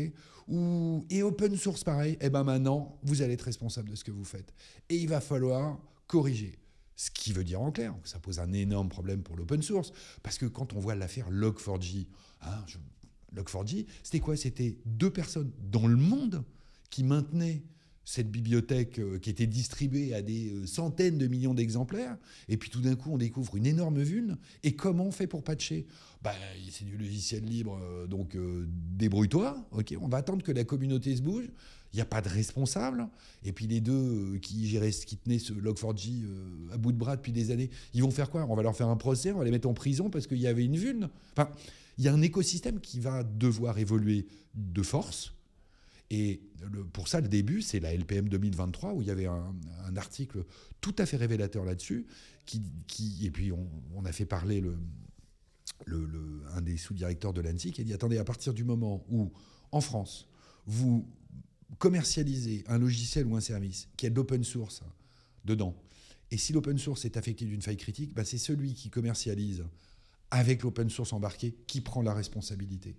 Ou, 0.49 1.07
Et 1.09 1.23
open 1.23 1.57
source 1.57 1.85
pareil, 1.85 2.18
et 2.21 2.29
ben 2.29 2.42
maintenant, 2.42 2.99
vous 3.05 3.23
allez 3.23 3.35
être 3.35 3.42
responsable 3.42 3.90
de 3.90 3.95
ce 3.95 4.03
que 4.03 4.11
vous 4.11 4.25
faites. 4.25 4.53
Et 4.88 4.97
il 4.97 5.09
va 5.09 5.21
falloir 5.21 5.79
corriger. 6.09 6.59
Ce 6.96 7.11
qui 7.11 7.33
veut 7.33 7.44
dire 7.44 7.61
en 7.61 7.72
clair 7.72 7.94
que 8.02 8.09
ça 8.09 8.18
pose 8.18 8.38
un 8.38 8.52
énorme 8.52 8.88
problème 8.88 9.22
pour 9.22 9.37
l'open 9.37 9.62
source. 9.62 9.92
Parce 10.22 10.38
que 10.38 10.46
quand 10.46 10.72
on 10.74 10.81
voit 10.81 10.94
l'affaire 10.94 11.31
Log4j, 11.31 12.07
hein, 12.42 12.64
Log4j, 13.35 13.87
c'était 14.02 14.20
quoi? 14.20 14.37
C'était 14.37 14.78
deux 14.85 15.11
personnes 15.11 15.50
dans 15.70 15.87
le 15.87 15.96
monde 15.96 16.44
qui 16.90 17.05
maintenaient 17.05 17.62
cette 18.05 18.31
bibliothèque 18.31 18.98
euh, 18.98 19.18
qui 19.18 19.31
était 19.31 19.46
distribuée 19.46 20.14
à 20.14 20.22
des 20.22 20.50
euh, 20.50 20.66
centaines 20.66 21.18
de 21.18 21.26
millions 21.26 21.55
d'exemplaires, 21.55 22.16
et 22.48 22.57
puis 22.57 22.70
tout 22.70 22.81
d'un 22.81 22.96
coup 22.96 23.11
on 23.12 23.18
découvre 23.18 23.57
une 23.57 23.66
énorme 23.66 24.02
vune, 24.02 24.38
et 24.64 24.74
comment 24.74 25.07
on 25.07 25.12
fait 25.12 25.26
pour 25.26 25.44
patcher? 25.44 25.87
Bah, 26.20 26.35
C'est 26.70 26.85
du 26.85 26.96
logiciel 26.96 27.44
libre, 27.44 27.78
euh, 27.81 28.07
donc 28.07 28.37
débrouille-toi, 28.66 29.68
ok 29.70 29.94
on 30.00 30.09
va 30.09 30.18
attendre 30.18 30.42
que 30.42 30.52
la 30.52 30.64
communauté 30.64 31.14
se 31.16 31.22
bouge, 31.22 31.48
il 31.92 31.96
n'y 31.96 32.02
a 32.02 32.07
pas 32.07 32.22
de 32.22 32.28
responsable, 32.28 33.09
et 33.44 33.52
puis 33.52 33.66
les 33.66 33.81
deux 33.81 34.38
qui, 34.40 34.66
géraient, 34.66 34.90
qui 34.90 35.16
tenaient 35.16 35.38
ce 35.38 35.52
Log4j 35.52 36.24
à 36.72 36.78
bout 36.78 36.92
de 36.92 36.98
bras 36.98 37.16
depuis 37.16 37.33
des 37.33 37.50
années, 37.50 37.70
ils 37.92 38.02
vont 38.02 38.11
faire 38.11 38.31
quoi? 38.31 38.46
On 38.48 38.55
va 38.55 38.62
leur 38.62 38.76
faire 38.76 38.88
un 38.88 38.96
procès, 38.96 39.33
on 39.33 39.38
va 39.38 39.44
les 39.44 39.50
mettre 39.50 39.68
en 39.68 39.74
prison 39.74 40.09
parce 40.09 40.26
qu'il 40.26 40.38
y 40.38 40.46
avait 40.46 40.64
une 40.64 40.76
vune 40.76 41.11
Enfin, 41.37 41.50
il 41.98 42.05
y 42.05 42.09
a 42.09 42.12
un 42.14 42.22
écosystème 42.22 42.81
qui 42.81 42.98
va 42.98 43.22
devoir 43.22 43.78
évoluer 43.78 44.26
de 44.55 44.83
force, 44.83 45.35
et 46.14 46.42
pour 46.92 47.09
ça, 47.09 47.22
le 47.22 47.28
début, 47.28 47.62
c'est 47.62 47.81
la 47.81 47.94
LPM 47.94 48.28
2023, 48.28 48.92
où 48.92 49.00
il 49.00 49.09
y 49.09 49.11
avait 49.11 49.24
un, 49.24 49.55
article 49.96 50.44
tout 50.83 50.94
à 50.98 51.07
fait 51.07 51.16
révélateur 51.16 51.64
là-dessus, 51.64 52.07
qui, 52.44 52.62
et 53.22 53.31
puis 53.31 53.50
on, 53.50 54.05
a 54.05 54.12
fait 54.12 54.26
parler 54.26 54.61
le, 54.61 54.76
le, 55.87 56.42
un 56.55 56.61
des 56.61 56.76
sous-directeurs 56.76 57.33
de 57.33 57.40
l'ANSI 57.40 57.72
qui 57.72 57.81
a 57.81 57.85
dit, 57.85 57.94
attendez, 57.94 58.18
à 58.18 58.24
partir 58.24 58.52
du 58.52 58.62
moment 58.62 59.07
où, 59.11 59.33
en 59.70 59.81
France, 59.81 60.28
vous 60.66 61.09
commercialisez 61.78 62.64
un 62.68 62.78
logiciel 62.78 63.26
ou 63.26 63.37
un 63.37 63.40
service 63.40 63.88
qui 63.96 64.06
a 64.06 64.11
de 64.11 64.14
l'open 64.14 64.44
source 64.44 64.82
dedans, 65.44 65.74
et 66.30 66.38
si 66.38 66.52
l'open 66.52 66.78
source 66.78 67.04
est 67.04 67.16
affecté 67.16 67.44
d'une 67.44 67.61
faille 67.61 67.76
critique, 67.76 68.14
bah, 68.14 68.24
c'est 68.24 68.38
celui 68.38 68.72
qui 68.72 68.88
commercialise 68.88 69.64
avec 70.30 70.62
l'open 70.62 70.88
source 70.88 71.12
embarqué 71.12 71.54
qui 71.66 71.82
prend 71.82 72.00
la 72.00 72.14
responsabilité. 72.14 72.96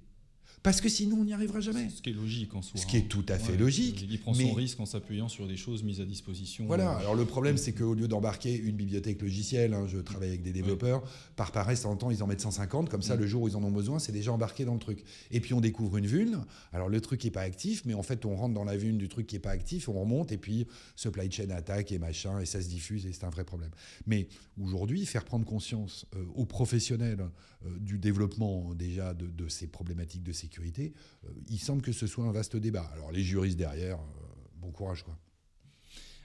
Parce 0.64 0.80
que 0.80 0.88
sinon, 0.88 1.18
on 1.20 1.26
n'y 1.26 1.34
arrivera 1.34 1.60
jamais. 1.60 1.90
Ce 1.90 2.02
qui 2.02 2.12
est 2.12 2.14
logique 2.14 2.56
en 2.56 2.62
soi. 2.62 2.80
Ce 2.80 2.86
qui 2.86 2.96
est 2.96 3.02
hein. 3.02 3.06
tout 3.10 3.26
à 3.28 3.38
fait 3.38 3.58
logique. 3.58 4.08
Il 4.10 4.18
prend 4.18 4.34
son 4.34 4.54
risque 4.54 4.80
en 4.80 4.86
s'appuyant 4.86 5.28
sur 5.28 5.46
des 5.46 5.58
choses 5.58 5.84
mises 5.84 6.00
à 6.00 6.06
disposition. 6.06 6.66
Voilà. 6.66 6.96
Euh, 6.96 7.00
Alors 7.00 7.16
le 7.16 7.26
problème, 7.26 7.58
c'est 7.58 7.74
qu'au 7.74 7.94
lieu 7.94 8.08
d'embarquer 8.08 8.56
une 8.56 8.78
bibliothèque 8.78 9.22
logicielle, 9.22 9.74
hein, 9.74 9.88
je 9.88 9.98
travaille 9.98 10.30
avec 10.30 10.42
des 10.42 10.54
développeurs, 10.54 11.04
par 11.36 11.52
paresse, 11.52 11.84
en 11.84 11.98
temps, 11.98 12.12
ils 12.12 12.24
en 12.24 12.28
mettent 12.28 12.40
150. 12.40 12.88
Comme 12.90 13.02
ça, 13.02 13.18
mm. 13.18 13.20
le 13.20 13.28
jour 13.28 13.42
où 13.42 13.50
ils 13.50 13.58
en 13.58 13.64
ont 13.64 13.72
besoin, 13.72 14.00
c'est 14.00 14.14
déjà 14.14 14.32
embarqué 14.32 14.64
dans 14.64 14.74
le 14.74 14.80
truc. 14.80 15.04
Et 15.32 15.42
puis 15.42 15.54
on 15.54 15.60
découvre 15.60 15.98
une 15.98 16.08
vulne. 16.08 16.46
Alors 16.72 16.88
le 16.88 17.02
truc 17.02 17.22
n'est 17.26 17.32
pas 17.32 17.42
actif, 17.42 17.84
mais 17.86 17.94
en 17.94 18.04
fait, 18.04 18.26
on 18.26 18.36
rentre 18.38 18.54
dans 18.54 18.64
la 18.64 18.78
vulne 18.78 18.98
du 18.98 19.10
truc 19.10 19.28
qui 19.28 19.36
n'est 19.36 19.42
pas 19.42 19.52
actif, 19.52 19.90
on 19.90 20.00
remonte, 20.00 20.32
et 20.32 20.38
puis 20.38 20.66
supply 20.96 21.30
chain 21.30 21.50
attaque 21.50 21.92
et 21.92 22.00
machin, 22.00 22.40
et 22.40 22.46
ça 22.46 22.62
se 22.62 22.70
diffuse, 22.70 23.06
et 23.06 23.12
c'est 23.12 23.26
un 23.26 23.30
vrai 23.30 23.44
problème. 23.44 23.72
Mais 24.08 24.30
aujourd'hui, 24.62 25.06
faire 25.06 25.26
prendre 25.26 25.46
conscience 25.46 26.06
euh, 26.16 26.24
aux 26.36 26.46
professionnels 26.46 27.28
euh, 27.66 27.70
du 27.80 27.98
développement 27.98 28.74
déjà 28.76 29.14
de, 29.14 29.28
de 29.28 29.50
ces 29.50 29.68
problématiques 29.68 30.24
de 30.24 30.32
sécurité, 30.32 30.53
euh, 30.60 31.30
il 31.50 31.60
semble 31.60 31.82
que 31.82 31.92
ce 31.92 32.08
soit 32.08 32.26
un 32.26 32.32
vaste 32.32 32.56
débat. 32.56 32.90
Alors 32.94 33.12
les 33.12 33.24
juristes 33.24 33.58
derrière, 33.58 34.00
euh, 34.00 34.60
bon 34.62 34.72
courage 34.72 35.04
quoi. 35.04 35.18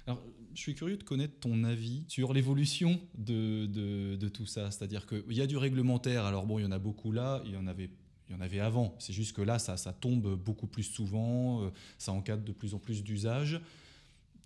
Alors, 0.06 0.22
je 0.54 0.60
suis 0.60 0.74
curieux 0.74 0.96
de 0.96 1.02
connaître 1.02 1.38
ton 1.38 1.64
avis 1.64 2.04
sur 2.08 2.32
l'évolution 2.32 2.98
de, 3.14 3.66
de, 3.66 4.28
tout 4.28 4.46
ça. 4.46 4.70
C'est-à-dire 4.70 5.06
qu'il 5.06 5.34
y 5.34 5.42
a 5.42 5.46
du 5.46 5.58
réglementaire, 5.58 6.24
alors 6.24 6.46
bon, 6.46 6.58
il 6.58 6.62
y 6.62 6.64
en 6.64 6.72
a 6.72 6.78
beaucoup 6.78 7.12
là, 7.12 7.42
il 7.44 7.52
y 7.52 7.56
en 7.58 7.66
avait, 7.66 7.90
il 8.26 8.32
y 8.32 8.34
en 8.34 8.40
avait 8.40 8.60
avant. 8.60 8.96
C'est 9.00 9.12
juste 9.12 9.36
que 9.36 9.42
là, 9.42 9.58
ça, 9.58 9.76
tombe 9.92 10.34
beaucoup 10.34 10.66
plus 10.66 10.84
souvent, 10.84 11.62
euh, 11.62 11.70
ça 11.98 12.12
encadre 12.12 12.42
de 12.42 12.52
plus 12.52 12.72
en 12.72 12.78
plus 12.78 13.04
d'usages. 13.04 13.60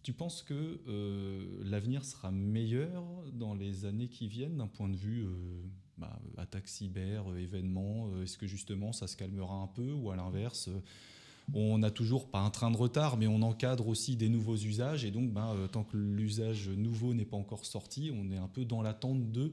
Tu 0.02 0.12
penses 0.12 0.42
que 0.42 0.80
l'avenir 1.62 2.04
sera 2.04 2.32
meilleur 2.32 3.04
dans 3.32 3.54
les 3.54 3.84
années 3.84 4.08
qui 4.08 4.26
viennent 4.26 4.56
d'un 4.56 4.66
point 4.66 4.88
de 4.88 4.96
vue 4.96 5.24
bah, 5.98 6.18
cyber, 6.64 7.31
euh, 7.31 7.37
événements 7.38 8.09
euh, 8.09 8.24
Est-ce 8.24 8.38
que 8.38 8.46
justement 8.46 8.92
ça 8.92 9.07
se 9.07 9.16
calmera 9.16 9.55
un 9.55 9.66
peu 9.66 9.92
ou 9.92 10.11
à 10.11 10.16
l'inverse 10.16 10.68
euh, 10.68 10.81
on 11.55 11.78
n'a 11.78 11.90
toujours 11.90 12.31
pas 12.31 12.38
un 12.38 12.50
train 12.50 12.70
de 12.70 12.76
retard, 12.76 13.16
mais 13.16 13.26
on 13.26 13.42
encadre 13.42 13.88
aussi 13.88 14.16
des 14.16 14.28
nouveaux 14.28 14.57
usages. 14.57 15.05
Et 15.05 15.11
donc, 15.11 15.33
ben, 15.33 15.68
tant 15.72 15.83
que 15.83 15.96
l'usage 15.96 16.68
nouveau 16.68 17.14
n'est 17.14 17.24
pas 17.24 17.37
encore 17.37 17.66
sorti, 17.66 18.12
on 18.14 18.31
est 18.31 18.37
un 18.37 18.46
peu 18.46 18.64
dans 18.64 18.81
l'attente 18.81 19.33
de 19.33 19.52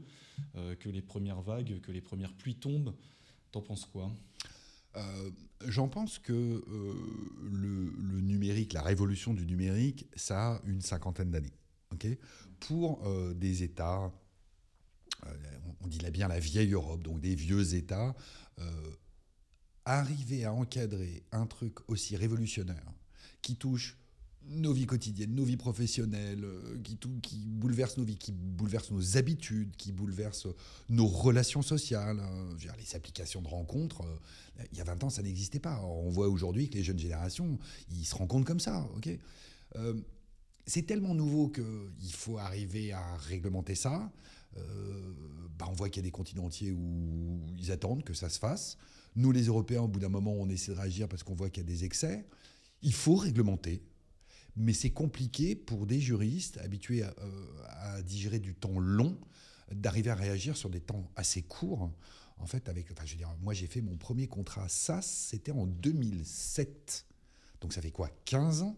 que 0.80 0.88
les 0.88 1.02
premières 1.02 1.42
vagues, 1.42 1.82
que 1.82 1.92
les 1.92 2.00
premières 2.00 2.32
pluies 2.32 2.56
tombent. 2.56 2.94
T'en 3.52 3.62
penses 3.62 3.86
quoi? 3.86 4.12
J'en 5.66 5.90
pense 5.90 6.20
que 6.20 6.64
le, 7.42 8.22
numérique, 8.22 8.74
la 8.74 8.84
révolution 8.84 9.34
du 9.34 9.48
numérique, 9.48 10.06
ça 10.16 10.58
a 10.58 10.62
une 10.66 10.82
cinquantaine 10.82 11.32
d'années. 11.32 11.58
Pour 12.60 13.02
des 13.34 13.64
États 13.64 14.12
on 15.82 15.88
dit 15.88 16.00
bien 16.12 16.28
la 16.28 16.40
vieille 16.40 16.74
Europe, 16.74 17.04
donc 17.04 17.22
des 17.22 17.36
vieux 17.36 17.74
États, 17.76 18.16
euh, 18.60 18.92
arriver 19.86 20.46
à 20.46 20.54
encadrer 20.54 21.24
un 21.32 21.46
truc 21.46 21.78
aussi 21.90 22.16
révolutionnaire 22.16 22.94
qui 23.42 23.56
touche 23.56 23.98
nos 24.48 24.74
vies 24.74 24.86
quotidiennes, 24.86 25.36
nos 25.36 25.44
vies 25.44 25.58
professionnelles, 25.58 26.44
euh, 26.44 26.80
qui, 26.84 26.98
tout, 26.98 27.20
qui 27.22 27.46
bouleverse 27.46 27.98
nos 27.98 28.04
vies, 28.04 28.18
qui 28.18 28.32
bouleverse 28.32 28.92
nos 28.92 29.18
habitudes, 29.18 29.76
qui 29.78 29.92
bouleverse 29.92 30.48
nos 30.90 31.08
relations 31.08 31.62
sociales. 31.62 32.22
les 32.78 32.96
applications 32.96 33.42
de 33.42 33.48
rencontres, 33.48 34.04
il 34.72 34.78
y 34.78 34.82
a 34.82 34.86
20 34.86 35.04
ans, 35.06 35.10
ça 35.10 35.22
n'existait 35.22 35.60
pas. 35.60 35.82
on 35.84 36.10
voit 36.10 36.30
aujourd'hui 36.30 36.70
que 36.70 36.76
les 36.76 36.84
jeunes 36.84 37.00
générations, 37.00 37.60
ils 37.92 38.06
se 38.06 38.16
rencontrent 38.16 38.46
comme 38.46 38.60
ça. 38.60 38.90
c'est 40.66 40.84
tellement 40.84 41.14
nouveau 41.14 41.50
qu'il 41.50 42.14
faut 42.14 42.38
arriver 42.38 42.92
à 42.92 43.18
réglementer 43.18 43.76
ça. 43.76 44.12
Euh, 44.58 45.14
bah, 45.58 45.68
on 45.70 45.74
voit 45.74 45.90
qu'il 45.90 46.02
y 46.02 46.06
a 46.06 46.08
des 46.08 46.12
continents 46.12 46.46
entiers 46.46 46.72
où 46.72 47.42
ils 47.58 47.72
attendent 47.72 48.04
que 48.04 48.14
ça 48.14 48.30
se 48.30 48.40
fasse. 48.40 48.78
Nous, 49.16 49.32
les 49.32 49.46
Européens, 49.46 49.82
au 49.82 49.88
bout 49.88 50.00
d'un 50.00 50.10
moment, 50.10 50.34
on 50.34 50.48
essaie 50.50 50.72
de 50.72 50.78
réagir 50.78 51.08
parce 51.08 51.24
qu'on 51.24 51.36
voit 51.36 51.50
qu'il 51.50 51.64
y 51.64 51.66
a 51.66 51.70
des 51.70 51.84
excès. 51.84 52.26
Il 52.82 52.94
faut 52.94 53.16
réglementer, 53.16 53.84
mais 54.56 54.74
c'est 54.74 54.92
compliqué 54.92 55.56
pour 55.56 55.86
des 55.86 56.00
juristes 56.00 56.58
habitués 56.60 57.04
à, 57.04 57.14
euh, 57.20 58.02
digérer 58.04 58.40
du 58.40 58.56
temps 58.56 58.80
long 58.80 59.18
d'arriver 59.72 60.10
à 60.10 60.16
réagir 60.16 60.58
sur 60.58 60.70
des 60.70 60.82
temps 60.82 61.12
assez 61.16 61.42
courts. 61.42 61.92
En 62.38 62.46
fait, 62.46 62.70
avec, 62.70 62.90
enfin, 62.92 63.06
je 63.06 63.12
veux 63.12 63.18
dire, 63.18 63.36
moi, 63.42 63.54
j'ai 63.54 63.68
fait 63.68 63.82
mon 63.82 63.98
premier 63.98 64.28
contrat 64.28 64.70
SAS, 64.70 65.06
c'était 65.06 65.52
en 65.52 65.68
2007. 65.68 67.06
Donc 67.62 67.74
ça 67.74 67.82
fait 67.82 67.92
quoi 67.92 68.10
15 68.26 68.62
ans? 68.62 68.78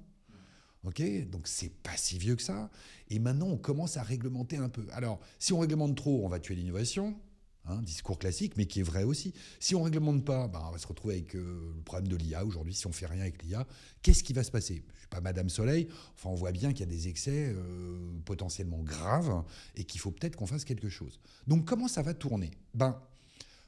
Ok, 0.83 1.01
donc 1.29 1.47
c'est 1.47 1.69
pas 1.69 1.95
si 1.95 2.17
vieux 2.17 2.35
que 2.35 2.41
ça. 2.41 2.69
Et 3.09 3.19
maintenant, 3.19 3.47
on 3.47 3.57
commence 3.57 3.97
à 3.97 4.03
réglementer 4.03 4.57
un 4.57 4.69
peu. 4.69 4.85
Alors, 4.91 5.19
si 5.37 5.53
on 5.53 5.59
réglemente 5.59 5.95
trop, 5.95 6.25
on 6.25 6.27
va 6.27 6.39
tuer 6.39 6.55
l'innovation. 6.55 7.15
Hein, 7.65 7.79
discours 7.83 8.17
classique, 8.17 8.57
mais 8.57 8.65
qui 8.65 8.79
est 8.79 8.83
vrai 8.83 9.03
aussi. 9.03 9.35
Si 9.59 9.75
on 9.75 9.83
réglemente 9.83 10.25
pas, 10.25 10.47
ben, 10.47 10.63
on 10.67 10.71
va 10.71 10.79
se 10.79 10.87
retrouver 10.87 11.15
avec 11.15 11.35
euh, 11.35 11.73
le 11.75 11.81
problème 11.83 12.07
de 12.07 12.15
l'IA 12.15 12.43
aujourd'hui. 12.43 12.73
Si 12.73 12.87
on 12.87 12.91
fait 12.91 13.05
rien 13.05 13.21
avec 13.21 13.43
l'IA, 13.43 13.67
qu'est-ce 14.01 14.23
qui 14.23 14.33
va 14.33 14.43
se 14.43 14.49
passer? 14.49 14.83
Je 14.95 14.99
suis 14.99 15.07
pas 15.09 15.21
Madame 15.21 15.47
Soleil. 15.47 15.87
Enfin, 16.15 16.29
on 16.29 16.35
voit 16.35 16.51
bien 16.51 16.71
qu'il 16.71 16.79
y 16.79 16.89
a 16.89 16.91
des 16.91 17.07
excès 17.07 17.53
euh, 17.55 18.19
potentiellement 18.25 18.79
graves 18.79 19.43
et 19.75 19.83
qu'il 19.83 20.01
faut 20.01 20.09
peut-être 20.09 20.35
qu'on 20.37 20.47
fasse 20.47 20.65
quelque 20.65 20.89
chose. 20.89 21.19
Donc, 21.45 21.65
comment 21.65 21.87
ça 21.87 22.01
va 22.01 22.15
tourner? 22.15 22.49
Ben, 22.73 22.99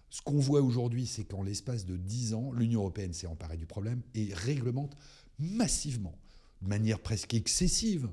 ce 0.09 0.21
qu'on 0.21 0.39
voit 0.39 0.61
aujourd'hui, 0.61 1.05
c'est 1.05 1.25
qu'en 1.25 1.43
l'espace 1.43 1.85
de 1.85 1.95
10 1.95 2.33
ans, 2.33 2.51
l'Union 2.51 2.79
européenne 2.79 3.13
s'est 3.13 3.27
emparée 3.27 3.57
du 3.57 3.67
problème 3.67 4.01
et 4.15 4.33
réglemente 4.33 4.95
massivement, 5.37 6.17
de 6.63 6.67
manière 6.67 6.99
presque 6.99 7.33
excessive. 7.33 8.09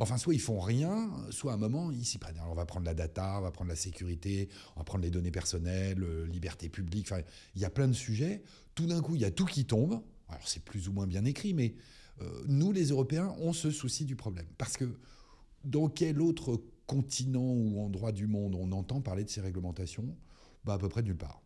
Enfin, 0.00 0.18
soit 0.18 0.34
ils 0.34 0.40
font 0.40 0.58
rien, 0.58 1.10
soit 1.30 1.52
à 1.52 1.54
un 1.54 1.58
moment, 1.58 1.92
ils 1.92 2.04
s'y 2.04 2.18
prennent. 2.18 2.36
Alors, 2.38 2.50
on 2.50 2.56
va 2.56 2.66
prendre 2.66 2.84
la 2.84 2.94
data, 2.94 3.38
on 3.38 3.42
va 3.42 3.52
prendre 3.52 3.70
la 3.70 3.76
sécurité, 3.76 4.48
on 4.74 4.80
va 4.80 4.84
prendre 4.84 5.04
les 5.04 5.10
données 5.10 5.30
personnelles, 5.30 6.04
liberté 6.24 6.68
publique. 6.68 7.06
Enfin, 7.10 7.22
il 7.54 7.62
y 7.62 7.64
a 7.64 7.70
plein 7.70 7.86
de 7.86 7.92
sujets. 7.92 8.42
Tout 8.74 8.86
d'un 8.86 9.00
coup, 9.00 9.14
il 9.14 9.22
y 9.22 9.24
a 9.24 9.30
tout 9.30 9.44
qui 9.44 9.64
tombe. 9.64 10.02
Alors, 10.28 10.48
c'est 10.48 10.64
plus 10.64 10.88
ou 10.88 10.92
moins 10.92 11.06
bien 11.06 11.24
écrit, 11.24 11.54
mais 11.54 11.76
euh, 12.20 12.44
nous, 12.48 12.72
les 12.72 12.88
Européens, 12.88 13.34
on 13.38 13.52
se 13.52 13.70
soucie 13.70 14.04
du 14.04 14.16
problème. 14.16 14.46
Parce 14.58 14.76
que 14.76 14.98
dans 15.64 15.88
quel 15.88 16.20
autre 16.20 16.60
continent 16.86 17.52
ou 17.52 17.80
endroit 17.80 18.12
du 18.12 18.26
monde 18.26 18.54
on 18.54 18.70
entend 18.72 19.00
parler 19.00 19.24
de 19.24 19.30
ces 19.30 19.40
réglementations? 19.40 20.16
Bah, 20.64 20.74
À 20.74 20.78
peu 20.78 20.88
près 20.88 21.02
nulle 21.02 21.16
part. 21.16 21.43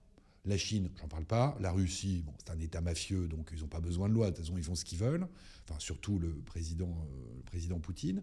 La 0.49 0.57
Chine, 0.57 0.89
j'en 0.99 1.09
parle 1.09 1.27
pas. 1.27 1.57
La 1.61 1.71
Russie, 1.73 2.25
c'est 2.39 2.51
un 2.51 2.59
État 2.59 2.81
mafieux, 2.81 3.29
donc 3.29 3.51
ils 3.53 3.61
n'ont 3.61 3.69
pas 3.69 3.81
besoin 3.81 4.09
de 4.09 4.15
loi. 4.15 4.31
De 4.31 4.37
toute 4.37 4.47
façon, 4.47 4.57
ils 4.57 4.65
font 4.65 4.75
ce 4.75 4.85
qu'ils 4.85 4.99
veulent. 4.99 5.29
Enfin, 5.69 5.79
surtout 5.79 6.19
le 6.19 6.31
président, 6.31 6.89
euh, 6.89 7.37
le 7.37 7.43
président 7.43 7.79
Poutine. 7.79 8.23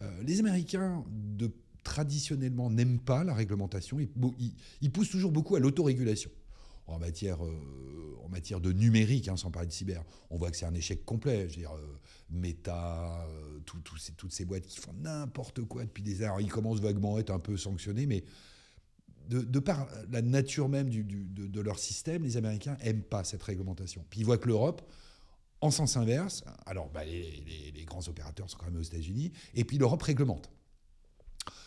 Euh, 0.00 0.10
les 0.22 0.40
Américains, 0.40 1.04
de, 1.10 1.50
traditionnellement, 1.84 2.70
n'aiment 2.70 3.00
pas 3.00 3.22
la 3.22 3.34
réglementation. 3.34 4.00
Ils, 4.00 4.08
ils, 4.80 4.90
poussent 4.90 5.10
toujours 5.10 5.30
beaucoup 5.30 5.56
à 5.56 5.60
l'autorégulation. 5.60 6.30
En 6.86 6.98
matière, 6.98 7.44
euh, 7.44 8.16
en 8.24 8.30
matière 8.30 8.62
de 8.62 8.72
numérique, 8.72 9.28
hein, 9.28 9.36
sans 9.36 9.50
parler 9.50 9.68
de 9.68 9.72
cyber, 9.74 10.02
on 10.30 10.38
voit 10.38 10.50
que 10.50 10.56
c'est 10.56 10.64
un 10.64 10.74
échec 10.74 11.04
complet. 11.04 11.50
Je 11.50 11.56
veux 11.56 11.60
dire, 11.60 11.72
Meta, 12.30 13.26
toutes 13.66 14.32
ces 14.32 14.46
boîtes 14.46 14.66
qui 14.66 14.80
font 14.80 14.94
n'importe 14.94 15.62
quoi 15.64 15.84
depuis 15.84 16.02
des 16.02 16.22
années. 16.22 16.44
ils 16.44 16.50
commencent 16.50 16.80
vaguement 16.80 17.16
à 17.16 17.20
être 17.20 17.30
un 17.30 17.38
peu 17.38 17.58
sanctionnés, 17.58 18.06
mais 18.06 18.24
de, 19.28 19.58
par 19.58 19.88
la 20.10 20.22
nature 20.22 20.68
même 20.68 20.88
de, 20.88 21.60
leur 21.60 21.78
système, 21.78 22.22
les 22.22 22.36
Américains 22.36 22.76
n'aiment 22.82 23.02
pas 23.02 23.24
cette 23.24 23.42
réglementation. 23.42 24.04
Puis 24.10 24.20
ils 24.20 24.24
voient 24.24 24.38
que 24.38 24.48
l'Europe, 24.48 24.82
en 25.60 25.70
sens 25.70 25.96
inverse, 25.96 26.44
alors 26.66 26.88
bah, 26.90 27.04
les, 27.04 27.84
grands 27.84 28.06
opérateurs 28.08 28.48
sont 28.48 28.58
quand 28.58 28.66
même 28.66 28.76
aux 28.76 28.82
États-Unis, 28.82 29.32
et 29.54 29.64
puis 29.64 29.78
l'Europe 29.78 30.02
réglemente. 30.02 30.50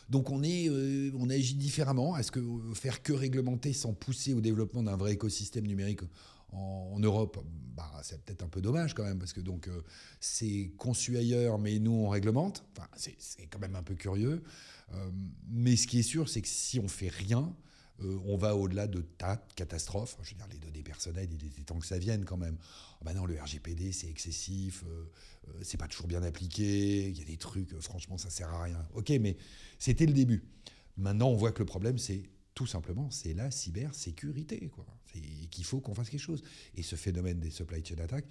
Donc 0.09 0.30
on, 0.30 0.43
est, 0.43 0.70
euh, 0.70 1.12
on 1.18 1.30
agit 1.30 1.55
différemment. 1.55 2.18
Est-ce 2.18 2.32
que 2.32 2.41
faire 2.74 3.01
que 3.01 3.14
réglementer 3.14 3.74
sans 3.74 3.93
pousser 3.93 4.34
au 4.34 4.41
développement 4.41 4.84
d'un 4.84 4.97
vrai 4.97 5.14
écosystème 5.14 5.66
numérique 5.66 6.01
en, 6.51 6.99
Europe, 6.99 7.43
bah, 7.76 7.89
c'est 8.03 8.22
peut-être 8.24 8.43
un 8.43 8.49
peu 8.49 8.62
dommage 8.62 8.93
quand 8.93 9.05
même, 9.05 9.20
parce 9.20 9.32
que 9.32 9.39
donc 9.39 9.68
euh, 9.68 9.82
c'est 10.20 10.74
conçu 10.78 11.18
ailleurs, 11.18 11.57
mais 11.57 11.80
nous 11.80 11.91
on 11.91 12.09
réglemente. 12.09 12.66
Enfin, 12.76 12.88
c'est 12.97 13.47
quand 13.49 13.59
même 13.59 13.76
un 13.76 13.84
peu 13.84 13.95
curieux. 13.95 14.43
Euh, 14.94 15.12
mais 15.48 15.76
ce 15.76 15.88
qui 15.88 16.00
est 16.00 16.04
sûr, 16.04 16.30
c'est 16.30 16.42
que 16.42 16.48
si 16.48 16.80
on 16.80 16.88
fait 16.88 17.10
rien, 17.10 17.56
euh, 18.02 18.20
on 18.26 18.38
va 18.38 18.56
au-delà 18.56 18.88
de 18.88 19.02
tas 19.02 19.36
de 19.36 19.54
catastrophes. 19.56 20.18
Je 20.24 20.32
veux 20.32 20.38
dire, 20.38 20.48
les 20.52 20.58
données 20.58 20.84
personnelles, 20.84 21.30
il 21.32 21.46
était 21.46 21.64
temps 21.64 21.80
que 21.80 21.86
ça 21.86 22.00
vienne 22.00 22.26
quand 22.26 22.38
même. 22.38 22.58
Oh 23.00 23.06
bah 23.06 23.14
non, 23.14 23.26
le 23.26 23.39
RGPD, 23.39 23.92
c'est 23.92 24.10
excessif, 24.10 24.84
euh, 24.88 25.06
c'est 25.62 25.78
pas 25.78 25.88
toujours 25.88 26.08
bien 26.08 26.24
appliqué, 26.24 27.10
il 27.10 27.18
y 27.18 27.22
a 27.22 27.26
des 27.26 27.38
trucs, 27.38 27.78
franchement, 27.80 28.18
ça 28.18 28.30
sert 28.30 28.50
à 28.50 28.64
rien. 28.64 28.88
Ok, 28.94 29.10
mais 29.22 29.38
c'était 29.80 30.06
le 30.06 30.14
début. 30.14 30.44
Maintenant, 30.98 31.30
on 31.30 31.36
voit 31.36 31.52
que 31.52 31.60
le 31.60 31.66
problème, 31.66 31.98
c'est 31.98 32.24
tout 32.54 32.68
simplement, 32.68 33.10
c'est 33.10 33.34
la 33.34 33.50
cybersécurité, 33.50 34.70
quoi. 34.70 34.86
Qu'il 35.50 35.66
faut 35.66 35.80
qu'on 35.80 35.94
fasse 35.94 36.10
quelque 36.10 36.22
chose. 36.22 36.44
Et 36.76 36.84
ce 36.84 36.96
phénomène 36.96 37.39
des 37.39 37.50
supply 37.50 37.84
chain 37.84 37.98
attacks, 38.00 38.28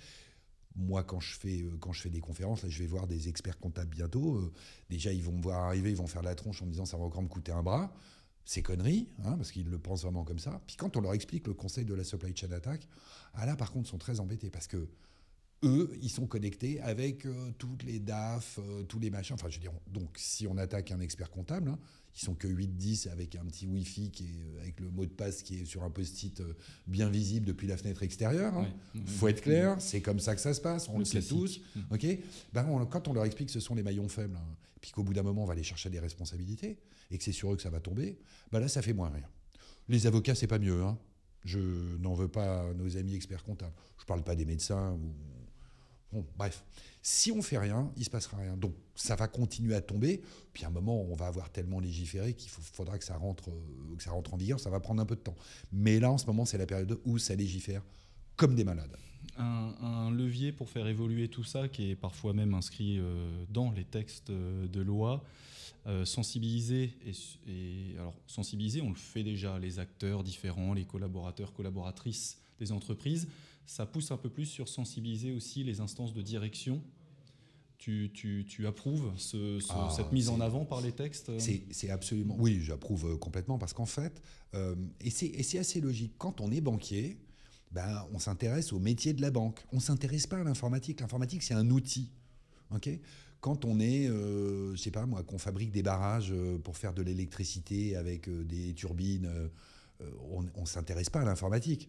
moi, 0.77 1.03
quand 1.03 1.21
je, 1.21 1.37
fais, 1.39 1.63
euh, 1.63 1.77
quand 1.81 1.93
je 1.93 2.03
fais 2.03 2.11
des 2.11 2.21
conférences, 2.21 2.63
là, 2.63 2.69
je 2.69 2.79
vais 2.79 2.87
voir 2.87 3.07
des 3.07 3.29
experts 3.29 3.59
comptables 3.59 3.91
bientôt. 3.91 4.37
Euh, 4.37 4.53
déjà, 4.89 5.13
ils 5.13 5.23
vont 5.23 5.33
me 5.33 5.43
voir 5.43 5.65
arriver, 5.65 5.91
ils 5.91 5.97
vont 5.97 6.07
faire 6.07 6.23
la 6.23 6.35
tronche 6.35 6.63
en 6.63 6.67
me 6.67 6.71
disant 6.71 6.85
ça 6.85 6.97
va 6.97 7.05
encore 7.05 7.23
me 7.23 7.29
coûter 7.29 7.53
un 7.53 7.63
bras. 7.63 7.93
C'est 8.45 8.63
connerie, 8.63 9.09
hein, 9.25 9.37
parce 9.37 9.53
qu'ils 9.53 9.69
le 9.69 9.79
pensent 9.79 10.03
vraiment 10.03 10.25
comme 10.25 10.39
ça. 10.39 10.61
Puis 10.67 10.77
quand 10.77 10.97
on 10.97 11.01
leur 11.01 11.15
explique 11.15 11.47
le 11.47 11.55
conseil 11.55 11.85
de 11.85 11.95
la 11.95 12.05
supply 12.05 12.35
chain 12.35 12.51
attack, 12.53 12.89
ah 13.35 13.47
là, 13.47 13.57
par 13.57 13.71
contre, 13.71 13.89
ils 13.89 13.91
sont 13.91 13.99
très 13.99 14.19
embêtés 14.19 14.51
parce 14.51 14.67
que 14.67 14.89
eux, 15.63 15.91
ils 16.01 16.09
sont 16.09 16.27
connectés 16.27 16.81
avec 16.81 17.27
euh, 17.27 17.53
toutes 17.59 17.83
les 17.83 18.01
DAF, 18.01 18.59
tous 18.89 18.99
les 18.99 19.11
machins. 19.11 19.35
Enfin, 19.35 19.49
je 19.51 19.57
veux 19.57 19.61
dire, 19.61 19.73
donc 19.89 20.11
si 20.17 20.47
on 20.47 20.57
attaque 20.57 20.91
un 20.91 21.01
expert 21.01 21.31
comptable, 21.31 21.69
hein, 21.71 21.79
ils 22.17 22.21
sont 22.25 22.35
que 22.35 22.49
8-10 22.49 23.09
avec 23.09 23.37
un 23.37 23.45
petit 23.45 23.67
Wi-Fi 23.67 24.11
qui 24.11 24.25
est, 24.25 24.43
euh, 24.43 24.63
avec 24.63 24.81
le 24.81 24.91
mot 24.91 25.05
de 25.05 25.11
passe 25.11 25.43
qui 25.43 25.61
est 25.61 25.65
sur 25.65 25.85
un 25.85 25.91
post-it 25.91 26.41
euh, 26.41 26.55
bien 26.87 27.09
visible 27.09 27.47
depuis 27.47 27.67
la 27.67 27.77
fenêtre 27.77 28.03
extérieure. 28.03 28.53
Il 28.95 29.01
hein. 29.01 29.05
faut 29.07 29.29
être 29.29 29.43
clair, 29.43 29.77
c'est 29.81 30.01
comme 30.01 30.21
ça 30.21 30.35
que 30.35 30.41
ça 30.41 30.55
se 30.55 30.61
passe, 30.61 30.89
on 30.89 30.99
le, 30.99 31.05
sait 31.05 31.23
tous. 31.23 31.61
Mm. 31.75 31.81
ok? 31.91 32.07
Ben, 32.53 32.87
quand 32.91 33.09
on 33.09 33.13
leur 33.13 33.25
explique 33.25 33.49
que 33.49 33.53
ce 33.53 33.61
sont 33.61 33.75
les 33.75 33.83
maillons 33.83 34.09
faibles, 34.09 34.37
hein, 34.37 34.57
puis 34.81 34.91
qu'au 34.91 35.03
bout 35.03 35.15
d'un 35.15 35.23
moment 35.23 35.45
on 35.45 35.47
va 35.47 35.53
aller 35.53 35.63
chercher 35.63 35.91
des 35.91 36.01
responsabilités, 36.01 36.79
et 37.11 37.19
que 37.19 37.25
c'est 37.25 37.33
sur 37.33 37.53
eux 37.53 37.57
que 37.57 37.63
ça 37.63 37.71
va 37.71 37.81
tomber, 37.81 38.19
ben 38.53 38.61
là 38.61 38.69
ça 38.69 38.83
fait 38.83 38.93
moins 38.93 39.11
rien. 39.11 39.29
Les 39.89 40.07
avocats, 40.07 40.35
c'est 40.35 40.47
pas 40.47 40.59
mieux. 40.59 40.83
Hein. 40.85 40.97
Je 41.45 41.59
n'en 41.99 42.15
veux 42.15 42.29
pas 42.29 42.69
à 42.69 42.75
nos 42.75 42.97
amis 42.97 43.15
experts 43.15 43.43
comptables. 43.43 43.75
Je 43.99 44.05
ne 44.05 44.07
parle 44.07 44.23
pas 44.23 44.37
des 44.37 44.45
médecins 44.45 44.93
ou 44.93 45.13
Bon, 46.13 46.27
bref, 46.37 46.65
si 47.03 47.33
on 47.33 47.41
fait 47.43 47.59
rien, 47.59 47.91
il 47.97 48.05
se 48.05 48.11
passera 48.11 48.39
rien. 48.39 48.57
Donc 48.57 48.75
ça 48.95 49.17
va 49.17 49.29
continuer 49.29 49.75
à 49.75 49.81
tomber. 49.81 50.21
Puis 50.53 50.65
à 50.65 50.69
un 50.69 50.71
moment, 50.71 51.01
on 51.03 51.15
va 51.15 51.27
avoir 51.27 51.51
tellement 51.51 51.81
légiféré 51.81 52.35
qu'il 52.35 52.51
faudra 52.51 52.99
que 52.99 53.05
ça 53.05 53.17
rentre, 53.17 53.51
euh, 53.51 53.97
que 53.97 54.03
ça 54.03 54.11
rentre 54.11 54.35
en 54.35 54.37
vigueur. 54.37 54.61
Ça 54.61 54.71
va 54.71 54.81
prendre 54.81 55.01
un 55.01 55.07
peu 55.07 55.17
de 55.17 55.21
temps. 55.21 55.37
Mais 55.73 56.01
là, 56.01 56.11
en 56.11 56.19
ce 56.19 56.27
moment, 56.27 56.45
c'est 56.45 56.59
la 56.59 56.67
période 56.67 56.99
où 57.05 57.19
ça 57.19 57.35
légifère 57.35 57.83
comme 58.37 58.55
des 58.55 58.65
malades. 58.65 58.97
Un, 59.37 60.11
levier 60.11 60.53
pour 60.53 60.69
faire 60.69 60.87
évoluer 60.87 61.29
tout 61.29 61.45
ça, 61.45 61.69
qui 61.69 61.91
est 61.91 61.97
parfois 61.97 62.33
même 62.33 62.53
inscrit 62.53 62.99
euh, 62.99 63.45
dans 63.49 63.71
les 63.71 63.85
textes 63.85 64.31
de 64.31 64.81
loi. 64.81 65.25
Euh, 65.87 66.05
sensibiliser 66.05 66.93
et, 67.49 67.95
alors 67.97 68.15
sensibiliser, 68.27 68.83
on 68.83 68.91
le 68.91 68.97
fait 68.97 69.23
déjà, 69.23 69.59
les 69.59 69.79
acteurs 69.79 70.23
différents, 70.23 70.75
les 70.75 70.85
collaborateurs, 70.85 71.55
collaboratrices 71.55 72.39
des 72.59 72.71
entreprises 72.71 73.29
ça 73.71 73.87
pousse 73.87 74.11
un 74.11 74.17
peu 74.17 74.29
plus 74.29 74.47
sur 74.47 74.69
sensibiliser 74.69 75.31
aussi 75.31 75.63
les 75.63 75.81
instances 75.81 76.13
de 76.13 76.23
direction. 76.23 76.83
Tu, 77.79 78.11
tu, 78.13 78.45
tu 78.47 78.67
approuves 78.67 79.13
ah, 79.71 79.89
cette 79.97 80.11
mise 80.11 80.29
en 80.29 80.41
avant 80.41 80.65
par 80.65 80.81
les 80.81 80.91
textes 80.91 81.31
C'est 81.39 81.91
absolument. 81.91 82.37
Oui, 82.39 82.61
j'approuve 82.63 83.13
euh, 83.13 83.17
complètement 83.17 83.59
parce 83.59 83.73
qu'en 83.73 83.87
fait, 83.87 84.21
euh, 84.55 84.75
et 85.01 85.11
c'est 85.11 85.59
assez 85.59 85.81
logique, 85.81 86.15
quand 86.19 86.41
on 86.41 86.51
est 86.51 86.61
banquier, 86.61 87.21
ben, 87.71 88.05
on 88.13 88.19
s'intéresse 88.19 88.73
au 88.73 88.81
métier 88.81 89.13
de 89.13 89.23
la 89.23 89.31
banque. 89.31 89.65
On 89.73 89.77
ne 89.77 89.81
s'intéresse 89.81 90.27
pas 90.27 90.39
à 90.39 90.43
l'informatique. 90.45 91.01
L'informatique, 91.01 91.45
c'est 91.45 91.55
un 91.55 91.71
outil. 91.71 92.11
ok? 92.75 92.91
Quand 93.41 93.65
on 93.65 93.79
est, 93.79 94.09
euh, 94.09 94.75
je 94.75 94.83
sais 94.83 94.91
pas 94.91 95.07
moi, 95.07 95.23
qu'on 95.23 95.39
fabrique 95.39 95.71
des 95.71 95.85
barrages 95.85 96.33
euh, 96.33 96.59
pour 96.59 96.77
faire 96.77 96.93
de 96.93 97.03
l'électricité 97.03 97.95
avec 97.95 98.29
des 98.29 98.75
turbines, 98.75 99.31
on 100.29 100.43
ne 100.43 100.67
s'intéresse 100.67 101.09
pas 101.09 101.21
à 101.21 101.25
l'informatique. 101.25 101.89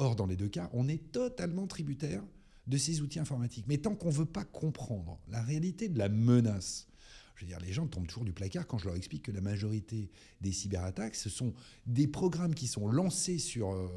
Or, 0.00 0.16
dans 0.16 0.24
les 0.24 0.36
deux 0.36 0.48
cas, 0.48 0.70
on 0.72 0.88
est 0.88 1.12
totalement 1.12 1.66
tributaire 1.66 2.22
de 2.66 2.78
ces 2.78 3.02
outils 3.02 3.18
informatiques. 3.18 3.66
Mais 3.68 3.76
tant 3.76 3.94
qu'on 3.94 4.08
ne 4.08 4.14
veut 4.14 4.24
pas 4.24 4.44
comprendre 4.44 5.20
la 5.28 5.42
réalité 5.42 5.90
de 5.90 5.98
la 5.98 6.08
menace, 6.08 6.88
je 7.34 7.44
veux 7.44 7.48
dire, 7.48 7.60
les 7.60 7.74
gens 7.74 7.86
tombent 7.86 8.06
toujours 8.06 8.24
du 8.24 8.32
placard 8.32 8.66
quand 8.66 8.78
je 8.78 8.86
leur 8.86 8.96
explique 8.96 9.24
que 9.24 9.30
la 9.30 9.42
majorité 9.42 10.10
des 10.40 10.52
cyberattaques, 10.52 11.16
ce 11.16 11.28
sont 11.28 11.52
des 11.86 12.06
programmes 12.06 12.54
qui 12.54 12.66
sont 12.66 12.88
lancés 12.88 13.36
euh, 13.58 13.88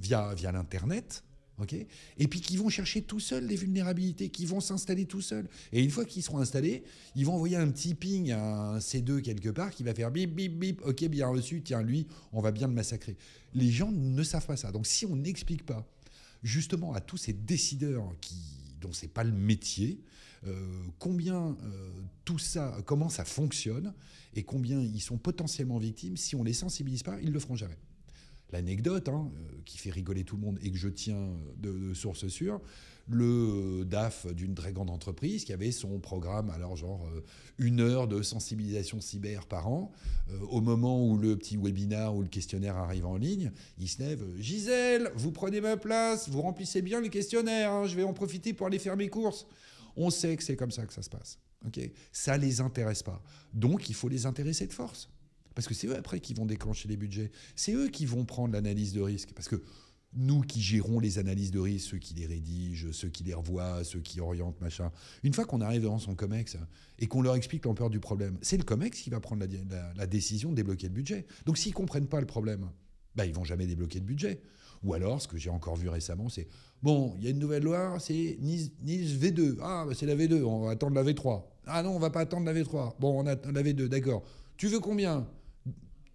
via, 0.00 0.34
via 0.34 0.50
l'Internet, 0.50 1.22
et 2.18 2.28
puis 2.28 2.40
qui 2.40 2.56
vont 2.56 2.68
chercher 2.68 3.02
tout 3.02 3.20
seuls 3.20 3.46
les 3.46 3.56
vulnérabilités, 3.56 4.28
qui 4.28 4.46
vont 4.46 4.60
s'installer 4.60 5.06
tout 5.06 5.20
seuls. 5.20 5.48
Et 5.72 5.82
une 5.82 5.90
fois 5.90 6.04
qu'ils 6.04 6.22
seront 6.22 6.38
installés, 6.38 6.84
ils 7.16 7.26
vont 7.26 7.34
envoyer 7.34 7.56
un 7.56 7.68
petit 7.70 7.94
ping 7.94 8.30
à 8.32 8.74
un 8.74 8.78
C2 8.78 9.22
quelque 9.22 9.48
part 9.50 9.70
qui 9.70 9.82
va 9.82 9.94
faire 9.94 10.10
bip, 10.10 10.34
bip, 10.34 10.58
bip, 10.58 10.82
ok, 10.84 11.04
bien 11.06 11.28
reçu, 11.28 11.62
tiens, 11.62 11.82
lui, 11.82 12.06
on 12.32 12.40
va 12.40 12.52
bien 12.52 12.68
le 12.68 12.74
massacrer. 12.74 13.16
Les 13.54 13.70
gens 13.70 13.90
ne 13.90 14.22
savent 14.22 14.46
pas 14.46 14.56
ça. 14.56 14.72
Donc 14.72 14.86
si 14.86 15.06
on 15.06 15.16
n'explique 15.16 15.64
pas 15.64 15.86
justement 16.42 16.94
à 16.94 17.00
tous 17.00 17.16
ces 17.16 17.32
décideurs 17.32 18.14
qui, 18.20 18.36
dont 18.80 18.92
c'est 18.92 19.12
pas 19.12 19.24
le 19.24 19.32
métier, 19.32 20.00
euh, 20.46 20.84
combien 20.98 21.56
euh, 21.64 21.90
tout 22.24 22.38
ça, 22.38 22.76
comment 22.84 23.08
ça 23.08 23.24
fonctionne 23.24 23.92
et 24.34 24.44
combien 24.44 24.80
ils 24.80 25.00
sont 25.00 25.18
potentiellement 25.18 25.78
victimes, 25.78 26.16
si 26.16 26.36
on 26.36 26.44
les 26.44 26.52
sensibilise 26.52 27.02
pas, 27.02 27.18
ils 27.20 27.32
le 27.32 27.40
feront 27.40 27.56
jamais 27.56 27.78
l'anecdote 28.52 29.08
hein, 29.08 29.30
euh, 29.34 29.56
qui 29.64 29.78
fait 29.78 29.90
rigoler 29.90 30.24
tout 30.24 30.36
le 30.36 30.42
monde 30.42 30.58
et 30.62 30.70
que 30.70 30.78
je 30.78 30.88
tiens 30.88 31.30
de, 31.58 31.94
source 31.94 32.28
sûre, 32.28 32.60
le 33.10 33.84
DAF 33.84 34.26
d'une 34.34 34.54
très 34.54 34.72
grande 34.72 34.90
entreprise 34.90 35.44
qui 35.44 35.52
avait 35.52 35.72
son 35.72 35.98
programme, 35.98 36.50
alors 36.50 36.76
genre 36.76 37.06
euh, 37.06 37.24
une 37.58 37.80
heure 37.80 38.06
de 38.06 38.22
sensibilisation 38.22 39.00
cyber 39.00 39.46
par 39.46 39.68
an, 39.68 39.92
euh, 40.30 40.38
au 40.50 40.60
moment 40.60 41.04
où 41.06 41.16
le 41.16 41.36
petit 41.36 41.56
webinar 41.56 42.14
ou 42.14 42.22
le 42.22 42.28
questionnaire 42.28 42.76
arrive 42.76 43.06
en 43.06 43.16
ligne, 43.16 43.52
il 43.78 43.88
se 43.88 44.00
lève, 44.00 44.22
Gisèle, 44.38 45.10
vous 45.14 45.32
prenez 45.32 45.60
ma 45.60 45.76
place, 45.76 46.28
vous 46.28 46.42
remplissez 46.42 46.82
bien 46.82 47.00
le 47.00 47.08
questionnaire, 47.08 47.72
hein, 47.72 47.86
je 47.86 47.96
vais 47.96 48.04
en 48.04 48.12
profiter 48.12 48.52
pour 48.52 48.66
aller 48.66 48.78
faire 48.78 48.96
mes 48.96 49.08
courses. 49.08 49.46
On 49.96 50.10
sait 50.10 50.36
que 50.36 50.44
c'est 50.44 50.56
comme 50.56 50.70
ça 50.70 50.86
que 50.86 50.92
ça 50.92 51.02
se 51.02 51.10
passe. 51.10 51.38
ok? 51.66 51.80
Ça 52.12 52.36
les 52.36 52.60
intéresse 52.60 53.02
pas. 53.02 53.22
Donc 53.52 53.88
il 53.88 53.94
faut 53.94 54.08
les 54.08 54.26
intéresser 54.26 54.66
de 54.66 54.72
force. 54.72 55.08
Parce 55.58 55.66
que 55.66 55.74
c'est 55.74 55.88
eux 55.88 55.96
après 55.96 56.20
qui 56.20 56.34
vont 56.34 56.46
déclencher 56.46 56.86
les 56.86 56.96
budgets. 56.96 57.32
C'est 57.56 57.72
eux 57.72 57.88
qui 57.88 58.06
vont 58.06 58.24
prendre 58.24 58.54
l'analyse 58.54 58.92
de 58.92 59.00
risque. 59.00 59.30
Parce 59.34 59.48
que 59.48 59.60
nous 60.12 60.42
qui 60.42 60.62
gérons 60.62 61.00
les 61.00 61.18
analyses 61.18 61.50
de 61.50 61.58
risque, 61.58 61.90
ceux 61.90 61.98
qui 61.98 62.14
les 62.14 62.26
rédigent, 62.26 62.92
ceux 62.92 63.08
qui 63.08 63.24
les 63.24 63.34
revoient, 63.34 63.82
ceux 63.82 63.98
qui 63.98 64.20
orientent, 64.20 64.60
machin, 64.60 64.92
une 65.24 65.34
fois 65.34 65.46
qu'on 65.46 65.60
arrive 65.60 65.82
devant 65.82 65.98
son 65.98 66.14
COMEX 66.14 66.58
et 67.00 67.08
qu'on 67.08 67.22
leur 67.22 67.34
explique 67.34 67.64
l'ampleur 67.64 67.90
du 67.90 67.98
problème, 67.98 68.38
c'est 68.40 68.56
le 68.56 68.62
COMEX 68.62 69.00
qui 69.00 69.10
va 69.10 69.18
prendre 69.18 69.44
la, 69.96 70.06
décision 70.06 70.50
de 70.50 70.54
débloquer 70.54 70.86
le 70.86 70.94
budget. 70.94 71.26
Donc 71.44 71.58
s'ils 71.58 71.72
ne 71.72 71.76
comprennent 71.76 72.06
pas 72.06 72.20
le 72.20 72.26
problème, 72.26 72.70
bah, 73.16 73.26
ils 73.26 73.34
vont 73.34 73.42
jamais 73.42 73.66
débloquer 73.66 73.98
le 73.98 74.04
budget. 74.04 74.40
Ou 74.84 74.94
alors, 74.94 75.20
ce 75.20 75.26
que 75.26 75.38
j'ai 75.38 75.50
encore 75.50 75.74
vu 75.74 75.88
récemment, 75.88 76.28
c'est 76.28 76.46
bon, 76.84 77.16
il 77.18 77.24
y 77.24 77.26
a 77.26 77.30
une 77.30 77.40
nouvelle 77.40 77.64
loi, 77.64 77.98
c'est 77.98 78.38
Nice, 78.40 78.70
V2. 78.86 79.56
Ah, 79.60 79.86
bah, 79.88 79.94
c'est 79.96 80.06
la 80.06 80.14
V2, 80.14 80.40
on 80.44 80.66
va 80.66 80.70
attendre 80.70 80.94
la 80.94 81.02
V3. 81.02 81.42
Ah 81.66 81.82
non, 81.82 81.96
on 81.96 81.98
va 81.98 82.10
pas 82.10 82.20
attendre 82.20 82.46
la 82.46 82.54
V3. 82.54 82.94
Bon, 83.00 83.20
on 83.20 83.26
attend 83.26 83.50
la 83.50 83.64
V2, 83.64 83.88
d'accord. 83.88 84.22
Tu 84.56 84.68
veux 84.68 84.78
combien? 84.78 85.26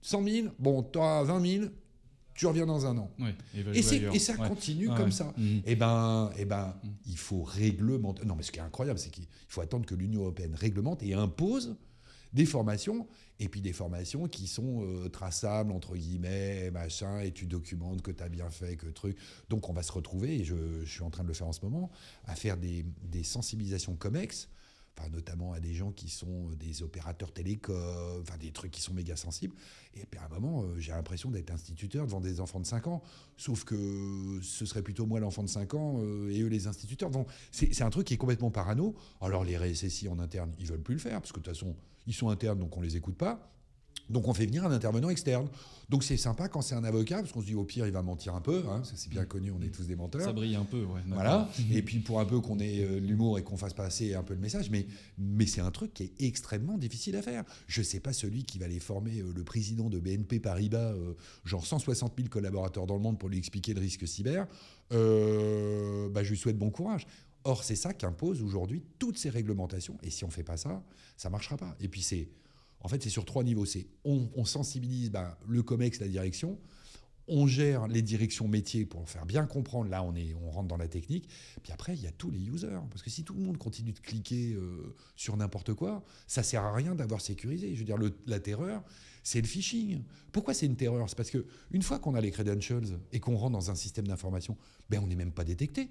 100 0.03 0.23
000 0.27 0.47
Bon, 0.59 0.83
tu 0.83 0.99
as 0.99 1.23
20 1.23 1.45
000, 1.45 1.65
tu 2.35 2.45
reviens 2.45 2.65
dans 2.65 2.85
un 2.85 2.97
an. 2.97 3.11
et, 3.73 3.81
ça 3.81 4.35
continue 4.35 4.89
comme 4.89 5.11
ça. 5.11 5.33
Et 5.37 5.41
mmh. 5.41 5.61
eh 5.65 5.75
ben, 5.75 6.31
et 6.35 6.41
eh 6.41 6.45
ben, 6.45 6.75
mmh. 6.83 6.87
il 7.07 7.17
faut 7.17 7.43
réglementer. 7.43 8.25
Non, 8.25 8.35
mais 8.35 8.43
ce 8.43 8.51
qui 8.51 8.59
est 8.59 8.63
incroyable, 8.63 8.99
c'est 8.99 9.09
qu'il 9.09 9.27
faut 9.47 9.61
attendre 9.61 9.85
que 9.85 9.95
l'Union 9.95 10.21
européenne 10.21 10.55
réglemente 10.55 11.01
et 11.03 11.13
impose 11.13 11.75
des 12.33 12.45
formations, 12.45 13.07
et 13.39 13.47
puis 13.47 13.61
des 13.61 13.73
formations 13.73 14.27
qui 14.27 14.47
sont 14.47 14.83
euh, 14.83 15.07
traçables, 15.07 15.71
entre 15.71 15.95
guillemets, 15.95 16.71
machin, 16.71 17.19
et 17.19 17.31
tu 17.31 17.45
documentes 17.45 18.01
que 18.01 18.11
tu 18.11 18.23
as 18.23 18.29
bien 18.29 18.49
fait, 18.49 18.75
que 18.75 18.87
truc. 18.87 19.17
Donc 19.49 19.69
on 19.69 19.73
va 19.73 19.83
se 19.83 19.91
retrouver, 19.91 20.39
et 20.39 20.43
je, 20.43 20.83
suis 20.85 21.03
en 21.03 21.11
train 21.11 21.23
de 21.23 21.27
le 21.27 21.35
faire 21.35 21.47
en 21.47 21.53
ce 21.53 21.61
moment, 21.61 21.91
à 22.25 22.35
faire 22.35 22.57
des, 22.57 22.85
des 23.03 23.23
sensibilisations 23.23 23.95
COMEX 23.95 24.49
enfin, 24.97 25.09
notamment 25.09 25.53
à 25.53 25.59
des 25.59 25.73
gens 25.73 25.91
qui 25.91 26.09
sont 26.09 26.49
euh, 26.49 26.55
des 26.55 26.83
opérateurs 26.83 27.31
télécoms, 27.31 28.21
enfin 28.21 28.37
des 28.37 28.51
trucs 28.51 28.71
qui 28.71 28.81
sont 28.81 28.93
méga 28.93 29.15
sensibles. 29.15 29.55
Et 29.95 30.05
puis 30.05 30.19
à 30.19 30.25
un 30.25 30.29
moment, 30.29 30.63
euh, 30.63 30.79
j'ai 30.79 30.91
l'impression 30.91 31.29
d'être 31.31 31.51
instituteur 31.51 32.05
devant 32.05 32.21
des 32.21 32.39
enfants 32.39 32.59
de 32.59 32.65
5 32.65 32.87
ans. 32.87 33.01
Sauf 33.37 33.63
que 33.63 34.39
ce 34.41 34.65
serait 34.65 34.81
plutôt 34.81 35.05
moi 35.05 35.19
l'enfant 35.19 35.43
de 35.43 35.49
5 35.49 35.73
ans 35.73 35.95
euh, 35.99 36.29
et 36.29 36.41
eux 36.41 36.47
les 36.47 36.67
instituteurs. 36.67 37.11
c'est 37.51 37.81
un 37.81 37.89
truc 37.89 38.07
qui 38.07 38.13
est 38.13 38.17
complètement 38.17 38.51
parano. 38.51 38.95
Alors 39.21 39.43
les 39.43 39.57
RSSI 39.57 40.07
en 40.07 40.19
interne, 40.19 40.51
ils 40.59 40.67
veulent 40.67 40.81
plus 40.81 40.95
le 40.95 41.01
faire, 41.01 41.19
parce 41.19 41.31
que 41.31 41.39
de 41.39 41.45
toute 41.45 41.53
façon, 41.53 41.75
ils 42.07 42.13
sont 42.13 42.29
internes, 42.29 42.59
donc 42.59 42.75
on 42.77 42.81
les 42.81 42.97
écoute 42.97 43.17
pas. 43.17 43.52
Donc 44.09 44.27
on 44.27 44.33
fait 44.33 44.45
venir 44.45 44.65
un 44.65 44.71
intervenant 44.71 45.09
externe. 45.09 45.47
Donc 45.89 46.03
c'est 46.03 46.17
sympa 46.17 46.47
quand 46.47 46.61
c'est 46.61 46.75
un 46.75 46.83
avocat, 46.83 47.17
parce 47.19 47.31
qu'on 47.31 47.41
se 47.41 47.45
dit 47.45 47.55
au 47.55 47.65
pire 47.65 47.85
il 47.85 47.93
va 47.93 48.01
mentir 48.01 48.35
un 48.35 48.41
peu, 48.41 48.63
hein, 48.69 48.81
c'est 48.83 49.09
bien 49.09 49.25
connu, 49.25 49.51
on 49.51 49.61
est 49.61 49.69
tous 49.69 49.85
des 49.85 49.95
menteurs. 49.95 50.21
Ça 50.21 50.33
brille 50.33 50.55
un 50.55 50.65
peu, 50.65 50.83
ouais. 50.83 51.01
Voilà. 51.07 51.49
Et 51.71 51.81
puis 51.81 51.99
pour 51.99 52.19
un 52.19 52.25
peu 52.25 52.39
qu'on 52.39 52.59
ait 52.59 52.83
euh, 52.83 52.99
l'humour 52.99 53.37
et 53.37 53.43
qu'on 53.43 53.57
fasse 53.57 53.73
passer 53.73 54.13
un 54.13 54.23
peu 54.23 54.33
le 54.33 54.39
message, 54.39 54.69
mais, 54.69 54.87
mais 55.17 55.45
c'est 55.45 55.61
un 55.61 55.71
truc 55.71 55.93
qui 55.93 56.03
est 56.03 56.13
extrêmement 56.19 56.77
difficile 56.77 57.15
à 57.15 57.21
faire. 57.21 57.43
Je 57.67 57.81
ne 57.81 57.85
sais 57.85 57.99
pas 57.99 58.13
celui 58.13 58.43
qui 58.43 58.59
va 58.59 58.65
aller 58.65 58.79
former 58.79 59.19
euh, 59.19 59.33
le 59.35 59.43
président 59.43 59.89
de 59.89 59.99
BNP 59.99 60.39
Paribas, 60.39 60.93
euh, 60.93 61.13
genre 61.45 61.65
160 61.65 62.13
000 62.17 62.29
collaborateurs 62.29 62.87
dans 62.87 62.95
le 62.95 63.01
monde 63.01 63.19
pour 63.19 63.29
lui 63.29 63.37
expliquer 63.37 63.73
le 63.73 63.81
risque 63.81 64.07
cyber, 64.07 64.47
bah, 64.89 66.23
je 66.23 66.29
lui 66.29 66.37
souhaite 66.37 66.57
bon 66.57 66.69
courage. 66.69 67.07
Or 67.45 67.63
c'est 67.63 67.75
ça 67.75 67.93
qu'impose 67.93 68.41
aujourd'hui 68.41 68.83
toutes 68.99 69.17
ces 69.17 69.29
réglementations, 69.29 69.97
et 70.01 70.09
si 70.09 70.23
on 70.23 70.27
ne 70.27 70.33
fait 70.33 70.43
pas 70.43 70.55
ça, 70.55 70.81
ça 71.17 71.29
ne 71.29 71.33
marchera 71.33 71.57
pas. 71.57 71.75
Et 71.81 71.89
puis 71.89 72.01
c'est 72.01 72.29
en 72.83 72.89
fait, 72.89 73.01
c'est 73.01 73.09
sur 73.09 73.25
trois 73.25 73.43
niveaux. 73.43 73.65
C'est 73.65 73.87
on, 74.03 74.45
sensibilise 74.45 75.09
ben, 75.09 75.35
le 75.47 75.63
COMEX, 75.63 75.99
la 76.01 76.07
direction, 76.07 76.59
on 77.29 77.47
gère 77.47 77.87
les 77.87 78.01
directions 78.01 78.49
métiers 78.49 78.85
pour 78.85 79.07
faire 79.09 79.25
bien 79.25 79.45
comprendre. 79.45 79.89
Là, 79.89 80.03
on, 80.03 80.13
est, 80.15 80.35
on 80.43 80.51
rentre 80.51 80.67
dans 80.67 80.77
la 80.77 80.89
technique. 80.89 81.29
Puis 81.63 81.71
après, 81.71 81.95
il 81.95 82.01
y 82.01 82.07
a 82.07 82.11
tous 82.11 82.29
les 82.29 82.45
users. 82.49 82.81
Parce 82.89 83.01
que 83.01 83.09
si 83.09 83.23
tout 83.23 83.33
le 83.33 83.39
monde 83.39 83.57
continue 83.57 83.93
de 83.93 83.99
cliquer 83.99 84.53
euh, 84.53 84.93
sur 85.15 85.37
n'importe 85.37 85.73
quoi, 85.73 86.03
ça 86.27 86.43
sert 86.43 86.63
à 86.63 86.73
rien 86.73 86.93
d'avoir 86.93 87.21
sécurisé. 87.21 87.73
Je 87.73 87.79
veux 87.79 87.85
dire, 87.85 87.97
la 88.27 88.39
terreur, 88.41 88.83
c'est 89.23 89.39
le 89.39 89.47
phishing. 89.47 90.03
Pourquoi 90.33 90.53
c'est 90.53 90.65
une 90.65 90.75
terreur? 90.75 91.07
C'est 91.09 91.15
parce 91.15 91.31
que 91.31 91.45
une 91.71 91.81
fois 91.81 91.99
qu'on 91.99 92.15
a 92.15 92.21
les 92.21 92.31
credentials 92.31 92.99
et 93.13 93.21
qu'on 93.21 93.37
rentre 93.37 93.53
dans 93.53 93.71
un 93.71 93.75
système 93.75 94.07
d'information, 94.07 94.57
ben 94.89 94.99
on 95.01 95.07
n'est 95.07 95.15
même 95.15 95.31
pas 95.31 95.45
détecté 95.45 95.89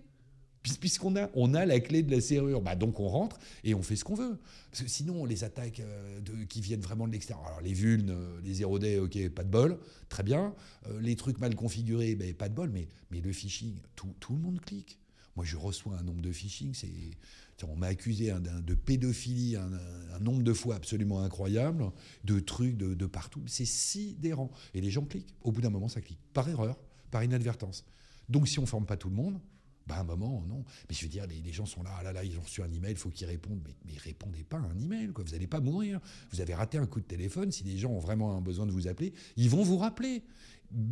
puisqu'on 0.63 1.17
a, 1.17 1.29
on 1.35 1.55
a 1.55 1.67
la 1.67 1.81
clé 1.81 2.03
de 2.03 2.11
la 2.11 2.21
serrure. 2.21 2.61
Bah 2.61 2.77
donc 2.77 3.01
on 3.01 3.09
rentre 3.09 3.39
et 3.65 3.75
on 3.75 3.83
fait 3.83 3.97
ce 3.97 4.05
qu'on 4.05 4.15
veut. 4.15 4.39
Parce 4.71 4.83
que 4.83 4.89
sinon, 4.89 5.25
les 5.25 5.45
attaques 5.45 5.81
euh, 5.81 6.21
de, 6.21 6.45
qui 6.45 6.61
viennent 6.61 6.81
vraiment 6.81 7.07
de 7.07 7.13
l'extérieur, 7.13 7.47
alors 7.47 7.61
les 7.61 7.73
vulnes, 7.73 8.11
euh, 8.11 8.41
les 8.43 8.55
0 8.55 8.79
ok, 9.03 9.29
pas 9.31 9.45
de 9.45 9.51
bol, 9.51 9.79
très 10.09 10.23
bien. 10.23 10.55
Euh, 10.87 11.01
les 11.01 11.17
trucs 11.17 11.39
mal 11.41 11.55
configurés, 11.55 12.15
ben, 12.15 12.33
pas 12.35 12.49
de 12.49 12.55
bol, 12.55 12.71
mais, 12.71 12.89
mais 13.11 13.21
le 13.21 13.33
phishing, 13.33 13.75
tout, 13.97 14.15
tout 14.21 14.35
le 14.35 14.41
monde 14.41 14.61
clique. 14.61 14.99
Moi, 15.37 15.45
je 15.45 15.57
reçois 15.57 15.97
un 15.97 16.03
nombre 16.03 16.21
de 16.21 16.31
phishing, 16.31 16.75
c'est, 16.75 16.91
on 17.69 17.77
m'a 17.77 17.87
accusé 17.87 18.33
de 18.67 18.75
pédophilie 18.75 19.57
un, 19.57 20.19
nombre 20.19 20.43
de 20.43 20.53
fois 20.53 20.75
absolument 20.75 21.23
incroyable, 21.23 21.91
de 22.25 22.41
trucs 22.41 22.77
de, 22.77 22.95
de 22.95 23.07
partout. 23.07 23.43
C'est 23.47 23.65
sidérant. 23.65 24.51
Et 24.75 24.81
les 24.81 24.91
gens 24.91 25.05
cliquent. 25.05 25.33
Au 25.43 25.53
bout 25.53 25.61
d'un 25.61 25.71
moment, 25.71 25.89
ça 25.89 26.01
clique. 26.01 26.19
Par 26.33 26.49
erreur, 26.49 26.77
par 27.13 27.23
inadvertance. 27.23 27.85
Donc, 28.29 28.49
si 28.49 28.59
on 28.59 28.63
ne 28.63 28.67
forme 28.67 28.85
pas 28.85 28.97
tout 28.97 29.09
le 29.09 29.15
monde, 29.15 29.39
bah, 29.87 29.99
un 29.99 30.05
moment, 30.05 30.45
non. 30.49 30.65
Mais 30.89 30.95
je 30.95 31.03
veux 31.03 31.09
dire, 31.09 31.27
les, 31.27 31.53
gens 31.53 31.67
sont 31.67 31.83
là, 31.83 31.91
ah 31.99 32.03
là, 32.03 32.13
là, 32.13 32.25
ils 32.25 32.37
ont 32.39 32.43
reçu 32.43 32.63
un 32.63 32.73
email, 32.73 32.93
il 32.93 32.97
faut 32.97 33.11
qu'ils 33.11 33.27
répondent. 33.27 33.61
Mais, 33.65 33.75
mais 33.85 33.99
répondez 33.99 34.45
pas 34.45 34.59
à 34.59 34.61
un 34.61 34.79
email, 34.79 35.13
quoi. 35.13 35.25
Vous 35.25 35.33
n'allez 35.33 35.47
pas 35.47 35.61
mourir. 35.61 36.01
Vous 36.31 36.41
avez 36.41 36.55
raté 36.55 36.79
un 36.79 36.87
coup 36.87 37.01
de 37.01 37.07
téléphone. 37.07 37.51
Si 37.51 37.65
les 37.65 37.79
gens 37.79 37.91
ont 37.91 37.99
vraiment 37.99 38.41
besoin 38.41 38.67
de 38.67 38.73
vous 38.73 38.89
appeler, 38.89 39.13
ils 39.37 39.51
vont 39.51 39.63
vous 39.63 39.79
rappeler. 39.79 40.23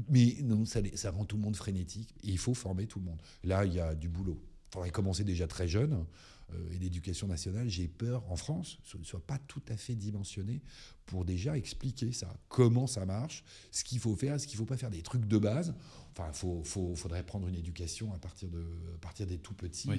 Mais 0.09 0.37
non, 0.43 0.65
ça, 0.65 0.81
ça 0.95 1.11
rend 1.11 1.25
tout 1.25 1.37
le 1.37 1.43
monde 1.43 1.57
frénétique. 1.57 2.15
Et 2.25 2.31
il 2.31 2.39
faut 2.39 2.55
former 2.55 2.87
tout 2.87 2.99
le 2.99 3.07
monde. 3.07 3.21
Là, 3.45 3.65
il 3.65 3.75
y 3.75 3.81
a 3.81 3.95
du 3.95 4.09
boulot. 4.09 4.41
Il 4.71 4.75
faudrait 4.75 4.91
commencer 4.91 5.25
déjà 5.25 5.47
très 5.47 5.69
jeune. 5.69 6.05
Euh, 6.53 6.73
et 6.73 6.79
l'éducation 6.79 7.27
nationale, 7.27 7.69
j'ai 7.69 7.89
peur 7.89 8.25
en 8.31 8.37
France, 8.37 8.79
ne 8.99 9.05
soit 9.05 9.25
pas 9.27 9.39
tout 9.39 9.63
à 9.69 9.77
fait 9.77 9.95
dimensionné 9.95 10.61
pour 11.07 11.25
déjà 11.25 11.57
expliquer 11.57 12.13
ça, 12.13 12.33
comment 12.49 12.87
ça 12.87 13.05
marche, 13.05 13.45
ce 13.71 13.85
qu'il 13.85 13.99
faut 13.99 14.15
faire, 14.15 14.41
ce 14.41 14.47
qu'il 14.47 14.57
ne 14.57 14.59
faut 14.59 14.67
pas 14.67 14.77
faire, 14.77 14.91
des 14.91 15.03
trucs 15.03 15.27
de 15.27 15.39
base. 15.39 15.75
Enfin, 16.13 16.31
il 16.33 16.65
faut, 16.65 16.95
faudrait 16.95 17.25
prendre 17.25 17.49
une 17.49 17.57
éducation 17.57 18.13
à 18.13 18.19
partir, 18.19 18.49
de, 18.49 18.65
partir 19.01 19.27
des 19.27 19.39
tout 19.39 19.55
petits 19.55 19.91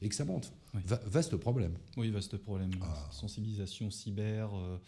et, 0.00 0.08
que 0.08 0.14
ça 0.14 0.24
monte. 0.24 0.52
vaste 0.74 1.36
problème. 1.36 1.74
Oui, 1.96 2.10
vaste 2.10 2.36
problème. 2.36 2.70
Ah. 2.82 3.08
Sensibilisation 3.10 3.90
cyber. 3.90 4.54
Euh, 4.54 4.78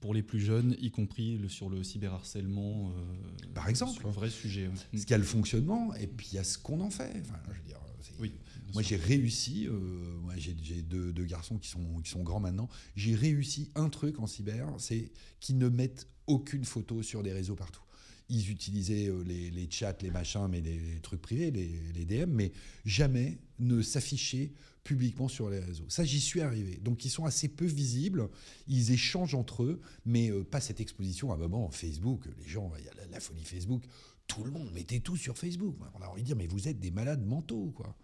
pour 0.00 0.12
les 0.12 0.22
plus 0.22 0.40
jeunes, 0.40 0.76
y 0.80 0.90
compris 0.90 1.38
le, 1.38 1.48
sur 1.48 1.70
le 1.70 1.82
cyberharcèlement. 1.82 2.90
Euh, 2.90 3.46
Par 3.54 3.70
exemple. 3.70 4.06
un 4.06 4.10
vrai 4.10 4.28
sujet. 4.28 4.68
Ce 4.92 4.98
qu'il 4.98 5.10
y 5.10 5.14
a 5.14 5.18
le 5.18 5.24
fonctionnement, 5.24 5.94
et 5.94 6.06
puis 6.06 6.28
il 6.32 6.34
y 6.34 6.38
a 6.38 6.44
ce 6.44 6.58
qu'on 6.58 6.80
en 6.82 6.90
fait. 6.90 7.22
Enfin, 7.22 7.40
je 7.48 7.58
veux 7.58 7.66
dire, 7.66 7.80
oui, 8.18 8.34
moi, 8.74 8.82
j'ai 8.82 8.96
réussi, 8.96 9.68
euh, 9.68 10.18
j'ai 10.36 10.82
deux, 10.82 11.12
garçons 11.24 11.58
qui 11.58 11.68
sont, 11.68 12.00
qui 12.02 12.10
sont 12.10 12.22
grands 12.22 12.40
maintenant, 12.40 12.68
j'ai 12.96 13.14
réussi 13.14 13.70
un 13.76 13.88
truc 13.88 14.18
en 14.18 14.26
cyber, 14.26 14.68
c'est 14.78 15.12
qu'ils 15.40 15.58
ne 15.58 15.68
mettent 15.68 16.08
aucune 16.26 16.64
photo 16.64 17.02
sur 17.02 17.22
des 17.22 17.32
réseaux 17.32 17.54
partout. 17.54 17.82
Ils 18.28 18.50
utilisaient 18.50 19.08
euh, 19.08 19.22
les, 19.22 19.68
chats, 19.70 19.96
les 20.02 20.10
machins, 20.10 20.48
mais 20.50 20.60
les, 20.60 20.98
trucs 21.02 21.22
privés, 21.22 21.52
les, 21.52 22.04
DM, 22.04 22.30
mais 22.30 22.52
jamais 22.84 23.38
ne 23.60 23.80
s'afficher 23.80 24.52
publiquement 24.82 25.28
sur 25.28 25.50
les 25.50 25.60
réseaux. 25.60 25.88
Ça, 25.88 26.04
j'y 26.04 26.20
suis 26.20 26.40
arrivé. 26.40 26.78
Donc, 26.82 27.04
ils 27.04 27.10
sont 27.10 27.26
assez 27.26 27.48
peu 27.48 27.66
visibles, 27.66 28.28
ils 28.66 28.90
échangent 28.90 29.34
entre 29.36 29.62
eux, 29.62 29.80
mais 30.04 30.30
euh, 30.30 30.42
pas 30.42 30.60
cette 30.60 30.80
exposition 30.80 31.30
à 31.30 31.36
un 31.36 31.38
moment 31.38 31.70
Facebook. 31.70 32.24
Les 32.38 32.48
gens, 32.48 32.72
il 32.78 32.84
y 32.84 32.88
a 32.88 33.06
la, 33.08 33.20
folie 33.20 33.44
Facebook, 33.44 33.84
tout 34.26 34.42
le 34.42 34.50
monde 34.50 34.72
mettait 34.72 35.00
tout 35.00 35.16
sur 35.16 35.38
Facebook. 35.38 35.76
On 35.94 36.02
a 36.02 36.08
envie 36.08 36.22
de 36.22 36.26
dire, 36.26 36.36
mais 36.36 36.46
vous 36.46 36.66
êtes 36.66 36.80
des 36.80 36.90
malades 36.90 37.24
mentaux, 37.24 37.72
quoi. 37.76 37.94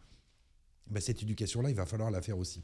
Bah, 0.91 1.01
cette 1.01 1.23
éducation-là, 1.23 1.71
il 1.71 1.77
va 1.77 1.87
falloir 1.87 2.11
la 2.11 2.23
faire 2.23 2.39
aussi. 2.39 2.63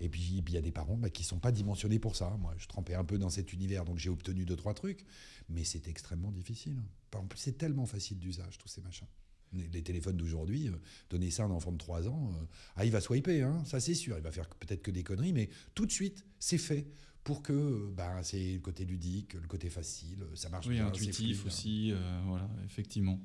Et 0.00 0.08
puis, 0.08 0.42
il 0.46 0.50
y 0.52 0.56
a 0.56 0.60
des 0.60 0.72
parents 0.72 0.96
bah, 0.96 1.10
qui 1.10 1.22
ne 1.22 1.26
sont 1.26 1.38
pas 1.38 1.52
dimensionnés 1.52 1.98
pour 1.98 2.16
ça. 2.16 2.36
Moi, 2.40 2.54
je 2.58 2.66
trempais 2.66 2.94
un 2.94 3.04
peu 3.04 3.18
dans 3.18 3.30
cet 3.30 3.52
univers, 3.52 3.84
donc 3.84 3.98
j'ai 3.98 4.10
obtenu 4.10 4.44
deux, 4.44 4.56
trois 4.56 4.74
trucs. 4.74 5.04
Mais 5.48 5.64
c'est 5.64 5.86
extrêmement 5.88 6.32
difficile. 6.32 6.76
En 7.14 7.26
plus, 7.26 7.38
c'est 7.38 7.58
tellement 7.58 7.86
facile 7.86 8.18
d'usage, 8.18 8.58
tous 8.58 8.68
ces 8.68 8.80
machins. 8.80 9.06
Les 9.52 9.82
téléphones 9.82 10.16
d'aujourd'hui, 10.16 10.68
euh, 10.68 10.72
donner 11.10 11.30
ça 11.30 11.42
à 11.42 11.46
un 11.46 11.50
enfant 11.50 11.72
de 11.72 11.76
3 11.76 12.08
ans, 12.08 12.32
euh, 12.34 12.44
ah, 12.76 12.86
il 12.86 12.90
va 12.90 13.02
swiper, 13.02 13.42
hein, 13.42 13.62
ça 13.66 13.80
c'est 13.80 13.94
sûr. 13.94 14.16
Il 14.16 14.22
va 14.22 14.32
faire 14.32 14.48
peut-être 14.48 14.80
que 14.80 14.90
des 14.90 15.02
conneries, 15.02 15.34
mais 15.34 15.50
tout 15.74 15.84
de 15.84 15.92
suite, 15.92 16.24
c'est 16.38 16.56
fait 16.56 16.86
pour 17.22 17.42
que 17.42 17.92
bah, 17.94 18.22
c'est 18.22 18.54
le 18.54 18.60
côté 18.60 18.86
ludique, 18.86 19.34
le 19.34 19.46
côté 19.46 19.68
facile, 19.68 20.24
ça 20.34 20.48
marche 20.48 20.66
oui, 20.66 20.76
bien. 20.76 20.86
intuitif 20.86 21.44
aussi, 21.44 21.92
euh, 21.92 22.22
voilà, 22.26 22.48
effectivement. 22.64 23.20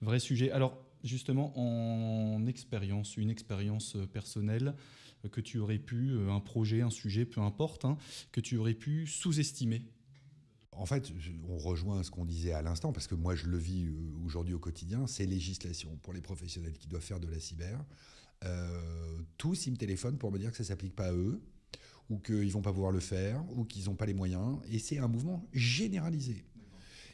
Vrai 0.00 0.20
sujet. 0.20 0.52
Alors, 0.52 0.80
justement 1.04 1.52
en 1.56 2.46
expérience, 2.46 3.16
une 3.16 3.30
expérience 3.30 3.96
euh, 3.96 4.06
personnelle 4.06 4.74
euh, 5.24 5.28
que 5.28 5.40
tu 5.40 5.58
aurais 5.58 5.78
pu, 5.78 6.10
euh, 6.10 6.30
un 6.30 6.40
projet, 6.40 6.80
un 6.80 6.90
sujet, 6.90 7.24
peu 7.24 7.40
importe, 7.40 7.84
hein, 7.84 7.96
que 8.32 8.40
tu 8.40 8.56
aurais 8.56 8.74
pu 8.74 9.06
sous-estimer 9.06 9.82
en 10.76 10.86
fait, 10.86 11.12
on 11.48 11.56
rejoint 11.56 12.02
ce 12.02 12.10
qu'on 12.10 12.24
disait 12.24 12.52
à 12.52 12.60
l'instant, 12.60 12.92
parce 12.92 13.06
que 13.06 13.14
moi 13.14 13.36
je 13.36 13.46
le 13.46 13.56
vis 13.56 13.92
aujourd'hui 14.24 14.54
au 14.54 14.58
quotidien, 14.58 15.06
c'est 15.06 15.24
législation 15.24 15.96
pour 16.02 16.12
les 16.12 16.20
professionnels 16.20 16.76
qui 16.76 16.88
doivent 16.88 17.00
faire 17.00 17.20
de 17.20 17.28
la 17.28 17.38
cyber. 17.38 17.78
tous, 19.38 19.66
ils 19.66 19.70
me 19.70 19.76
téléphonent 19.76 20.18
pour 20.18 20.32
me 20.32 20.38
dire 20.40 20.50
que 20.50 20.56
ça 20.56 20.64
ne 20.64 20.66
s'applique 20.66 20.96
pas 20.96 21.10
à 21.10 21.12
eux, 21.12 21.40
ou 22.10 22.18
qu'ils 22.18 22.46
ne 22.46 22.50
vont 22.50 22.60
pas 22.60 22.72
pouvoir 22.72 22.90
le 22.90 22.98
faire, 22.98 23.44
ou 23.56 23.64
qu'ils 23.64 23.84
n'ont 23.84 23.94
pas 23.94 24.06
les 24.06 24.14
moyens. 24.14 24.58
Et 24.68 24.80
c'est 24.80 24.98
un 24.98 25.06
mouvement 25.06 25.48
généralisé. 25.52 26.44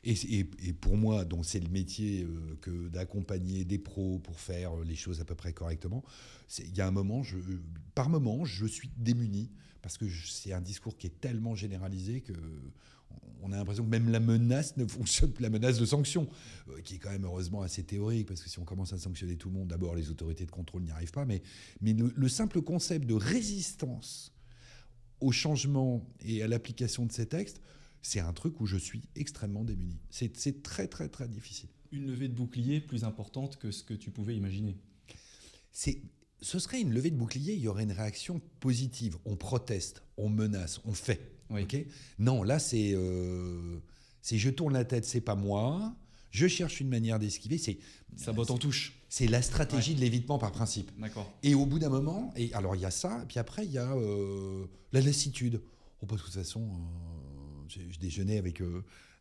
Et, 0.02 0.44
pour 0.80 0.96
moi, 0.96 1.24
donc 1.24 1.44
c'est 1.44 1.60
le 1.60 1.68
métier 1.68 2.22
euh, 2.22 2.56
que 2.62 2.88
d'accompagner 2.88 3.64
des 3.64 3.78
pros 3.78 4.18
pour 4.18 4.40
faire 4.40 4.76
les 4.76 4.96
choses 4.96 5.20
à 5.20 5.24
peu 5.24 5.34
près 5.34 5.52
correctement. 5.52 6.02
Il 6.58 6.74
y 6.74 6.80
a 6.80 6.86
un 6.86 6.90
moment, 6.90 7.22
par 7.94 8.08
moment, 8.08 8.44
je 8.44 8.66
suis 8.66 8.90
démuni 8.96 9.50
parce 9.82 9.98
que 9.98 10.06
c'est 10.08 10.52
un 10.52 10.60
discours 10.60 10.96
qui 10.96 11.06
est 11.06 11.20
tellement 11.20 11.54
généralisé 11.54 12.20
que 12.22 12.32
on 13.42 13.52
a 13.52 13.56
l'impression 13.56 13.84
que 13.84 13.90
même 13.90 14.10
la 14.10 14.20
menace 14.20 14.76
ne 14.76 14.86
fonctionne, 14.86 15.32
la 15.40 15.50
menace 15.50 15.78
de 15.78 15.86
sanction, 15.86 16.28
euh, 16.68 16.80
qui 16.82 16.96
est 16.96 16.98
quand 16.98 17.10
même 17.10 17.24
heureusement 17.24 17.62
assez 17.62 17.82
théorique, 17.82 18.26
parce 18.28 18.42
que 18.42 18.50
si 18.50 18.58
on 18.58 18.64
commence 18.64 18.92
à 18.92 18.98
sanctionner 18.98 19.36
tout 19.36 19.48
le 19.48 19.54
monde, 19.54 19.68
d'abord 19.68 19.94
les 19.94 20.10
autorités 20.10 20.44
de 20.44 20.50
contrôle 20.50 20.82
n'y 20.82 20.90
arrivent 20.90 21.10
pas, 21.10 21.24
mais 21.24 21.42
le 21.80 22.28
simple 22.28 22.60
concept 22.62 23.06
de 23.06 23.14
résistance 23.14 24.32
au 25.20 25.32
changement 25.32 26.06
et 26.20 26.42
à 26.42 26.48
l'application 26.48 27.06
de 27.06 27.12
ces 27.12 27.26
textes, 27.26 27.60
c'est 28.02 28.20
un 28.20 28.32
truc 28.32 28.60
où 28.60 28.66
je 28.66 28.76
suis 28.76 29.02
extrêmement 29.14 29.64
démuni. 29.64 29.98
C'est 30.10 30.62
très, 30.62 30.86
très, 30.86 31.08
très 31.08 31.28
difficile. 31.28 31.68
une 31.92 32.06
levée 32.06 32.28
de 32.28 32.34
bouclier 32.34 32.80
plus 32.80 33.04
importante 33.04 33.56
que 33.58 33.70
ce 33.70 33.82
que 33.82 33.94
tu 33.94 34.10
pouvais 34.10 34.36
imaginer. 34.36 34.76
C'est, 35.72 36.02
ce 36.40 36.58
serait 36.58 36.80
une 36.80 36.92
levée 36.92 37.10
de 37.10 37.16
bouclier, 37.16 37.54
il 37.54 37.60
y 37.60 37.68
aurait 37.68 37.82
une 37.82 37.92
réaction 37.92 38.40
positive. 38.60 39.16
On 39.24 39.36
proteste, 39.36 40.02
on 40.16 40.28
menace, 40.28 40.80
on 40.84 40.92
fait. 40.92 41.20
non, 42.18 42.42
là, 42.42 42.58
c'est, 42.58 42.92
euh, 42.94 43.80
je 44.22 44.50
tourne 44.50 44.72
la 44.72 44.84
tête, 44.84 45.04
c'est 45.04 45.20
pas 45.20 45.34
moi. 45.34 45.94
Je 46.30 46.46
cherche 46.46 46.80
une 46.80 46.88
manière 46.88 47.18
d'esquiver. 47.18 47.58
C'est 47.58 47.78
ça 48.16 48.32
botte 48.32 48.50
en 48.50 48.58
touche. 48.58 49.00
C'est 49.08 49.26
la 49.26 49.42
stratégie 49.42 49.94
de 49.94 50.00
l'évitement 50.00 50.38
par 50.38 50.52
principe. 50.52 50.90
D'accord. 50.98 51.32
Et 51.42 51.54
au 51.54 51.66
bout 51.66 51.80
d'un 51.80 51.88
moment, 51.88 52.32
et 52.36 52.52
alors 52.54 52.76
il 52.76 52.82
y 52.82 52.84
a 52.84 52.92
ça, 52.92 53.20
et 53.22 53.26
puis 53.26 53.38
après 53.38 53.64
il 53.64 53.72
y 53.72 53.78
a 53.78 53.96
euh, 53.96 54.66
la 54.92 55.00
lassitude. 55.00 55.60
Oh, 56.02 56.06
bah, 56.06 56.16
de 56.16 56.20
toute 56.22 56.32
façon, 56.32 56.62
euh, 56.62 57.19
je 57.70 57.98
déjeunais 57.98 58.38
avec 58.38 58.60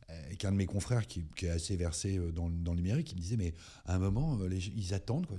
avec 0.09 0.45
un 0.45 0.51
de 0.51 0.57
mes 0.57 0.65
confrères 0.65 1.05
qui, 1.07 1.23
est 1.41 1.49
assez 1.49 1.75
versé 1.75 2.17
euh, 2.17 2.31
dans, 2.31 2.47
le 2.47 2.75
numérique, 2.75 3.07
qui 3.07 3.15
me 3.15 3.21
disait, 3.21 3.37
mais 3.37 3.53
à 3.85 3.95
un 3.95 3.99
moment, 3.99 4.39
euh, 4.41 4.49
ils 4.53 4.93
attendent. 4.93 5.27
Quoi. 5.27 5.37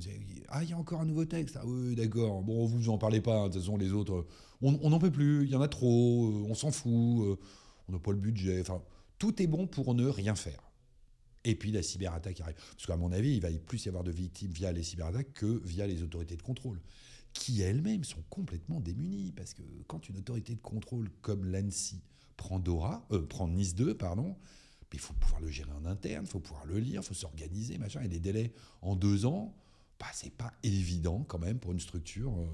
Ah, 0.49 0.63
il 0.63 0.71
y 0.71 0.73
a 0.73 0.79
encore 0.79 1.01
un 1.01 1.07
nouveau 1.07 1.25
texte. 1.25 1.57
Ah 1.61 1.67
oui, 1.67 1.95
d'accord. 1.95 2.43
Bon, 2.43 2.67
vous 2.67 2.89
en 2.89 2.99
parlez 2.99 3.21
pas. 3.21 3.37
Hein. 3.37 3.49
De 3.49 3.55
toute 3.55 3.63
façon, 3.63 3.77
les 3.77 3.93
autres, 3.93 4.27
on 4.63 4.91
n'en 4.91 4.99
peut 4.99 5.11
plus. 5.11 5.45
Il 5.45 5.51
y 5.51 5.57
en 5.57 5.61
a 5.61 5.69
trop. 5.69 6.29
Euh, 6.29 6.47
on 6.49 6.55
s'en 6.55 6.71
fout. 6.71 7.39
On 7.89 7.93
n'a 7.93 7.99
pas 7.99 8.13
le 8.13 8.19
budget. 8.19 8.61
Enfin, 8.61 8.83
tout 9.19 9.43
est 9.43 9.47
bon 9.47 9.67
pour 9.67 9.95
ne 9.95 10.07
rien 10.07 10.35
faire. 10.35 10.63
Et 11.45 11.55
puis 11.55 11.73
la 11.73 11.83
cyberattaque 11.83 12.41
arrive. 12.41 12.57
Parce 12.73 12.87
qu'à 12.87 12.97
mon 12.97 13.13
avis, 13.13 13.37
il 13.37 13.41
va 13.41 13.49
plus 13.51 13.85
y 13.87 13.89
avoir 13.89 14.05
de 14.05 14.11
victimes 14.11 14.53
via 14.53 14.73
les 14.73 14.83
cyberattaques 14.83 15.33
que 15.33 15.63
via 15.65 15.87
les 15.87 16.03
autorités 16.03 16.37
de 16.37 16.43
contrôle, 16.43 16.81
qui 17.33 17.63
elles-mêmes 17.63 18.05
sont 18.05 18.23
complètement 18.29 18.79
démunies. 18.79 19.33
Parce 19.33 19.55
que 19.55 19.63
quand 19.87 20.09
une 20.09 20.19
autorité 20.19 20.55
de 20.55 20.61
contrôle 20.61 21.09
comme 21.23 21.47
l'ANSI 21.47 22.03
prend 22.41 22.59
Dora, 22.59 23.07
prend 23.29 23.47
Nice 23.49 23.75
2, 23.75 23.95
pardon, 23.95 24.35
mais 24.91 24.95
il 24.95 24.99
faut 24.99 25.13
pouvoir 25.13 25.43
le 25.43 25.49
gérer 25.49 25.73
en 25.73 25.85
interne, 25.85 26.25
il 26.25 26.31
faut 26.31 26.41
pouvoir 26.41 26.65
le 26.65 26.79
lire, 26.79 27.03
il 27.03 27.07
faut 27.07 27.15
s'organiser, 27.15 27.77
machin. 27.77 28.01
Et 28.01 28.09
des 28.09 28.19
délais 28.19 28.55
en 28.81 28.97
deux 28.97 29.27
ans, 29.27 29.55
bah, 30.01 30.07
c'est 30.15 30.33
pas 30.33 30.51
évident 30.63 31.23
quand 31.29 31.39
même 31.39 31.59
pour 31.59 31.73
une 31.73 31.81
structure 31.81 32.33
euh, 32.33 32.47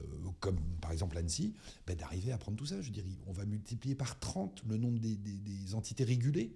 euh, 0.00 0.30
comme 0.40 0.60
par 0.82 0.92
exemple 0.92 1.18
l'ANSI 1.18 1.54
bah, 1.86 1.94
d'arriver 1.94 2.32
à 2.32 2.38
prendre 2.38 2.58
tout 2.58 2.66
ça. 2.66 2.82
Je 2.82 2.90
dirais, 2.90 3.08
on 3.26 3.32
va 3.32 3.46
multiplier 3.46 3.94
par 3.94 4.18
30 4.18 4.62
le 4.68 4.76
nombre 4.76 4.98
des, 4.98 5.74
entités 5.74 6.04
régulées. 6.04 6.54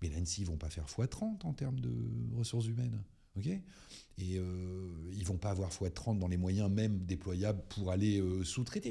Mais 0.00 0.08
l'ANSI, 0.08 0.40
ils 0.40 0.46
vont 0.46 0.56
pas 0.56 0.70
faire 0.70 0.86
x30 0.86 1.44
en 1.44 1.52
termes 1.52 1.78
de 1.78 1.92
ressources 2.34 2.66
humaines. 2.66 2.98
ok? 3.36 3.46
Et 3.46 4.38
euh, 4.38 4.90
ils 5.12 5.24
vont 5.26 5.36
pas 5.36 5.50
avoir 5.50 5.70
x30 5.70 6.18
dans 6.18 6.28
les 6.28 6.38
moyens 6.38 6.70
même 6.70 6.98
déployables 7.04 7.62
pour 7.68 7.90
aller 7.90 8.20
euh, 8.20 8.42
sous-traiter. 8.42 8.90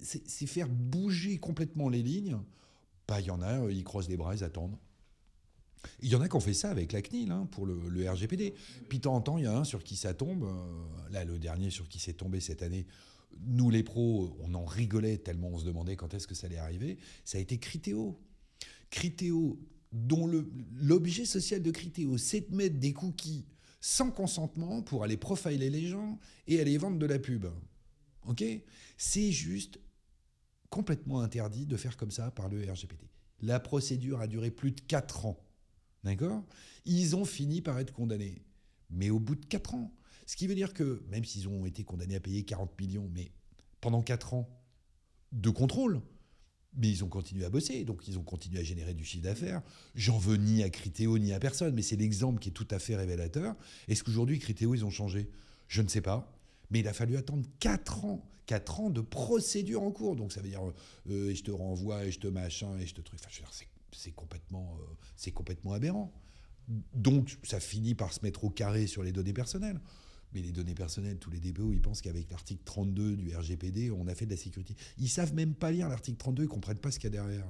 C'est 0.00 0.46
faire 0.46 0.68
bouger 0.68 1.38
complètement 1.38 1.88
les 1.88 2.02
lignes 2.02 2.38
bah, 3.08 3.20
il 3.20 3.26
y 3.26 3.30
en 3.30 3.40
a, 3.40 3.62
euh, 3.62 3.72
ils 3.72 3.84
croisent 3.84 4.08
les 4.08 4.18
bras, 4.18 4.34
ils 4.34 4.44
attendent. 4.44 4.76
Il 6.00 6.10
y 6.10 6.14
en 6.14 6.20
a 6.20 6.28
qui 6.28 6.36
ont 6.36 6.40
fait 6.40 6.54
ça 6.54 6.70
avec 6.70 6.92
la 6.92 7.00
CNIL 7.00 7.30
hein, 7.30 7.48
pour 7.50 7.64
le, 7.64 8.10
RGPD. 8.10 8.54
Puis 8.88 8.98
de 8.98 9.04
temps 9.04 9.14
en 9.14 9.20
temps, 9.22 9.38
il 9.38 9.44
y 9.44 9.46
a 9.46 9.56
un 9.56 9.64
sur 9.64 9.82
qui 9.82 9.96
ça 9.96 10.12
tombe. 10.12 10.44
Euh, 10.44 11.10
là, 11.10 11.24
le 11.24 11.38
dernier 11.38 11.70
sur 11.70 11.88
qui 11.88 11.98
c'est 11.98 12.12
tombé 12.12 12.40
cette 12.40 12.62
année, 12.62 12.86
nous 13.40 13.70
les 13.70 13.82
pros, 13.82 14.36
on 14.40 14.54
en 14.54 14.64
rigolait 14.64 15.18
tellement 15.18 15.48
on 15.48 15.58
se 15.58 15.64
demandait 15.64 15.96
quand 15.96 16.12
est-ce 16.12 16.26
que 16.26 16.34
ça 16.34 16.48
allait 16.48 16.58
arriver. 16.58 16.98
Ça 17.24 17.38
a 17.38 17.40
été 17.40 17.58
Criteo. 17.58 18.20
Criteo, 18.90 19.58
dont 19.92 20.26
l'objet 20.74 21.24
social 21.24 21.62
de 21.62 21.70
Criteo, 21.70 22.18
c'est 22.18 22.50
de 22.50 22.54
mettre 22.54 22.78
des 22.78 22.92
cookies 22.92 23.46
sans 23.80 24.10
consentement 24.10 24.82
pour 24.82 25.04
aller 25.04 25.16
profiler 25.16 25.70
les 25.70 25.86
gens 25.86 26.18
et 26.46 26.60
aller 26.60 26.76
vendre 26.76 26.98
de 26.98 27.06
la 27.06 27.18
pub. 27.18 27.46
Ok? 28.26 28.44
C'est 28.96 29.30
juste 29.30 29.78
complètement 30.70 31.20
interdit 31.20 31.66
de 31.66 31.76
faire 31.76 31.96
comme 31.96 32.10
ça 32.10 32.30
par 32.30 32.48
le 32.48 32.60
RGPD. 32.70 33.08
La 33.40 33.60
procédure 33.60 34.20
a 34.20 34.26
duré 34.26 34.50
plus 34.50 34.72
de 34.72 34.80
4 34.80 35.26
ans. 35.26 35.38
D'accord? 36.04 36.44
Ils 36.84 37.16
ont 37.16 37.24
fini 37.24 37.60
par 37.60 37.78
être 37.78 37.92
condamnés. 37.92 38.42
Mais 38.90 39.10
au 39.10 39.18
bout 39.18 39.34
de 39.34 39.44
4 39.46 39.74
ans. 39.74 39.92
Ce 40.26 40.36
qui 40.36 40.46
veut 40.46 40.54
dire 40.54 40.74
que, 40.74 41.02
même 41.08 41.24
s'ils 41.24 41.48
ont 41.48 41.64
été 41.66 41.84
condamnés 41.84 42.16
à 42.16 42.20
payer 42.20 42.44
40 42.44 42.78
millions, 42.80 43.10
mais 43.14 43.32
pendant 43.80 44.02
4 44.02 44.34
ans 44.34 44.48
de 45.32 45.50
contrôle, 45.50 46.00
mais 46.74 46.88
ils 46.88 47.04
ont 47.04 47.08
continué 47.08 47.44
à 47.44 47.50
bosser, 47.50 47.84
donc 47.84 48.06
ils 48.06 48.18
ont 48.18 48.22
continué 48.22 48.60
à 48.60 48.62
générer 48.62 48.94
du 48.94 49.04
chiffre 49.04 49.24
d'affaires. 49.24 49.62
J'en 49.94 50.18
veux 50.18 50.36
ni 50.36 50.62
à 50.62 50.70
Critéo 50.70 51.18
ni 51.18 51.32
à 51.32 51.40
personne, 51.40 51.74
mais 51.74 51.82
c'est 51.82 51.96
l'exemple 51.96 52.40
qui 52.40 52.50
est 52.50 52.52
tout 52.52 52.68
à 52.70 52.78
fait 52.78 52.94
révélateur. 52.94 53.56
Est-ce 53.88 54.04
qu'aujourd'hui, 54.04 54.38
Critéo, 54.38 54.74
ils 54.74 54.84
ont 54.84 54.90
changé? 54.90 55.30
Je 55.66 55.82
ne 55.82 55.88
sais 55.88 56.00
pas. 56.00 56.32
Mais 56.70 56.80
il 56.80 56.88
a 56.88 56.92
fallu 56.92 57.16
attendre 57.16 57.46
4 57.60 58.04
ans. 58.04 58.24
4 58.46 58.80
ans 58.80 58.90
de 58.90 59.02
procédure 59.02 59.82
en 59.82 59.90
cours. 59.90 60.16
Donc 60.16 60.32
ça 60.32 60.40
veut 60.40 60.48
dire, 60.48 60.62
euh, 61.10 61.34
je 61.34 61.42
te 61.42 61.50
renvoie, 61.50 62.06
et 62.06 62.10
je 62.10 62.18
te 62.18 62.26
machin, 62.26 62.78
et 62.78 62.86
je 62.86 62.94
te 62.94 63.00
truc. 63.02 63.20
Enfin, 63.20 63.48
c'est 63.92 64.12
complètement, 64.12 64.76
euh, 64.80 64.84
c'est 65.16 65.32
complètement 65.32 65.72
aberrant. 65.72 66.12
Donc 66.94 67.38
ça 67.42 67.60
finit 67.60 67.94
par 67.94 68.12
se 68.12 68.20
mettre 68.22 68.44
au 68.44 68.50
carré 68.50 68.86
sur 68.86 69.02
les 69.02 69.12
données 69.12 69.32
personnelles. 69.32 69.80
Mais 70.34 70.42
les 70.42 70.52
données 70.52 70.74
personnelles, 70.74 71.18
tous 71.18 71.30
les 71.30 71.40
DPO, 71.40 71.72
ils 71.72 71.80
pensent 71.80 72.02
qu'avec 72.02 72.30
l'article 72.30 72.62
32 72.64 73.16
du 73.16 73.34
RGPD, 73.34 73.90
on 73.90 74.06
a 74.08 74.14
fait 74.14 74.26
de 74.26 74.30
la 74.30 74.36
sécurité. 74.36 74.74
Ils 74.98 75.08
savent 75.08 75.32
même 75.34 75.54
pas 75.54 75.70
lire 75.70 75.88
l'article 75.88 76.18
32, 76.18 76.42
ils 76.44 76.48
comprennent 76.48 76.78
pas 76.78 76.90
ce 76.90 76.98
qu'il 76.98 77.06
y 77.14 77.16
a 77.16 77.22
derrière. 77.22 77.46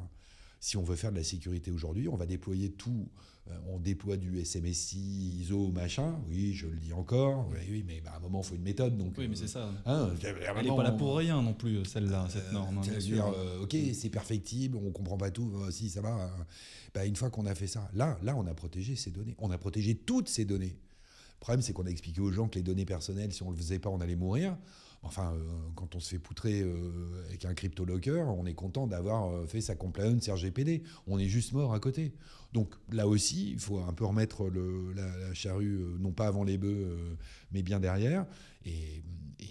Si 0.60 0.76
on 0.76 0.82
veut 0.82 0.96
faire 0.96 1.12
de 1.12 1.16
la 1.16 1.24
sécurité 1.24 1.70
aujourd'hui, 1.70 2.08
on 2.08 2.16
va 2.16 2.26
déployer 2.26 2.70
tout. 2.70 3.08
Euh, 3.50 3.54
on 3.68 3.78
déploie 3.78 4.16
du 4.16 4.44
SMSI, 4.44 5.38
ISO, 5.40 5.70
machin. 5.70 6.16
Oui, 6.28 6.52
je 6.52 6.66
le 6.66 6.76
dis 6.78 6.92
encore. 6.92 7.48
Oui, 7.70 7.84
mais 7.86 8.00
bah, 8.00 8.10
à 8.14 8.16
un 8.16 8.20
moment, 8.20 8.40
il 8.42 8.46
faut 8.46 8.54
une 8.56 8.62
méthode. 8.62 8.96
Donc, 8.96 9.14
oui, 9.16 9.28
mais 9.28 9.36
c'est 9.36 9.48
ça. 9.48 9.70
Hein, 9.86 10.10
Elle 10.22 10.64
n'est 10.64 10.76
pas 10.76 10.82
là 10.82 10.92
pour 10.92 11.16
rien 11.16 11.40
non 11.40 11.54
plus, 11.54 11.84
celle-là, 11.84 12.26
cette 12.28 12.48
euh, 12.48 12.52
norme. 12.52 12.78
Hein, 12.78 12.98
dire, 12.98 13.26
euh, 13.26 13.62
ok, 13.62 13.76
c'est 13.94 14.10
perfectible, 14.10 14.76
on 14.76 14.90
comprend 14.90 15.16
pas 15.16 15.30
tout. 15.30 15.50
si, 15.70 15.88
ça 15.88 16.00
va. 16.00 16.10
Hein. 16.10 16.46
Bah, 16.92 17.06
une 17.06 17.16
fois 17.16 17.30
qu'on 17.30 17.46
a 17.46 17.54
fait 17.54 17.68
ça, 17.68 17.88
là, 17.94 18.18
là, 18.22 18.36
on 18.36 18.46
a 18.46 18.54
protégé 18.54 18.96
ces 18.96 19.10
données. 19.10 19.34
On 19.38 19.50
a 19.50 19.58
protégé 19.58 19.94
toutes 19.94 20.28
ces 20.28 20.44
données. 20.44 20.76
Le 20.76 21.40
problème, 21.40 21.62
c'est 21.62 21.72
qu'on 21.72 21.86
a 21.86 21.90
expliqué 21.90 22.20
aux 22.20 22.32
gens 22.32 22.48
que 22.48 22.56
les 22.56 22.64
données 22.64 22.84
personnelles, 22.84 23.32
si 23.32 23.42
on 23.44 23.50
ne 23.50 23.52
le 23.52 23.62
faisait 23.62 23.78
pas, 23.78 23.90
on 23.90 24.00
allait 24.00 24.16
mourir. 24.16 24.56
Enfin, 25.02 25.32
euh, 25.32 25.38
quand 25.76 25.94
on 25.94 26.00
se 26.00 26.10
fait 26.10 26.18
poutrer 26.18 26.60
euh, 26.60 27.24
avec 27.28 27.44
un 27.44 27.54
crypto-locker, 27.54 28.28
on 28.28 28.46
est 28.46 28.54
content 28.54 28.86
d'avoir 28.86 29.30
euh, 29.30 29.46
fait 29.46 29.60
sa 29.60 29.76
compliance 29.76 30.28
RGPD. 30.28 30.82
On 31.06 31.18
est 31.18 31.28
juste 31.28 31.52
mort 31.52 31.72
à 31.72 31.80
côté. 31.80 32.14
Donc 32.52 32.74
là 32.90 33.06
aussi, 33.06 33.52
il 33.52 33.60
faut 33.60 33.78
un 33.78 33.92
peu 33.92 34.04
remettre 34.04 34.50
la, 34.94 35.34
charrue, 35.34 35.80
non 36.00 36.12
pas 36.12 36.26
avant 36.26 36.44
les 36.44 36.58
bœufs, 36.58 37.16
mais 37.52 37.62
bien 37.62 37.78
derrière. 37.78 38.26
Et, 38.64 39.02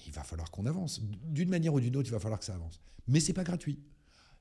il 0.06 0.12
va 0.12 0.24
falloir 0.24 0.52
qu'on 0.52 0.66
avance. 0.66 1.02
D'une 1.24 1.48
manière 1.48 1.74
ou 1.74 1.80
d'une 1.80 1.95
autre, 1.95 2.10
il 2.10 2.12
va 2.12 2.20
falloir 2.20 2.39
que 2.39 2.45
ça 2.45 2.56
avance. 2.56 2.82
Mais 3.08 3.22
c'est 3.22 3.34
pas 3.34 3.45
gratuit. 3.45 3.80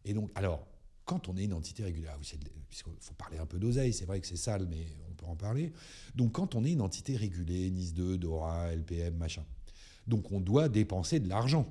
Et 0.05 0.13
donc, 0.13 0.31
alors, 0.35 0.67
quand 1.05 1.29
on 1.29 1.37
est 1.37 1.45
une 1.45 1.53
entité 1.53 1.85
régulière, 1.85 2.17
puisqu'il 2.19 2.93
faut 3.01 3.15
parler 3.15 3.39
un 3.39 3.47
peu 3.47 3.59
d'oseille, 3.59 3.93
c'est 3.93 4.07
vrai 4.07 4.21
que 4.21 4.27
c'est 4.27 4.37
sale, 4.37 4.67
mais 4.69 4.87
on 5.09 5.15
peut 5.15 5.27
en 5.27 5.37
parler. 5.37 5.73
Donc, 6.17 6.33
quand 6.33 6.57
on 6.57 6.65
est 6.65 6.73
une 6.73 6.81
entité 6.81 7.17
régulée, 7.17 7.71
NIS 7.71 7.93
2, 7.93 8.19
DORA, 8.19 8.75
LPM, 8.75 9.17
machin, 9.17 9.45
donc 10.07 10.33
on 10.33 10.41
doit 10.41 10.69
dépenser 10.69 11.21
de 11.21 11.29
l'argent 11.29 11.71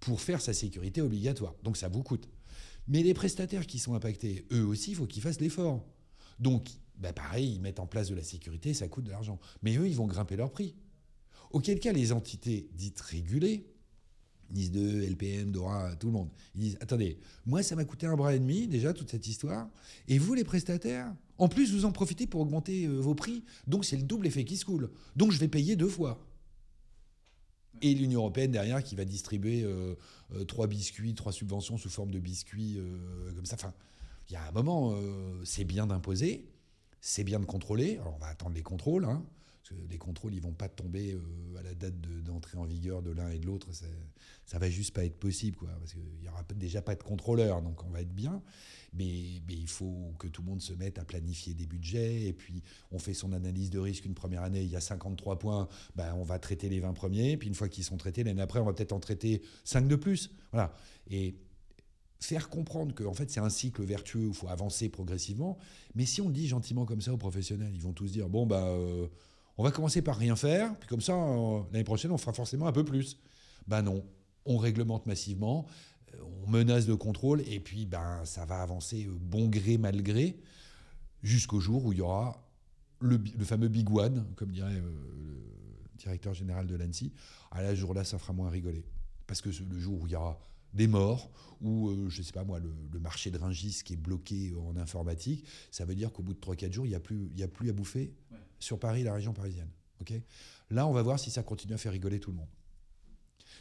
pour 0.00 0.20
faire 0.20 0.40
sa 0.40 0.52
sécurité 0.52 1.00
obligatoire. 1.00 1.54
Donc 1.62 1.76
ça 1.76 1.88
vous 1.88 2.02
coûte. 2.02 2.28
Mais 2.86 3.02
les 3.02 3.14
prestataires 3.14 3.66
qui 3.66 3.78
sont 3.78 3.94
impactés, 3.94 4.46
eux 4.52 4.64
aussi, 4.64 4.90
il 4.90 4.96
faut 4.96 5.06
qu'ils 5.06 5.22
fassent 5.22 5.40
l'effort. 5.40 5.84
Donc, 6.38 6.68
bah 6.98 7.12
pareil, 7.12 7.54
ils 7.54 7.60
mettent 7.60 7.80
en 7.80 7.86
place 7.86 8.08
de 8.08 8.14
la 8.14 8.22
sécurité, 8.22 8.74
ça 8.74 8.88
coûte 8.88 9.04
de 9.04 9.10
l'argent. 9.10 9.38
Mais 9.62 9.76
eux, 9.76 9.88
ils 9.88 9.96
vont 9.96 10.06
grimper 10.06 10.36
leur 10.36 10.50
prix. 10.50 10.74
Auquel 11.50 11.80
cas, 11.80 11.92
les 11.92 12.12
entités 12.12 12.68
dites 12.74 13.00
régulées, 13.00 13.66
NIS2, 14.54 15.08
LPM, 15.10 15.50
DORA, 15.50 15.96
tout 15.96 16.08
le 16.08 16.12
monde, 16.12 16.28
ils 16.54 16.60
disent 16.60 16.78
Attendez, 16.80 17.18
moi, 17.46 17.62
ça 17.62 17.74
m'a 17.76 17.84
coûté 17.84 18.06
un 18.06 18.16
bras 18.16 18.34
et 18.34 18.38
demi, 18.38 18.66
déjà, 18.66 18.92
toute 18.92 19.10
cette 19.10 19.26
histoire. 19.26 19.68
Et 20.06 20.18
vous, 20.18 20.34
les 20.34 20.44
prestataires, 20.44 21.14
en 21.38 21.48
plus, 21.48 21.72
vous 21.72 21.84
en 21.84 21.92
profitez 21.92 22.26
pour 22.26 22.42
augmenter 22.42 22.86
euh, 22.86 22.98
vos 22.98 23.14
prix. 23.14 23.44
Donc, 23.66 23.84
c'est 23.84 23.96
le 23.96 24.02
double 24.02 24.26
effet 24.26 24.44
qui 24.44 24.56
se 24.56 24.64
coule. 24.64 24.90
Donc, 25.16 25.32
je 25.32 25.38
vais 25.38 25.48
payer 25.48 25.76
deux 25.76 25.88
fois 25.88 26.20
et 27.82 27.94
l'Union 27.94 28.20
européenne 28.20 28.50
derrière 28.50 28.82
qui 28.82 28.94
va 28.94 29.04
distribuer 29.04 29.62
euh, 29.62 29.94
euh, 30.34 30.44
trois 30.44 30.66
biscuits, 30.66 31.14
trois 31.14 31.32
subventions 31.32 31.76
sous 31.76 31.90
forme 31.90 32.10
de 32.10 32.18
biscuits 32.18 32.76
euh, 32.78 33.32
comme 33.34 33.46
ça. 33.46 33.56
Enfin, 33.56 33.72
il 34.28 34.32
y 34.32 34.36
a 34.36 34.46
un 34.46 34.52
moment, 34.52 34.96
c'est 35.44 35.64
bien 35.64 35.86
d'imposer, 35.86 36.46
c'est 37.02 37.24
bien 37.24 37.38
de 37.40 37.44
contrôler. 37.44 37.98
Alors 37.98 38.14
on 38.14 38.18
va 38.18 38.28
attendre 38.28 38.54
les 38.54 38.62
contrôles. 38.62 39.04
Hein, 39.04 39.22
parce 39.64 39.80
que 39.80 39.88
les 39.88 39.96
contrôles, 39.96 40.34
ils 40.34 40.42
vont 40.42 40.52
pas 40.52 40.68
tomber 40.68 41.16
à 41.58 41.62
la 41.62 41.74
date 41.74 41.98
d'entrée 42.22 42.58
en 42.58 42.64
vigueur 42.64 43.00
de 43.02 43.10
l'un 43.10 43.30
et 43.30 43.38
de 43.38 43.46
l'autre. 43.46 43.68
Ça 44.44 44.58
va 44.58 44.68
juste 44.68 44.94
pas 44.94 45.06
être 45.06 45.18
possible, 45.18 45.56
quoi, 45.56 45.70
parce 45.78 45.92
qu'il 45.92 46.22
y 46.22 46.28
aura 46.28 46.44
déjà 46.54 46.82
pas 46.82 46.94
de 46.94 47.02
contrôleur, 47.02 47.62
donc 47.62 47.82
on 47.82 47.88
va 47.88 48.02
être 48.02 48.14
bien. 48.14 48.42
Mais, 48.92 49.08
il 49.48 49.66
faut 49.66 50.12
que 50.18 50.28
tout 50.28 50.42
le 50.42 50.48
monde 50.48 50.60
se 50.60 50.74
mette 50.74 50.98
à 50.98 51.04
planifier 51.06 51.54
des 51.54 51.64
budgets. 51.64 52.24
Et 52.26 52.34
puis, 52.34 52.62
on 52.92 52.98
fait 52.98 53.14
son 53.14 53.32
analyse 53.32 53.70
de 53.70 53.78
risque 53.78 54.04
une 54.04 54.14
première 54.14 54.42
année, 54.42 54.62
il 54.62 54.70
y 54.70 54.76
a 54.76 54.82
53 54.82 55.38
points, 55.38 55.66
ben, 55.96 56.14
on 56.14 56.24
va 56.24 56.38
traiter 56.38 56.68
les 56.68 56.80
20 56.80 56.92
premiers. 56.92 57.38
Puis, 57.38 57.48
une 57.48 57.54
fois 57.54 57.70
qu'ils 57.70 57.84
sont 57.84 57.96
traités, 57.96 58.22
l'année 58.22 58.42
après, 58.42 58.60
on 58.60 58.66
va 58.66 58.74
peut-être 58.74 58.92
en 58.92 59.00
traiter 59.00 59.40
5 59.64 59.88
de 59.88 59.96
plus. 59.96 60.30
Voilà. 60.52 60.74
Et 61.08 61.36
faire 62.20 62.48
comprendre 62.48 62.94
que 62.94 63.04
en 63.04 63.12
fait 63.12 63.30
c'est 63.30 63.40
un 63.40 63.50
cycle 63.50 63.82
vertueux 63.82 64.26
où 64.26 64.28
il 64.28 64.34
faut 64.34 64.48
avancer 64.48 64.88
progressivement. 64.88 65.58
Mais 65.94 66.06
si 66.06 66.22
on 66.22 66.28
le 66.28 66.32
dit 66.32 66.48
gentiment 66.48 66.86
comme 66.86 67.02
ça 67.02 67.12
aux 67.12 67.18
professionnels, 67.18 67.72
ils 67.74 67.82
vont 67.82 67.92
tous 67.92 68.12
dire 68.12 68.30
bon 68.30 68.46
bah 68.46 68.66
euh, 68.66 69.08
on 69.56 69.62
va 69.62 69.70
commencer 69.70 70.02
par 70.02 70.16
rien 70.16 70.36
faire, 70.36 70.74
puis 70.78 70.88
comme 70.88 71.00
ça 71.00 71.14
euh, 71.14 71.60
l'année 71.72 71.84
prochaine 71.84 72.10
on 72.10 72.18
fera 72.18 72.32
forcément 72.32 72.66
un 72.66 72.72
peu 72.72 72.84
plus. 72.84 73.18
Ben 73.66 73.82
non, 73.82 74.04
on 74.44 74.58
réglemente 74.58 75.06
massivement 75.06 75.66
on 76.44 76.50
menace 76.50 76.86
de 76.86 76.94
contrôle, 76.94 77.42
et 77.46 77.60
puis 77.60 77.86
ben, 77.86 78.24
ça 78.24 78.44
va 78.44 78.62
avancer 78.62 79.08
bon 79.20 79.48
gré, 79.48 79.78
mal 79.78 80.02
gré, 80.02 80.38
jusqu'au 81.22 81.60
jour 81.60 81.84
où 81.84 81.92
il 81.92 81.98
y 81.98 82.02
aura 82.02 82.40
le, 83.00 83.18
fameux 83.44 83.68
Big 83.68 83.90
One, 83.90 84.24
comme 84.36 84.52
dirait 84.52 84.74
le 84.74 84.82
directeur 85.98 86.34
général 86.34 86.66
de 86.66 86.76
l'ANSI, 86.76 87.12
à 87.50 87.62
la 87.62 87.74
jour-là, 87.74 88.04
ça 88.04 88.18
fera 88.18 88.32
moins 88.32 88.50
rigoler. 88.50 88.84
Parce 89.26 89.40
que 89.40 89.48
le 89.48 89.78
jour 89.78 90.02
où 90.02 90.06
il 90.06 90.12
y 90.12 90.16
aura 90.16 90.38
des 90.72 90.86
morts, 90.86 91.30
ou 91.60 92.08
je 92.08 92.16
je 92.16 92.22
sais 92.22 92.32
pas 92.32 92.44
moi, 92.44 92.58
le, 92.58 92.98
marché 92.98 93.30
de 93.30 93.38
Ringis 93.38 93.82
qui 93.84 93.94
est 93.94 93.96
bloqué 93.96 94.54
en 94.54 94.76
informatique, 94.76 95.46
ça 95.70 95.84
veut 95.84 95.94
dire 95.94 96.12
qu'au 96.12 96.22
bout 96.22 96.34
de 96.34 96.40
3-4 96.40 96.72
jours, 96.72 96.86
il 96.86 96.90
n'y 96.90 96.94
a, 96.94 97.00
plus, 97.00 97.30
a 97.42 97.48
plus 97.48 97.70
à 97.70 97.72
bouffer 97.72 98.12
sur 98.64 98.78
Paris, 98.78 99.02
la 99.04 99.14
région 99.14 99.32
parisienne. 99.32 99.70
Là, 100.70 100.86
on 100.86 100.92
va 100.92 101.02
voir 101.02 101.18
si 101.18 101.30
ça 101.30 101.42
continue 101.42 101.74
à 101.74 101.78
faire 101.78 101.92
rigoler 101.92 102.20
tout 102.20 102.30
le 102.30 102.36
monde. 102.36 102.48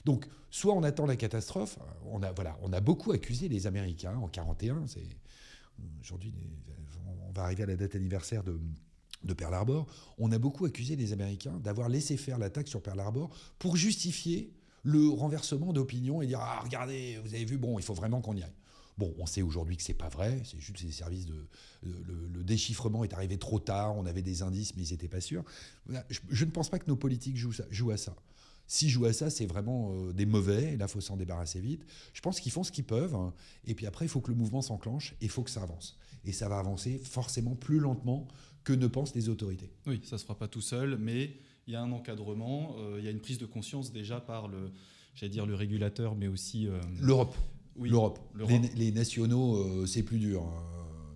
Donc, 0.05 0.27
soit 0.49 0.73
on 0.73 0.83
attend 0.83 1.05
la 1.05 1.15
catastrophe, 1.15 1.77
on 2.05 2.21
a, 2.23 2.31
voilà, 2.31 2.57
on 2.61 2.73
a 2.73 2.81
beaucoup 2.81 3.11
accusé 3.11 3.47
les 3.47 3.67
Américains 3.67 4.15
en 4.15 4.27
41, 4.27 4.87
c'est 4.87 5.07
aujourd'hui, 6.01 6.33
on 7.27 7.31
va 7.31 7.43
arriver 7.43 7.63
à 7.63 7.67
la 7.67 7.75
date 7.75 7.95
anniversaire 7.95 8.43
de, 8.43 8.59
de 9.23 9.33
Pearl 9.33 9.53
Harbor, 9.53 9.87
on 10.17 10.31
a 10.31 10.37
beaucoup 10.37 10.65
accusé 10.65 10.95
les 10.95 11.13
Américains 11.13 11.57
d'avoir 11.59 11.89
laissé 11.89 12.17
faire 12.17 12.37
l'attaque 12.37 12.67
sur 12.67 12.81
Pearl 12.81 12.99
Harbor 12.99 13.29
pour 13.59 13.77
justifier 13.77 14.51
le 14.83 15.07
renversement 15.09 15.71
d'opinion 15.71 16.21
et 16.21 16.27
dire 16.27 16.39
ah 16.41 16.59
regardez 16.61 17.17
vous 17.23 17.33
avez 17.33 17.45
vu 17.45 17.57
bon 17.57 17.79
il 17.79 17.85
faut 17.85 17.93
vraiment 17.93 18.19
qu'on 18.19 18.35
y 18.35 18.43
aille 18.43 18.51
bon 18.97 19.13
on 19.17 19.25
sait 19.25 19.41
aujourd'hui 19.41 19.77
que 19.77 19.83
c'est 19.83 19.93
pas 19.93 20.09
vrai 20.09 20.41
c'est 20.43 20.59
juste 20.59 20.83
des 20.83 20.91
services 20.91 21.25
de 21.25 21.47
le, 21.83 22.43
déchiffrement 22.43 23.03
est 23.03 23.13
arrivé 23.13 23.37
trop 23.37 23.59
tard 23.59 23.95
on 23.95 24.05
avait 24.05 24.21
des 24.21 24.41
indices 24.41 24.75
mais 24.75 24.83
ils 24.83 24.91
n'étaient 24.91 25.07
pas 25.07 25.21
sûrs 25.21 25.43
je, 26.09 26.45
ne 26.45 26.51
pense 26.51 26.69
pas 26.69 26.77
que 26.77 26.87
nos 26.87 26.95
politiques 26.95 27.37
jouent, 27.37 27.53
jouent 27.71 27.91
à 27.91 27.97
ça 27.97 28.15
S'ils 28.67 28.89
jouent 28.89 29.05
à 29.05 29.13
ça, 29.13 29.29
c'est 29.29 29.45
vraiment 29.45 29.91
euh, 29.93 30.13
des 30.13 30.25
mauvais, 30.25 30.73
et 30.73 30.77
là, 30.77 30.85
il 30.85 30.91
faut 30.91 31.01
s'en 31.01 31.17
débarrasser 31.17 31.59
vite. 31.59 31.85
Je 32.13 32.21
pense 32.21 32.39
qu'ils 32.39 32.51
font 32.51 32.63
ce 32.63 32.71
qu'ils 32.71 32.85
peuvent, 32.85 33.15
hein. 33.15 33.33
et 33.65 33.75
puis 33.75 33.85
après, 33.85 34.05
il 34.05 34.09
faut 34.09 34.21
que 34.21 34.31
le 34.31 34.37
mouvement 34.37 34.61
s'enclenche, 34.61 35.13
et 35.21 35.25
il 35.25 35.29
faut 35.29 35.43
que 35.43 35.49
ça 35.49 35.61
avance. 35.61 35.97
Et 36.25 36.31
ça 36.31 36.47
va 36.47 36.59
avancer 36.59 36.97
forcément 36.99 37.55
plus 37.55 37.79
lentement 37.79 38.27
que 38.63 38.71
ne 38.71 38.87
pensent 38.87 39.13
les 39.15 39.27
autorités. 39.27 39.69
Oui, 39.85 39.99
ça 40.03 40.15
ne 40.15 40.19
se 40.19 40.23
fera 40.23 40.37
pas 40.37 40.47
tout 40.47 40.61
seul, 40.61 40.97
mais 40.97 41.35
il 41.67 41.73
y 41.73 41.75
a 41.75 41.81
un 41.81 41.91
encadrement, 41.91 42.75
euh, 42.79 42.95
il 42.99 43.05
y 43.05 43.07
a 43.07 43.11
une 43.11 43.19
prise 43.19 43.37
de 43.37 43.45
conscience 43.45 43.91
déjà 43.91 44.21
par 44.21 44.47
le, 44.47 44.71
j'allais 45.15 45.29
dire 45.29 45.45
le 45.45 45.55
régulateur, 45.55 46.15
mais 46.15 46.27
aussi... 46.27 46.67
Euh, 46.67 46.79
L'Europe. 47.01 47.35
Oui, 47.75 47.89
L'Europe. 47.89 48.19
Les, 48.75 48.91
nationaux, 48.91 49.85
c'est 49.85 50.03
plus 50.03 50.19
dur. 50.19 50.43
Hein. 50.43 50.63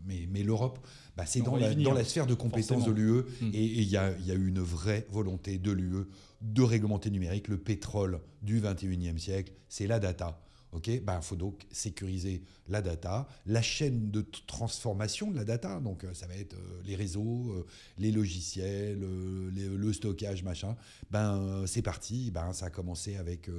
mais, 0.05 0.27
mais 0.31 0.43
l'Europe, 0.43 0.79
bah, 1.15 1.25
c'est 1.25 1.41
dans 1.41 1.55
la, 1.55 1.73
dans 1.73 1.93
la, 1.93 2.03
sphère 2.03 2.27
de 2.27 2.33
compétences 2.33 2.85
de 2.85 2.91
l'UE, 2.91 3.23
hmm. 3.41 3.51
et 3.53 3.63
il 3.63 3.87
y 3.87 3.97
a, 3.97 4.17
y 4.19 4.31
a 4.31 4.35
une 4.35 4.59
vraie 4.59 5.05
volonté 5.11 5.57
de 5.57 5.71
l'UE 5.71 6.05
de 6.41 6.61
réglementer 6.61 7.09
numérique. 7.09 7.47
Le 7.47 7.57
pétrole 7.57 8.21
du 8.41 8.61
21e 8.61 9.17
siècle, 9.17 9.53
c'est 9.67 9.87
la 9.87 9.99
data. 9.99 10.46
Ok, 10.73 10.87
il 10.87 11.03
ben, 11.03 11.21
faut 11.21 11.35
donc 11.35 11.65
sécuriser 11.71 12.43
la 12.67 12.81
data, 12.81 13.27
la 13.45 13.61
chaîne 13.61 14.11
de 14.11 14.25
transformation 14.47 15.31
de 15.31 15.37
la 15.37 15.45
data. 15.45 15.79
Donc, 15.79 16.03
euh, 16.03 16.13
ça 16.13 16.27
va 16.27 16.35
être 16.35 16.55
euh, 16.55 16.81
les 16.83 16.95
réseaux, 16.95 17.53
euh, 17.53 17.65
les 17.97 18.11
logiciels, 18.11 18.99
le 18.99 19.93
stockage, 19.93 20.43
machin. 20.43 20.75
Ben, 21.09 21.63
c'est 21.65 21.81
parti. 21.81 22.31
Ben, 22.31 22.51
ça 22.51 22.65
a 22.65 22.69
commencé 22.69 23.15
avec 23.15 23.49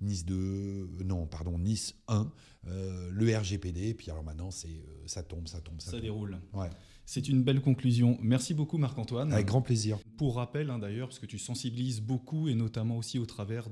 Nice 0.00 0.24
2, 0.24 0.88
non, 1.04 1.26
pardon, 1.26 1.58
Nice 1.58 1.94
1, 2.08 2.30
le 2.64 3.36
RGPD. 3.36 3.94
Puis 3.94 4.10
alors 4.10 4.24
maintenant, 4.24 4.50
c'est 4.50 4.82
ça 5.06 5.22
tombe, 5.22 5.46
ça 5.46 5.60
tombe, 5.60 5.80
ça, 5.80 5.92
ça 5.92 6.00
déroule. 6.00 6.38
Ouais. 6.52 6.68
C'est 7.06 7.28
une 7.28 7.44
belle 7.44 7.60
conclusion. 7.60 8.18
Merci 8.20 8.52
beaucoup 8.52 8.78
Marc-Antoine. 8.78 9.32
Avec 9.32 9.46
grand 9.46 9.62
plaisir. 9.62 9.98
Pour 10.18 10.36
rappel 10.36 10.70
hein, 10.70 10.80
d'ailleurs, 10.80 11.06
parce 11.08 11.20
que 11.20 11.26
tu 11.26 11.38
sensibilises 11.38 12.00
beaucoup 12.00 12.48
et 12.48 12.54
notamment 12.54 12.98
aussi 12.98 13.20
au 13.20 13.26
travers 13.26 13.68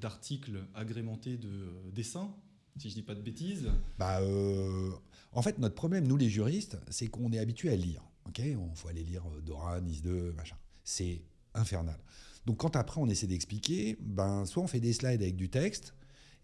d'articles 0.00 0.64
agrémentés 0.72 1.36
de 1.36 1.48
euh, 1.48 1.90
dessins, 1.92 2.32
si 2.78 2.88
je 2.88 2.94
dis 2.94 3.02
pas 3.02 3.16
de 3.16 3.22
bêtises. 3.22 3.68
Bah, 3.98 4.20
euh, 4.20 4.92
en 5.32 5.42
fait, 5.42 5.58
notre 5.58 5.74
problème, 5.74 6.06
nous 6.06 6.16
les 6.16 6.30
juristes, 6.30 6.78
c'est 6.88 7.08
qu'on 7.08 7.32
est 7.32 7.40
habitué 7.40 7.70
à 7.70 7.76
lire. 7.76 8.02
Ok, 8.28 8.40
on 8.56 8.72
faut 8.76 8.88
aller 8.88 9.02
lire 9.02 9.24
euh, 9.26 9.40
Dora, 9.40 9.80
Nice 9.80 10.02
2, 10.02 10.32
machin. 10.32 10.56
C'est 10.84 11.22
infernal. 11.54 11.98
Donc 12.46 12.58
quand 12.58 12.76
après 12.76 13.00
on 13.00 13.08
essaie 13.08 13.26
d'expliquer, 13.26 13.96
ben 14.00 14.46
soit 14.46 14.62
on 14.62 14.68
fait 14.68 14.78
des 14.78 14.92
slides 14.92 15.22
avec 15.22 15.34
du 15.34 15.48
texte, 15.48 15.94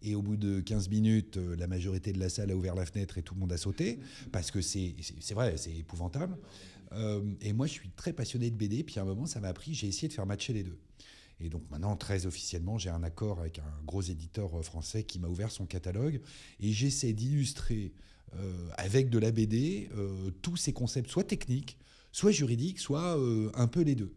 et 0.03 0.15
au 0.15 0.23
bout 0.23 0.37
de 0.37 0.61
15 0.61 0.89
minutes, 0.89 1.37
euh, 1.37 1.57
la 1.57 1.67
majorité 1.67 2.13
de 2.13 2.19
la 2.19 2.29
salle 2.29 2.51
a 2.51 2.57
ouvert 2.57 2.75
la 2.75 2.87
fenêtre 2.87 3.19
et 3.19 3.23
tout 3.23 3.35
le 3.35 3.41
monde 3.41 3.53
a 3.53 3.57
sauté, 3.57 4.01
parce 4.33 4.51
que 4.51 4.61
c'est 4.61 4.95
vrai, 5.33 5.57
c'est 5.57 5.75
épouvantable. 5.75 6.37
Euh, 6.93 7.23
et 7.41 7.53
moi, 7.53 7.67
je 7.67 7.73
suis 7.73 7.91
très 7.91 8.13
passionné 8.13 8.51
de 8.51 8.57
BD, 8.57 8.83
puis 8.83 8.99
à 8.99 9.03
un 9.03 9.05
moment, 9.05 9.27
ça 9.27 9.41
m'a 9.41 9.49
appris, 9.49 9.75
j'ai 9.75 9.87
essayé 9.87 10.09
de 10.09 10.13
faire 10.13 10.27
matcher 10.27 10.53
les 10.53 10.65
deux. 10.65 10.79
Et 11.41 11.49
donc 11.49 11.63
maintenant, 11.71 11.97
très 11.97 12.27
officiellement, 12.27 12.79
j'ai 12.79 12.91
un 12.91 13.03
accord 13.03 13.41
avec 13.41 13.59
un 13.59 13.85
gros 13.85 14.03
éditeur 14.03 14.59
euh, 14.59 14.63
français 14.63 15.05
qui 15.05 15.19
m'a 15.19 15.29
ouvert 15.29 15.51
son 15.51 15.67
catalogue, 15.67 16.21
et 16.61 16.73
j'essaie 16.73 17.13
d'illustrer 17.13 17.93
avec 18.79 19.11
de 19.11 19.19
la 19.19 19.31
BD 19.31 19.91
tous 20.41 20.57
ces 20.57 20.73
concepts, 20.73 21.11
soit 21.11 21.25
techniques, 21.25 21.77
soit 22.13 22.31
juridiques, 22.31 22.79
soit 22.79 23.19
un 23.53 23.67
peu 23.67 23.83
les 23.83 23.95
deux. 23.95 24.15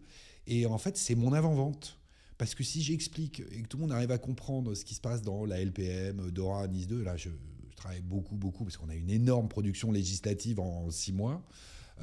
Et 0.47 0.65
en 0.65 0.77
fait, 0.77 0.95
c'est 0.95 1.15
mon 1.15 1.33
avant-vente. 1.33 1.99
Parce 2.37 2.53
que 2.53 2.63
si 2.63 2.81
j'explique 2.81 3.41
et 3.51 3.61
que 3.61 3.67
tout 3.67 3.77
le 3.77 3.81
monde 3.81 3.91
arrive 3.91 4.11
à 4.11 4.17
comprendre 4.17 4.73
ce 4.75 4.83
qui 4.83 4.93
se 4.93 5.01
passe 5.01 5.21
dans 5.21 5.45
la 5.45 5.61
LPM, 5.63 6.31
Dora, 6.31 6.67
Nice 6.67 6.87
2, 6.87 7.01
là 7.01 7.15
je, 7.15 7.29
travaille 7.75 8.01
beaucoup, 8.01 8.35
beaucoup, 8.35 8.63
parce 8.63 8.77
qu'on 8.77 8.89
a 8.89 8.95
une 8.95 9.09
énorme 9.09 9.47
production 9.47 9.91
législative 9.91 10.59
en 10.59 10.89
six 10.89 11.13
mois, 11.13 11.45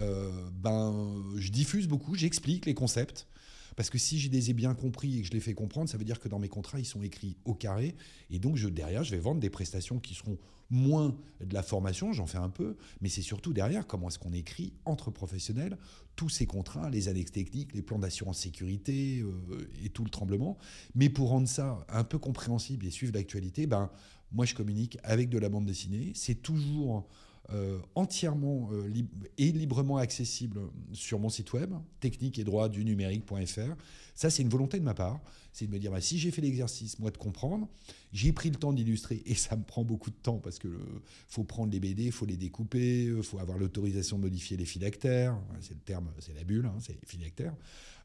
euh, 0.00 0.30
ben, 0.52 1.22
je 1.36 1.50
diffuse 1.50 1.88
beaucoup, 1.88 2.14
j'explique 2.14 2.66
les 2.66 2.74
concepts. 2.74 3.26
Parce 3.76 3.90
que 3.90 3.98
si 3.98 4.18
je 4.18 4.30
les 4.30 4.50
ai 4.50 4.52
bien 4.52 4.74
compris 4.74 5.18
et 5.18 5.22
que 5.22 5.26
je 5.26 5.32
les 5.32 5.40
fais 5.40 5.54
comprendre, 5.54 5.88
ça 5.88 5.98
veut 5.98 6.04
dire 6.04 6.20
que 6.20 6.28
dans 6.28 6.38
mes 6.38 6.48
contrats, 6.48 6.78
ils 6.78 6.86
sont 6.86 7.02
écrits 7.02 7.36
au 7.44 7.54
carré. 7.54 7.94
Et 8.30 8.38
donc, 8.38 8.58
derrière, 8.58 9.04
je 9.04 9.10
vais 9.10 9.20
vendre 9.20 9.40
des 9.40 9.50
prestations 9.50 9.98
qui 9.98 10.14
seront 10.14 10.38
moins 10.70 11.14
de 11.44 11.52
la 11.52 11.62
formation, 11.62 12.12
j'en 12.14 12.26
fais 12.26 12.38
un 12.38 12.48
peu, 12.48 12.76
mais 13.02 13.10
c'est 13.10 13.20
surtout 13.20 13.52
derrière 13.52 13.86
comment 13.86 14.08
est-ce 14.08 14.18
qu'on 14.18 14.32
écrit 14.32 14.72
entre 14.86 15.10
professionnels 15.10 15.76
tous 16.16 16.30
ces 16.30 16.46
contrats, 16.46 16.88
les 16.88 17.08
annexes 17.08 17.32
techniques, 17.32 17.74
les 17.74 17.82
plans 17.82 17.98
d'assurance 17.98 18.38
sécurité 18.38 19.20
euh, 19.20 19.68
et 19.84 19.90
tout 19.90 20.02
le 20.04 20.10
tremblement. 20.10 20.56
Mais 20.94 21.10
pour 21.10 21.28
rendre 21.28 21.48
ça 21.48 21.84
un 21.88 22.04
peu 22.04 22.18
compréhensible 22.18 22.86
et 22.86 22.90
suivre 22.90 23.12
l'actualité, 23.14 23.66
ben, 23.66 23.90
moi 24.32 24.46
je 24.46 24.54
communique 24.54 24.98
avec 25.02 25.28
de 25.28 25.38
la 25.38 25.50
bande 25.50 25.66
dessinée. 25.66 26.12
C'est 26.14 26.42
toujours 26.42 27.06
euh, 27.50 27.78
entièrement 27.94 28.70
euh, 28.72 28.88
et 29.36 29.52
librement 29.52 29.96
accessible 29.96 30.60
sur 30.92 31.18
mon 31.18 31.28
site 31.28 31.52
web, 31.52 31.74
technique 32.00 32.38
et 32.38 32.44
droit 32.44 32.68
du 32.68 32.84
numérique.fr. 32.84 33.74
Ça, 34.14 34.30
c'est 34.30 34.42
une 34.42 34.48
volonté 34.48 34.78
de 34.78 34.84
ma 34.84 34.94
part. 34.94 35.20
C'est 35.52 35.66
de 35.66 35.72
me 35.72 35.78
dire, 35.78 35.90
bah, 35.90 36.00
si 36.00 36.18
j'ai 36.18 36.30
fait 36.30 36.40
l'exercice, 36.40 36.98
moi, 36.98 37.10
de 37.10 37.18
comprendre, 37.18 37.68
j'ai 38.12 38.32
pris 38.32 38.48
le 38.48 38.56
temps 38.56 38.72
d'illustrer, 38.72 39.22
et 39.26 39.34
ça 39.34 39.56
me 39.56 39.64
prend 39.64 39.84
beaucoup 39.84 40.10
de 40.10 40.16
temps 40.16 40.38
parce 40.38 40.58
que 40.58 40.68
faut 41.28 41.44
prendre 41.44 41.72
les 41.72 41.80
BD, 41.80 42.10
faut 42.10 42.24
les 42.24 42.38
découper, 42.38 43.12
faut 43.22 43.38
avoir 43.38 43.58
l'autorisation 43.58 44.16
de 44.16 44.22
modifier 44.22 44.56
les 44.56 44.64
phylactères, 44.64 45.38
c'est 45.60 45.74
le 45.74 45.80
terme, 45.80 46.10
c'est 46.20 46.34
la 46.34 46.44
bulle, 46.44 46.66
hein, 46.66 46.78
c'est 46.80 46.92
les 46.92 46.98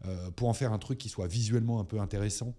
euh, 0.06 0.30
pour 0.32 0.48
en 0.48 0.54
faire 0.54 0.74
un 0.74 0.78
truc 0.78 1.00
qui 1.00 1.10
soit 1.10 1.28
visuellement 1.28 1.80
un 1.80 1.84
peu 1.84 2.00
intéressant 2.00 2.54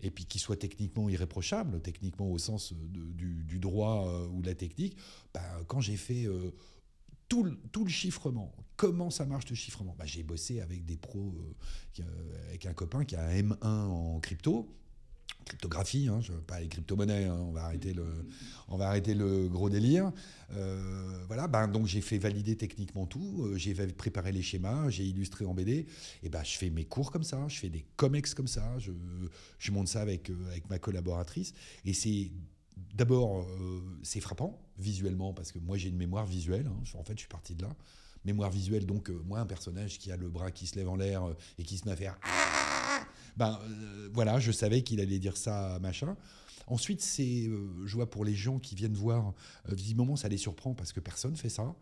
et 0.00 0.10
puis 0.10 0.24
qui 0.24 0.38
soit 0.38 0.56
techniquement 0.56 1.08
irréprochable, 1.08 1.80
techniquement 1.80 2.30
au 2.30 2.38
sens 2.38 2.72
du, 2.72 3.58
droit 3.58 4.06
euh, 4.08 4.28
ou 4.28 4.42
de 4.42 4.46
la 4.46 4.54
technique, 4.54 4.96
bah, 5.32 5.42
quand 5.66 5.80
j'ai 5.80 5.96
fait 5.96 6.26
euh, 6.26 6.52
tout, 7.28 7.42
le, 7.42 7.88
chiffrement, 7.88 8.54
comment 8.76 9.10
ça 9.10 9.24
marche 9.24 9.48
le 9.48 9.56
chiffrement 9.56 9.94
bah, 9.98 10.06
J'ai 10.06 10.22
bossé 10.22 10.60
avec 10.60 10.84
des 10.84 10.96
pros, 10.96 11.34
euh, 11.98 12.48
avec 12.48 12.66
un 12.66 12.74
copain 12.74 13.04
qui 13.04 13.16
a 13.16 13.24
un 13.24 13.34
M1 13.34 13.64
en 13.64 14.20
crypto, 14.20 14.68
cryptographie, 15.46 16.08
hein, 16.08 16.20
pas 16.46 16.60
les 16.60 16.68
crypto-monnaies, 16.68 17.24
hein, 17.24 17.38
on, 17.40 17.52
va 17.52 17.64
arrêter 17.64 17.94
le, 17.94 18.04
on 18.68 18.76
va 18.76 18.88
arrêter 18.88 19.14
le 19.14 19.48
gros 19.48 19.70
délire. 19.70 20.12
Euh, 20.52 21.24
voilà, 21.28 21.46
ben, 21.46 21.68
donc 21.68 21.86
j'ai 21.86 22.00
fait 22.00 22.18
valider 22.18 22.56
techniquement 22.56 23.06
tout, 23.06 23.44
euh, 23.44 23.56
j'ai 23.56 23.74
préparé 23.74 24.32
les 24.32 24.42
schémas, 24.42 24.90
j'ai 24.90 25.04
illustré 25.04 25.44
en 25.44 25.54
BD, 25.54 25.86
et 26.22 26.28
ben, 26.28 26.42
je 26.42 26.58
fais 26.58 26.68
mes 26.68 26.84
cours 26.84 27.12
comme 27.12 27.22
ça, 27.22 27.46
je 27.48 27.58
fais 27.58 27.68
des 27.68 27.86
comex 27.96 28.34
comme 28.34 28.48
ça, 28.48 28.78
je, 28.78 28.90
je 29.58 29.70
monte 29.70 29.88
ça 29.88 30.02
avec, 30.02 30.30
euh, 30.30 30.50
avec 30.50 30.68
ma 30.68 30.78
collaboratrice, 30.78 31.54
et 31.84 31.94
c'est 31.94 32.30
d'abord, 32.94 33.46
c'est 34.02 34.20
frappant 34.20 34.58
visuellement, 34.78 35.32
parce 35.32 35.52
que 35.52 35.58
moi 35.58 35.76
j'ai 35.78 35.88
une 35.88 35.96
mémoire 35.96 36.26
visuelle, 36.26 36.66
hein, 36.66 36.98
en 36.98 37.04
fait 37.04 37.14
je 37.14 37.20
suis 37.20 37.28
parti 37.28 37.54
de 37.54 37.62
là, 37.62 37.74
mémoire 38.24 38.50
visuelle, 38.50 38.84
donc 38.84 39.10
moi 39.24 39.38
un 39.38 39.46
personnage 39.46 39.98
qui 39.98 40.10
a 40.10 40.16
le 40.16 40.28
bras 40.28 40.50
qui 40.50 40.66
se 40.66 40.76
lève 40.76 40.88
en 40.88 40.96
l'air 40.96 41.22
et 41.58 41.62
qui 41.62 41.78
se 41.78 41.84
met 41.84 41.92
à 41.92 41.96
faire... 41.96 42.18
Ben 43.36 43.58
euh, 43.62 44.08
voilà, 44.12 44.40
je 44.40 44.52
savais 44.52 44.82
qu'il 44.82 45.00
allait 45.00 45.18
dire 45.18 45.36
ça, 45.36 45.78
machin. 45.80 46.16
Ensuite, 46.66 47.00
c'est, 47.00 47.46
euh, 47.46 47.86
je 47.86 47.94
vois 47.94 48.10
pour 48.10 48.24
les 48.24 48.34
gens 48.34 48.58
qui 48.58 48.74
viennent 48.74 48.94
voir, 48.94 49.34
euh, 49.68 49.74
visiblement 49.74 50.16
ça 50.16 50.28
les 50.28 50.38
surprend 50.38 50.74
parce 50.74 50.92
que 50.92 51.00
personne 51.00 51.36
fait 51.36 51.48
ça. 51.48 51.74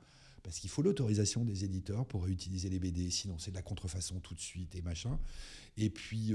Parce 0.42 0.58
qu'il 0.58 0.68
faut 0.68 0.82
l'autorisation 0.82 1.42
des 1.42 1.64
éditeurs 1.64 2.04
pour 2.04 2.26
utiliser 2.26 2.68
les 2.68 2.78
BD, 2.78 3.08
sinon 3.08 3.36
c'est 3.38 3.50
de 3.50 3.56
la 3.56 3.62
contrefaçon 3.62 4.20
tout 4.20 4.34
de 4.34 4.40
suite 4.40 4.74
et 4.74 4.82
machin. 4.82 5.18
Et 5.78 5.88
puis, 5.88 6.34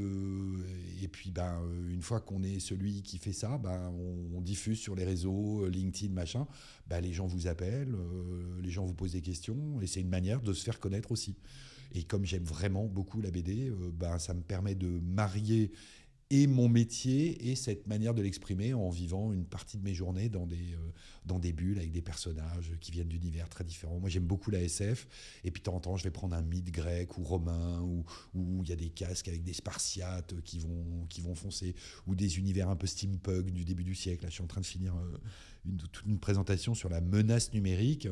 et 1.00 1.08
puis 1.08 1.30
ben, 1.30 1.62
une 1.88 2.02
fois 2.02 2.20
qu'on 2.20 2.42
est 2.42 2.60
celui 2.60 3.04
qui 3.04 3.20
fait 3.20 3.34
ça, 3.34 3.60
ben, 3.60 3.94
on, 4.36 4.42
diffuse 4.42 4.80
sur 4.80 4.96
les 4.96 5.04
réseaux, 5.04 5.68
LinkedIn, 5.68 6.12
machin. 6.12 6.48
Ben, 6.88 7.02
les 7.02 7.14
gens 7.14 7.28
vous 7.28 7.46
appellent, 7.46 7.96
les 8.64 8.72
gens 8.72 8.84
vous 8.84 8.96
posent 8.96 9.12
des 9.12 9.22
questions, 9.22 9.80
et 9.80 9.86
c'est 9.86 10.02
une 10.02 10.10
manière 10.10 10.42
de 10.42 10.54
se 10.54 10.64
faire 10.64 10.80
connaître 10.80 11.12
aussi. 11.12 11.36
Et 11.92 12.04
comme 12.04 12.26
j'aime 12.26 12.44
vraiment 12.44 12.86
beaucoup 12.86 13.22
la 13.22 13.32
BD, 13.32 13.70
euh, 13.70 13.92
ben, 13.94 14.20
ça 14.20 14.34
me 14.34 14.42
permet 14.42 14.76
de 14.76 14.88
marier 14.88 15.72
et 16.32 16.46
mon 16.46 16.70
métier 16.70 17.50
et 17.50 17.56
cette 17.56 17.88
manière 17.88 18.14
de 18.14 18.22
l'exprimer 18.22 18.76
en 18.76 18.90
vivant 18.90 19.34
une 19.34 19.46
partie 19.46 19.78
de 19.78 19.84
mes 19.84 19.96
journées 19.96 20.30
dans 20.30 20.46
des, 20.46 20.74
euh, 20.74 20.92
dans 21.26 21.40
des 21.40 21.54
bulles 21.54 21.80
avec 21.80 21.92
des 21.92 22.04
personnages 22.04 22.72
qui 22.80 22.92
viennent 22.92 23.08
d'univers 23.08 23.50
très 23.50 23.64
différents. 23.64 24.00
Moi, 24.00 24.10
j'aime 24.10 24.26
beaucoup 24.26 24.52
la 24.52 24.62
SF, 24.62 25.08
et 25.44 25.50
puis 25.50 25.62
de 25.62 25.64
temps 25.64 25.76
en 25.76 25.80
temps, 25.80 25.98
je 25.98 26.04
vais 26.04 26.12
prendre 26.12 26.36
un 26.36 26.44
mythe 26.44 26.72
grec 26.72 27.18
ou 27.18 27.24
romain, 27.24 27.82
où 27.82 28.64
il 28.64 28.70
y 28.70 28.74
a 28.74 28.76
des 28.76 28.90
casques 28.90 29.28
avec 29.28 29.44
des 29.44 29.54
spartiates 29.54 30.40
qui 30.42 30.60
vont, 30.60 31.08
qui 31.10 31.22
vont 31.22 31.34
foncer, 31.34 31.74
ou 32.06 32.14
des 32.14 32.38
univers 32.38 32.70
un 32.70 32.76
peu 32.76 32.86
steampunk 32.86 33.50
du 33.50 33.66
début 33.66 33.84
du 33.84 33.96
siècle. 33.96 34.26
Je 34.28 34.34
suis 34.34 34.44
en 34.44 34.48
train 34.48 34.62
de 34.62 34.68
finir 34.68 34.96
euh, 34.96 35.18
une, 35.66 35.78
toute 35.78 36.06
une 36.06 36.20
présentation 36.20 36.76
sur 36.76 36.90
la 36.90 37.02
menace 37.02 37.54
numérique 37.54 38.08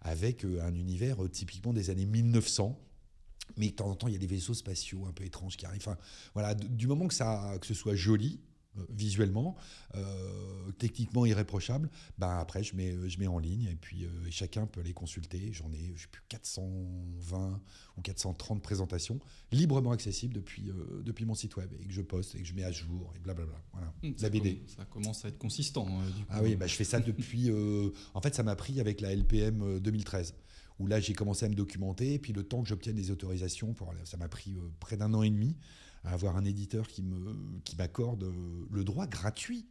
avec 0.00 0.44
un 0.44 0.74
univers 0.74 1.18
typiquement 1.30 1.72
des 1.72 1.90
années 1.90 2.06
1900 2.06 2.78
mais 3.56 3.68
de 3.68 3.74
temps 3.74 3.90
en 3.90 3.96
temps, 3.96 4.08
il 4.08 4.12
y 4.12 4.16
a 4.16 4.18
des 4.20 4.26
vaisseaux 4.26 4.54
spatiaux 4.54 5.06
un 5.06 5.12
peu 5.12 5.24
étranges 5.24 5.56
qui 5.56 5.66
arrivent. 5.66 5.82
Enfin, 5.86 5.98
voilà, 6.34 6.54
du 6.54 6.86
moment 6.86 7.08
que, 7.08 7.14
ça, 7.14 7.56
que 7.60 7.66
ce 7.66 7.74
soit 7.74 7.94
joli, 7.94 8.40
euh, 8.78 8.82
visuellement, 8.88 9.56
euh, 9.96 10.70
techniquement 10.78 11.26
irréprochable, 11.26 11.90
ben 12.18 12.38
après 12.38 12.62
je 12.62 12.76
mets, 12.76 12.94
je 13.08 13.18
mets 13.18 13.26
en 13.26 13.40
ligne 13.40 13.64
et 13.64 13.74
puis 13.74 14.04
euh, 14.04 14.08
chacun 14.30 14.64
peut 14.66 14.80
les 14.80 14.92
consulter. 14.92 15.52
J'en 15.52 15.72
ai, 15.72 15.92
je 15.96 16.02
sais 16.02 16.08
plus, 16.08 16.22
420 16.28 17.60
ou 17.96 18.00
430 18.00 18.62
présentations 18.62 19.18
librement 19.50 19.90
accessibles 19.90 20.34
depuis, 20.34 20.70
depuis 21.02 21.24
mon 21.24 21.34
site 21.34 21.56
web 21.56 21.68
et 21.80 21.84
que 21.84 21.92
je 21.92 22.02
poste 22.02 22.36
et 22.36 22.42
que 22.42 22.46
je 22.46 22.54
mets 22.54 22.62
à 22.62 22.70
jour 22.70 23.12
et 23.16 23.18
blablabla. 23.18 23.60
Voilà, 23.72 23.92
mmh, 24.04 24.10
la 24.20 24.30
BD. 24.30 24.62
ça 24.68 24.84
commence 24.84 25.24
à 25.24 25.28
être 25.28 25.38
consistant. 25.38 25.88
Ah 26.28 26.40
oui, 26.40 26.54
ben, 26.54 26.68
je 26.68 26.74
fais 26.76 26.84
ça 26.84 27.00
depuis. 27.00 27.50
en 28.14 28.20
fait, 28.20 28.36
ça 28.36 28.44
m'a 28.44 28.54
pris 28.54 28.78
avec 28.78 29.00
la 29.00 29.12
LPM 29.12 29.80
2013 29.80 30.34
où 30.80 30.86
là 30.86 30.98
j'ai 30.98 31.12
commencé 31.12 31.46
à 31.46 31.48
me 31.48 31.54
documenter, 31.54 32.18
puis 32.18 32.32
le 32.32 32.42
temps 32.42 32.62
que 32.62 32.68
j'obtienne 32.68 32.96
des 32.96 33.10
autorisations, 33.10 33.74
pour, 33.74 33.92
ça 34.04 34.16
m'a 34.16 34.28
pris 34.28 34.56
euh, 34.56 34.62
près 34.80 34.96
d'un 34.96 35.12
an 35.14 35.22
et 35.22 35.30
demi 35.30 35.56
à 36.02 36.12
avoir 36.12 36.36
un 36.36 36.44
éditeur 36.44 36.88
qui 36.88 37.04
m'accorde 37.76 38.24
euh, 38.24 38.66
le 38.70 38.82
droit 38.82 39.06
gratuit 39.06 39.66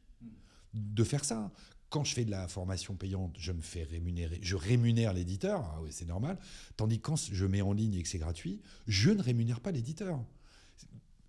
de 0.73 1.03
faire 1.03 1.25
ça. 1.25 1.51
Quand 1.89 2.03
je 2.03 2.13
fais 2.13 2.23
de 2.23 2.29
la 2.29 2.47
formation 2.47 2.95
payante, 2.95 3.35
je 3.39 3.51
me 3.51 3.61
fais 3.61 3.81
rémunérer, 3.81 4.39
je 4.43 4.55
rémunère 4.55 5.13
l'éditeur, 5.13 5.61
ah 5.63 5.79
c'est 5.89 6.07
normal. 6.07 6.37
Tandis 6.77 6.99
que 6.99 7.03
quand 7.03 7.15
je 7.17 7.45
mets 7.47 7.61
en 7.61 7.73
ligne 7.73 7.95
et 7.95 8.03
que 8.03 8.07
c'est 8.07 8.19
gratuit, 8.19 8.61
je 8.87 9.09
ne 9.09 9.21
rémunère 9.23 9.59
pas 9.59 9.71
l'éditeur. 9.71 10.23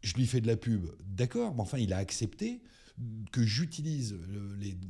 Je 0.02 0.14
lui 0.14 0.26
fais 0.26 0.42
de 0.42 0.46
la 0.46 0.58
pub, 0.58 0.90
d'accord, 1.02 1.54
mais 1.54 1.62
enfin 1.62 1.78
il 1.78 1.94
a 1.94 1.96
accepté 1.96 2.60
que 3.32 3.42
j'utilise 3.42 4.18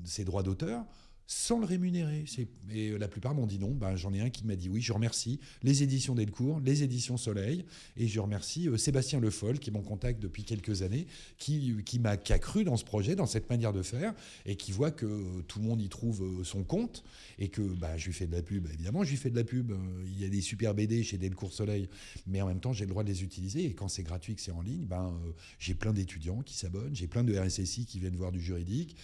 ses 0.05 0.25
droits 0.25 0.43
d'auteur 0.43 0.85
sans 1.31 1.61
le 1.61 1.65
rémunérer. 1.65 2.25
Et 2.73 2.99
la 2.99 3.07
plupart 3.07 3.35
m'ont 3.35 3.47
dit 3.47 3.61
non. 3.61 3.71
Ben, 3.71 3.95
J'en 3.95 4.13
ai 4.13 4.21
un 4.21 4.31
qui 4.31 4.45
m'a 4.45 4.57
dit 4.57 4.69
oui. 4.69 4.81
Je 4.81 4.93
remercie 4.93 5.39
les 5.63 5.85
éditions 5.85 6.17
Delcourt, 6.17 6.61
les 6.65 6.83
éditions 6.83 7.17
Soleil, 7.17 7.65
et 7.97 8.09
je 8.09 8.19
remercie 8.19 8.69
euh, 8.69 8.77
Sébastien 8.77 9.21
Le 9.21 9.31
Foll, 9.31 9.61
qui 9.61 9.71
est 9.71 9.73
mon 9.73 9.83
contact 9.83 10.21
depuis 10.21 10.43
quelques 10.43 10.83
années, 10.83 11.07
qui, 11.39 11.77
qui 11.87 12.01
m'a 12.01 12.17
cru 12.17 12.65
dans 12.65 12.77
ce 12.77 12.85
projet, 12.85 13.15
dans 13.15 13.27
cette 13.27 13.49
manière 13.49 13.73
de 13.73 13.83
faire, 13.83 14.13
et 14.45 14.57
qui 14.57 14.73
voit 14.73 14.91
que 14.91 15.07
euh, 15.07 15.43
tout 15.47 15.61
le 15.61 15.67
monde 15.67 15.81
y 15.81 15.89
trouve 15.89 16.25
euh, 16.25 16.43
son 16.43 16.65
compte, 16.65 17.05
et 17.39 17.47
que 17.47 17.63
ben, 17.63 17.97
je 17.97 18.07
lui 18.07 18.13
fais 18.13 18.27
de 18.27 18.35
la 18.35 18.43
pub. 18.43 18.67
Évidemment, 18.75 19.05
je 19.05 19.11
lui 19.11 19.17
fais 19.17 19.31
de 19.31 19.37
la 19.37 19.45
pub. 19.45 19.73
Il 20.07 20.21
y 20.21 20.25
a 20.25 20.29
des 20.29 20.41
super 20.41 20.75
BD 20.75 21.05
chez 21.05 21.17
Delcourt 21.17 21.53
Soleil, 21.53 21.89
mais 22.27 22.43
en 22.43 22.49
même 22.49 22.61
temps, 22.61 22.73
j'ai 22.73 22.87
le 22.87 22.91
droit 22.91 23.05
de 23.05 23.09
les 23.09 23.23
utiliser. 23.23 23.67
Et 23.67 23.75
quand 23.75 23.87
c'est 23.87 24.03
gratuit, 24.03 24.35
que 24.35 24.41
c'est 24.41 24.51
en 24.51 24.63
ligne, 24.63 24.85
ben, 24.85 25.17
j'ai 25.61 25.75
plein 25.75 25.93
d'étudiants 25.93 26.43
qui 26.43 26.57
s'abonnent, 26.57 26.97
j'ai 26.97 27.07
plein 27.07 27.23
de 27.23 27.39
RSSI 27.39 27.87
qui 27.87 28.01
viennent 28.01 28.17
voir 28.17 28.33
du 28.33 28.41
juridique, 28.41 28.97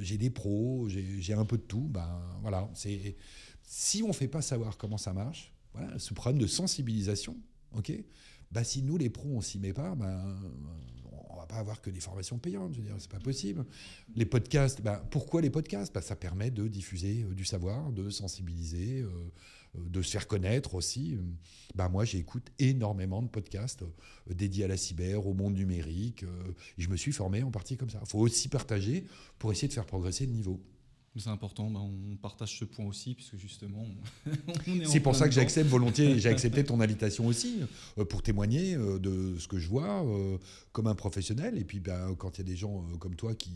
j'ai 0.00 0.18
des 0.18 0.30
pros, 0.30 0.86
j'ai 0.90 1.13
j'ai 1.20 1.34
un 1.34 1.44
peu 1.44 1.56
de 1.56 1.62
tout. 1.62 1.88
Ben 1.88 2.20
voilà, 2.42 2.68
c'est 2.74 3.16
si 3.62 4.02
on 4.02 4.12
fait 4.12 4.28
pas 4.28 4.42
savoir 4.42 4.76
comment 4.76 4.98
ça 4.98 5.12
marche, 5.12 5.52
voilà, 5.72 5.98
ce 5.98 6.14
problème 6.14 6.40
de 6.40 6.46
sensibilisation, 6.46 7.36
ok. 7.76 7.92
Ben, 8.52 8.62
si 8.62 8.82
nous 8.82 8.96
les 8.96 9.10
pros 9.10 9.30
on 9.30 9.40
s'y 9.40 9.58
met 9.58 9.72
pas, 9.72 9.94
ben 9.96 10.38
on 11.34 11.36
va 11.36 11.46
pas 11.46 11.56
avoir 11.56 11.80
que 11.80 11.90
des 11.90 12.00
formations 12.00 12.38
payantes. 12.38 12.74
Je 12.74 12.80
veux 12.80 12.88
c'est 12.98 13.10
pas 13.10 13.18
possible. 13.18 13.64
Les 14.14 14.26
podcasts, 14.26 14.80
ben, 14.80 15.02
pourquoi 15.10 15.42
les 15.42 15.50
podcasts? 15.50 15.92
Ben, 15.92 16.00
ça 16.00 16.16
permet 16.16 16.50
de 16.50 16.68
diffuser 16.68 17.24
euh, 17.24 17.34
du 17.34 17.44
savoir, 17.44 17.92
de 17.92 18.10
sensibiliser. 18.10 19.00
Euh, 19.00 19.10
euh, 19.76 19.88
de 19.88 20.02
se 20.02 20.12
faire 20.12 20.28
connaître 20.28 20.76
aussi. 20.76 21.18
Ben 21.74 21.88
moi, 21.88 22.04
j'écoute 22.04 22.52
énormément 22.60 23.22
de 23.22 23.26
podcasts 23.26 23.82
dédiés 24.30 24.66
à 24.66 24.68
la 24.68 24.76
cyber, 24.76 25.26
au 25.26 25.34
monde 25.34 25.54
numérique. 25.54 26.24
je 26.78 26.88
me 26.88 26.96
suis 26.96 27.10
formé 27.10 27.42
en 27.42 27.50
partie 27.50 27.76
comme 27.76 27.90
ça. 27.90 27.98
Il 28.00 28.08
faut 28.08 28.20
aussi 28.20 28.48
partager 28.48 29.04
pour 29.36 29.50
essayer 29.50 29.66
de 29.66 29.72
faire 29.72 29.84
progresser 29.84 30.26
le 30.26 30.32
niveau. 30.32 30.62
C'est 31.16 31.30
important, 31.30 31.70
bah, 31.70 31.78
on 31.80 32.16
partage 32.16 32.58
ce 32.58 32.64
point 32.64 32.84
aussi, 32.86 33.14
puisque 33.14 33.36
justement, 33.36 33.86
on 34.26 34.30
est 34.80 34.84
C'est 34.84 34.98
pour 34.98 35.14
ça 35.14 35.28
que 35.28 35.34
j'accepte 35.34 35.68
volontiers, 35.70 36.18
j'ai 36.18 36.28
accepté 36.28 36.64
ton 36.64 36.80
invitation 36.80 37.26
aussi, 37.26 37.60
euh, 37.98 38.04
pour 38.04 38.22
témoigner 38.22 38.74
euh, 38.74 38.98
de 38.98 39.38
ce 39.38 39.46
que 39.46 39.58
je 39.58 39.68
vois 39.68 40.04
euh, 40.04 40.38
comme 40.72 40.88
un 40.88 40.96
professionnel. 40.96 41.56
Et 41.56 41.64
puis, 41.64 41.78
bah, 41.78 42.08
quand 42.18 42.36
il 42.36 42.40
y 42.40 42.44
a 42.44 42.50
des 42.50 42.56
gens 42.56 42.84
comme 42.98 43.14
toi 43.14 43.34
qui, 43.34 43.52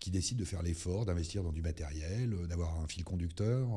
qui 0.00 0.10
décident 0.10 0.40
de 0.40 0.46
faire 0.46 0.62
l'effort, 0.62 1.04
d'investir 1.04 1.42
dans 1.42 1.52
du 1.52 1.60
matériel, 1.60 2.34
d'avoir 2.48 2.80
un 2.80 2.86
fil 2.86 3.04
conducteur, 3.04 3.68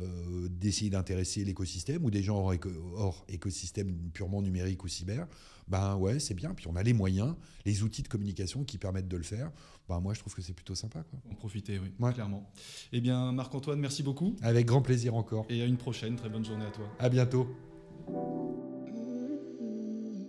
euh, 0.00 0.48
d'essayer 0.48 0.90
d'intéresser 0.90 1.44
l'écosystème 1.44 2.04
ou 2.04 2.10
des 2.10 2.22
gens 2.22 2.50
hors, 2.96 3.24
écosystème 3.28 3.94
purement 4.12 4.42
numérique 4.42 4.84
ou 4.84 4.88
cyber, 4.88 5.26
ben 5.68 5.96
ouais, 5.96 6.18
c'est 6.18 6.34
bien. 6.34 6.54
Puis 6.54 6.66
on 6.68 6.76
a 6.76 6.82
les 6.82 6.92
moyens, 6.92 7.34
les 7.64 7.82
outils 7.82 8.02
de 8.02 8.08
communication 8.08 8.64
qui 8.64 8.78
permettent 8.78 9.08
de 9.08 9.16
le 9.16 9.22
faire. 9.22 9.50
Ben 9.88 10.00
moi, 10.00 10.14
je 10.14 10.20
trouve 10.20 10.34
que 10.34 10.42
c'est 10.42 10.54
plutôt 10.54 10.74
sympa. 10.74 11.02
Quoi. 11.02 11.18
En 11.30 11.34
profiter, 11.34 11.78
oui, 11.78 11.92
clairement. 12.12 12.50
Eh 12.92 13.00
bien, 13.00 13.32
Marc-Antoine, 13.32 13.80
merci 13.80 14.02
beaucoup. 14.02 14.36
Avec 14.42 14.66
grand 14.66 14.82
plaisir 14.82 15.14
encore. 15.14 15.46
Et 15.48 15.62
à 15.62 15.64
une 15.64 15.78
prochaine. 15.78 16.16
Très 16.16 16.28
bonne 16.28 16.44
journée 16.44 16.66
à 16.66 16.70
toi. 16.70 16.86
À 16.98 17.08
bientôt. 17.08 17.48